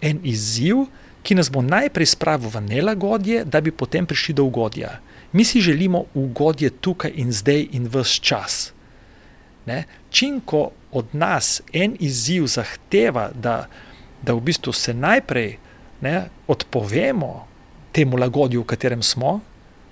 en 0.00 0.20
izziv, 0.24 0.86
ki 1.22 1.34
nas 1.34 1.50
bo 1.52 1.62
najprej 1.62 2.06
spravil 2.06 2.48
v 2.48 2.60
nelagodje, 2.60 3.44
da 3.44 3.60
bi 3.60 3.70
potem 3.70 4.06
prišli 4.06 4.34
do 4.34 4.44
ugodja. 4.44 5.00
Mi 5.32 5.44
si 5.44 5.60
želimo 5.60 6.04
ugodje 6.14 6.70
tukaj 6.70 7.12
in 7.14 7.32
zdaj 7.32 7.68
in 7.72 7.92
vse 7.92 8.20
čas. 8.20 8.72
Ne? 9.66 9.84
Čim 10.10 10.40
ko 10.40 10.70
od 10.92 11.06
nas 11.12 11.60
en 11.72 11.96
izziv 12.00 12.46
zahteva, 12.46 13.30
da, 13.34 13.66
da 14.22 14.34
v 14.34 14.40
bistvu 14.40 14.72
se 14.72 14.94
najprej 14.94 15.56
ne, 16.00 16.28
odpovemo 16.46 17.46
temu 17.92 18.16
lagodju, 18.16 18.62
v 18.62 18.66
katerem 18.66 19.02
smo, 19.02 19.40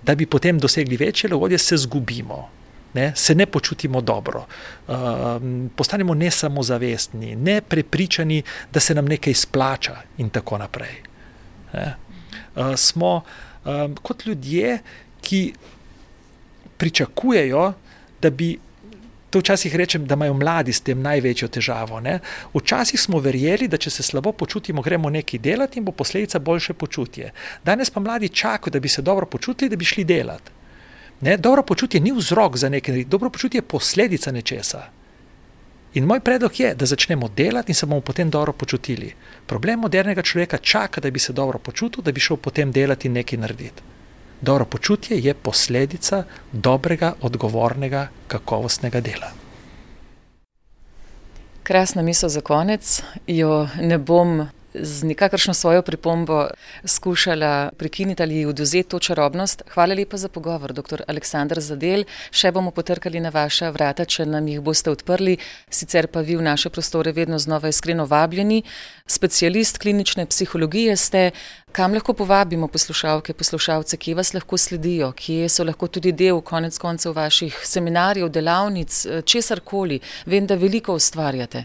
da 0.02 0.14
bi 0.14 0.26
potem 0.26 0.58
dosegli 0.58 0.96
večje 0.96 1.30
lagodje, 1.30 1.58
se 1.58 1.76
zgubimo. 1.76 2.48
Ne, 2.94 3.12
se 3.16 3.34
ne 3.34 3.46
počutimo 3.46 4.00
dobro, 4.00 4.40
uh, 4.88 4.96
postanemo 5.76 6.14
ne 6.14 6.30
samozavestni, 6.30 7.36
ne 7.36 7.60
prepričani, 7.60 8.42
da 8.72 8.80
se 8.80 8.94
nam 8.94 9.06
nekaj 9.06 9.34
splača, 9.34 9.96
in 10.18 10.30
tako 10.30 10.58
naprej. 10.58 10.96
Ne. 11.72 11.94
Uh, 12.56 12.74
smo 12.76 13.22
um, 13.64 13.94
kot 14.02 14.26
ljudje, 14.26 14.78
ki 15.20 15.52
pričakujejo, 16.76 17.72
da 18.22 18.30
bi 18.30 18.58
To 19.30 19.38
včasih 19.38 19.74
rečem, 19.76 20.06
da 20.06 20.14
imajo 20.14 20.34
mladi 20.34 20.72
s 20.72 20.80
tem 20.80 21.02
največjo 21.02 21.48
težavo. 21.48 22.00
Ne? 22.00 22.18
Včasih 22.54 23.00
smo 23.00 23.20
verjeli, 23.22 23.68
da 23.68 23.78
če 23.78 23.90
se 23.90 24.02
slabo 24.02 24.32
počutimo, 24.32 24.82
gremo 24.82 25.10
nekaj 25.10 25.38
delati 25.40 25.78
in 25.78 25.84
bo 25.84 25.92
posledica 25.92 26.38
boljše 26.38 26.74
počutje. 26.74 27.32
Danes 27.64 27.90
pa 27.90 28.00
mladi 28.00 28.28
čakajo, 28.28 28.72
da 28.74 28.80
bi 28.80 28.88
se 28.88 29.02
dobro 29.02 29.26
počutili, 29.26 29.70
da 29.70 29.76
bi 29.76 29.84
šli 29.84 30.04
delati. 30.04 30.50
Ne? 31.20 31.36
Dobro 31.36 31.62
počutje 31.62 32.00
ni 32.00 32.12
vzrok 32.12 32.56
za 32.56 32.68
nekaj, 32.68 33.04
dobro 33.04 33.30
počutje 33.30 33.58
je 33.58 33.62
posledica 33.62 34.32
nečesa. 34.32 34.82
In 35.94 36.04
moj 36.04 36.20
predlog 36.20 36.60
je, 36.60 36.74
da 36.74 36.86
začnemo 36.86 37.28
delati 37.28 37.70
in 37.70 37.74
se 37.74 37.86
bomo 37.86 38.00
potem 38.00 38.30
dobro 38.30 38.52
počutili. 38.52 39.14
Problem 39.46 39.80
modernega 39.80 40.22
človeka 40.22 40.58
čaka, 40.58 41.00
da 41.00 41.10
bi 41.10 41.18
se 41.18 41.32
dobro 41.32 41.58
počutil, 41.58 42.02
da 42.02 42.12
bi 42.12 42.20
šel 42.20 42.36
potem 42.36 42.72
delati 42.72 43.08
in 43.08 43.14
nekaj 43.14 43.38
narediti. 43.38 43.82
Dobro 44.40 44.64
počutje 44.64 45.18
je 45.18 45.34
posledica 45.34 46.24
dobrega, 46.52 47.12
odgovornega, 47.20 48.08
kakovostnega 48.26 49.00
dela. 49.00 49.30
Krasna 51.62 52.02
misel 52.02 52.28
za 52.28 52.40
konec, 52.40 53.02
jo 53.26 53.68
ne 53.80 53.98
bom 53.98 54.48
z 54.74 55.02
nikakršno 55.02 55.54
svojo 55.54 55.82
pripombo 55.82 56.46
skušala 56.84 57.70
prekiniti 57.76 58.22
ali 58.22 58.44
oduzeti 58.46 58.88
to 58.88 58.98
čarobnost. 58.98 59.62
Hvala 59.74 59.94
lepa 59.94 60.16
za 60.16 60.28
pogovor, 60.28 60.72
dr. 60.72 61.02
Aleksandr 61.08 61.60
Zadel. 61.60 62.04
Še 62.30 62.52
bomo 62.52 62.70
potrkali 62.70 63.20
na 63.20 63.30
vaša 63.34 63.70
vrata, 63.70 64.04
če 64.04 64.26
nam 64.26 64.48
jih 64.48 64.60
boste 64.60 64.90
odprli, 64.90 65.36
sicer 65.70 66.06
pa 66.06 66.20
vi 66.20 66.36
v 66.36 66.46
naše 66.46 66.70
prostore 66.70 67.12
vedno 67.12 67.38
znova 67.38 67.68
iskreno 67.68 68.06
vabljeni. 68.06 68.62
Specialist 69.06 69.78
klinične 69.78 70.26
psihologije 70.26 70.96
ste. 70.96 71.30
Kam 71.72 71.94
lahko 71.94 72.12
povabimo 72.18 72.66
poslušalke, 72.68 73.32
poslušalce, 73.32 73.96
ki 73.96 74.14
vas 74.18 74.34
lahko 74.34 74.58
sledijo, 74.58 75.12
ki 75.12 75.44
so 75.48 75.64
lahko 75.64 75.86
tudi 75.86 76.12
del 76.12 76.40
konec 76.40 76.78
koncev 76.78 77.14
vaših 77.14 77.60
seminarjev, 77.64 78.28
delavnic, 78.28 79.06
česar 79.24 79.60
koli. 79.60 80.00
Vem, 80.26 80.46
da 80.46 80.58
veliko 80.58 80.94
ustvarjate. 80.98 81.64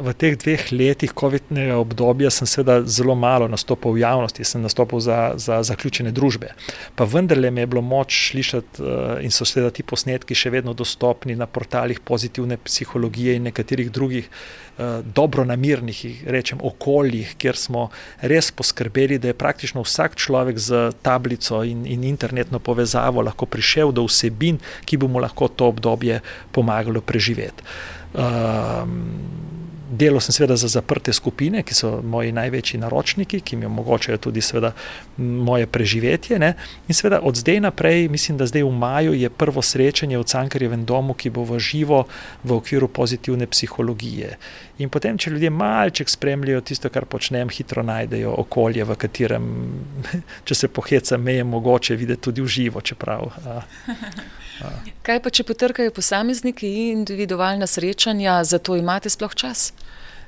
V 0.00 0.14
teh 0.18 0.34
dveh 0.34 0.72
letih 0.72 1.12
COVID-nega 1.14 1.76
obdobja 1.78 2.30
sem 2.32 2.48
seveda 2.48 2.82
zelo 2.88 3.14
malo 3.14 3.46
nastopil 3.50 3.94
v 3.94 4.02
javnosti, 4.02 4.44
sem 4.44 4.62
nastopil 4.62 4.98
za, 5.00 5.34
za 5.36 5.60
zaključene 5.62 6.10
družbe. 6.14 6.50
Pa 6.98 7.06
vendarle 7.06 7.50
mi 7.50 7.62
je 7.62 7.70
bilo 7.70 7.82
moč 7.82 8.30
slišati 8.30 8.82
uh, 8.82 8.88
in 9.22 9.30
so 9.30 9.46
seveda 9.46 9.70
ti 9.74 9.86
posnetki 9.86 10.34
še 10.34 10.50
vedno 10.50 10.74
dostopni 10.74 11.36
na 11.38 11.46
portalih 11.46 12.00
pozitivne 12.00 12.58
psihologije 12.58 13.36
in 13.38 13.46
nekaterih 13.50 13.90
drugih 13.94 14.28
uh, 14.28 15.00
dobronamirnih, 15.04 16.24
rečem, 16.26 16.58
okoljih, 16.62 17.36
kjer 17.38 17.58
smo 17.58 17.88
res 18.22 18.50
poskrbeli, 18.50 19.20
da 19.22 19.30
je 19.30 19.38
praktično 19.38 19.84
vsak 19.86 20.18
človek 20.18 20.58
z 20.58 20.90
tablico 21.06 21.62
in, 21.62 21.86
in 21.86 22.04
internetno 22.08 22.58
povezavo 22.58 23.22
lahko 23.22 23.46
prišel 23.46 23.94
do 23.94 24.08
vsebin, 24.08 24.58
ki 24.84 24.98
bi 24.98 25.10
mu 25.10 25.22
lahko 25.22 25.48
to 25.48 25.70
obdobje 25.70 26.22
pomagalo 26.52 27.04
preživeti. 27.04 27.62
Um, 28.14 29.53
Delo 29.90 30.20
sem 30.20 30.32
seveda 30.32 30.56
za 30.56 30.68
zaprte 30.68 31.12
skupine, 31.12 31.62
ki 31.62 31.74
so 31.76 32.00
moji 32.02 32.32
največji 32.32 32.80
naročniki, 32.80 33.40
ki 33.40 33.56
mi 33.56 33.66
omogočajo 33.66 34.18
tudi 34.18 34.40
seveda 34.40 34.72
moje 35.18 35.66
preživetje. 35.66 36.38
Ne? 36.38 36.54
In 36.88 36.96
seveda 36.96 37.20
od 37.22 37.36
zdaj 37.36 37.60
naprej, 37.60 38.08
mislim, 38.08 38.38
da 38.38 38.46
zdaj 38.46 38.64
v 38.64 38.70
maju 38.72 39.14
je 39.14 39.30
prvo 39.30 39.62
srečanje 39.62 40.18
v 40.18 40.24
Cankarjevem 40.24 40.84
domu, 40.84 41.14
ki 41.14 41.30
bo 41.30 41.44
v 41.44 41.58
živo 41.60 42.04
v 42.44 42.56
okviru 42.56 42.88
pozitivne 42.88 43.46
psihologije. 43.46 44.38
In 44.78 44.88
potem, 44.88 45.18
če 45.18 45.30
ljudje 45.30 45.50
malček 45.50 46.08
spremljajo 46.10 46.64
tisto, 46.64 46.88
kar 46.90 47.04
počnem, 47.04 47.52
hitro 47.52 47.84
najdejo 47.84 48.32
okolje, 48.42 48.84
v 48.84 48.96
katerem, 48.98 49.44
če 50.48 50.54
se 50.54 50.68
poheca, 50.68 51.18
me 51.18 51.36
je 51.38 51.44
mogoče 51.44 51.96
videti 52.00 52.24
tudi 52.24 52.42
v 52.42 52.48
živo, 52.48 52.80
čeprav. 52.80 53.28
A, 53.44 53.60
a. 54.64 54.72
Kaj 55.06 55.20
pa, 55.22 55.30
če 55.30 55.44
potrkajo 55.46 55.92
posamezniki 55.94 56.72
in 56.88 57.04
individualna 57.04 57.66
srečanja, 57.70 58.40
za 58.44 58.58
to 58.58 58.78
imate 58.80 59.12
sploh 59.12 59.34
čas? 59.34 59.72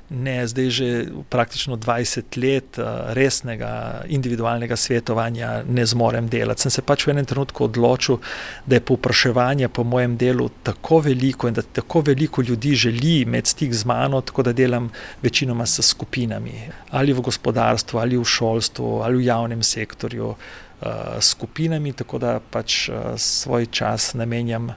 Ne, 0.09 0.47
zdaj 0.47 0.69
že 0.69 1.05
praktično 1.29 1.75
20 1.75 2.37
let 2.39 2.77
uh, 2.77 2.85
resnega 3.13 4.03
individualnega 4.07 4.75
svetovanja 4.75 5.63
ne 5.67 5.85
zmorem 5.85 6.29
delati. 6.29 6.61
Sem 6.61 6.71
se 6.71 6.81
pač 6.81 7.07
v 7.07 7.11
enem 7.15 7.25
trenutku 7.27 7.65
odločil, 7.67 8.19
da 8.65 8.79
je 8.79 8.85
povpraševanje 8.87 9.69
po 9.69 9.83
mojem 9.83 10.17
delu 10.17 10.49
tako 10.63 10.99
veliko 10.99 11.47
in 11.47 11.57
da 11.57 11.61
tako 11.61 12.01
veliko 12.01 12.41
ljudi 12.41 12.75
želi 12.75 13.19
imeti 13.21 13.49
stik 13.49 13.73
z 13.73 13.85
mano, 13.85 14.21
tako 14.21 14.43
da 14.43 14.53
delam 14.53 14.89
večinoma 15.21 15.65
s 15.65 15.83
skupinami, 15.83 16.69
ali 16.89 17.13
v 17.13 17.21
gospodarstvu, 17.21 17.99
ali 17.99 18.17
v 18.17 18.23
šolstvu, 18.23 19.01
ali 19.03 19.17
v 19.17 19.27
javnem 19.27 19.63
sektorju, 19.63 20.29
uh, 20.29 20.87
skupinami, 21.19 21.93
tako 21.93 22.17
da 22.17 22.39
pač 22.39 22.87
uh, 22.89 22.95
svoj 23.17 23.65
čas 23.65 24.13
namenjam 24.13 24.71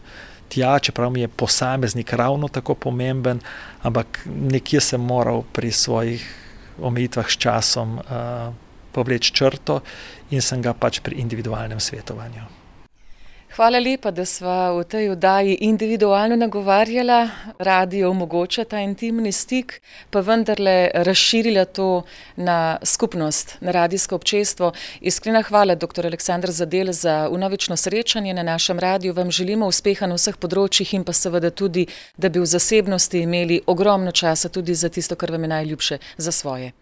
tja, 0.51 0.79
čeprav 0.83 1.11
mi 1.15 1.23
je 1.25 1.29
posameznik 1.29 2.13
ravno 2.13 2.49
tako 2.49 2.75
pomemben, 2.75 3.41
ampak 3.87 4.27
nekje 4.27 4.81
sem 4.81 5.01
moral 5.01 5.45
pri 5.53 5.71
svojih 5.73 6.25
omejitvah 6.83 7.29
s 7.31 7.39
časom 7.39 7.99
uh, 7.99 8.51
povleči 8.93 9.33
črto 9.33 9.81
in 10.35 10.43
sem 10.43 10.63
ga 10.63 10.75
pač 10.75 10.99
pri 11.01 11.23
individualnem 11.23 11.81
svetovanju. 11.81 12.60
Hvala 13.51 13.79
lepa, 13.83 14.13
da 14.15 14.23
sva 14.25 14.71
v 14.79 14.85
tej 14.87 15.09
oddaji 15.11 15.57
individualno 15.67 16.37
nagovarjala, 16.37 17.29
radio 17.59 18.11
omogoča 18.11 18.65
ta 18.65 18.79
intimni 18.79 19.33
stik, 19.33 19.81
pa 20.11 20.21
vendarle 20.21 20.91
razširila 20.95 21.65
to 21.65 22.03
na 22.37 22.79
skupnost, 22.83 23.57
na 23.61 23.75
radijsko 23.75 24.15
občestvo. 24.15 24.73
Iskrena 25.01 25.43
hvala, 25.43 25.75
dr. 25.75 26.07
Aleksandr 26.07 26.51
Zadel, 26.51 26.93
za 26.93 27.29
unovično 27.31 27.77
srečanje 27.77 28.35
na 28.35 28.43
našem 28.43 28.79
radiju. 28.79 29.15
Vam 29.15 29.31
želimo 29.31 29.67
uspeha 29.67 30.07
na 30.07 30.15
vseh 30.15 30.39
področjih 30.39 30.95
in 30.95 31.05
pa 31.05 31.13
seveda 31.13 31.51
tudi, 31.51 31.89
da 32.17 32.29
bi 32.31 32.39
v 32.39 32.47
zasebnosti 32.47 33.27
imeli 33.27 33.61
ogromno 33.67 34.13
časa 34.13 34.49
tudi 34.49 34.75
za 34.75 34.89
tisto, 34.89 35.17
kar 35.19 35.35
vam 35.35 35.43
je 35.43 35.57
najljubše, 35.59 35.99
za 36.17 36.33
svoje. 36.33 36.73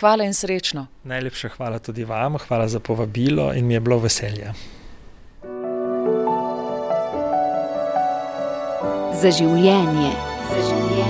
Hvala 0.00 0.28
in 0.28 0.34
srečno. 0.34 0.86
Najlepša 1.04 1.56
hvala 1.56 1.78
tudi 1.78 2.04
vam, 2.04 2.36
hvala 2.36 2.68
za 2.68 2.80
povabilo 2.80 3.54
in 3.56 3.66
mi 3.66 3.74
je 3.74 3.80
bilo 3.80 3.98
veselje. 3.98 4.77
Za 9.18 9.30
življenje. 9.34 10.12
Za 10.46 10.60
življenje. 10.68 11.07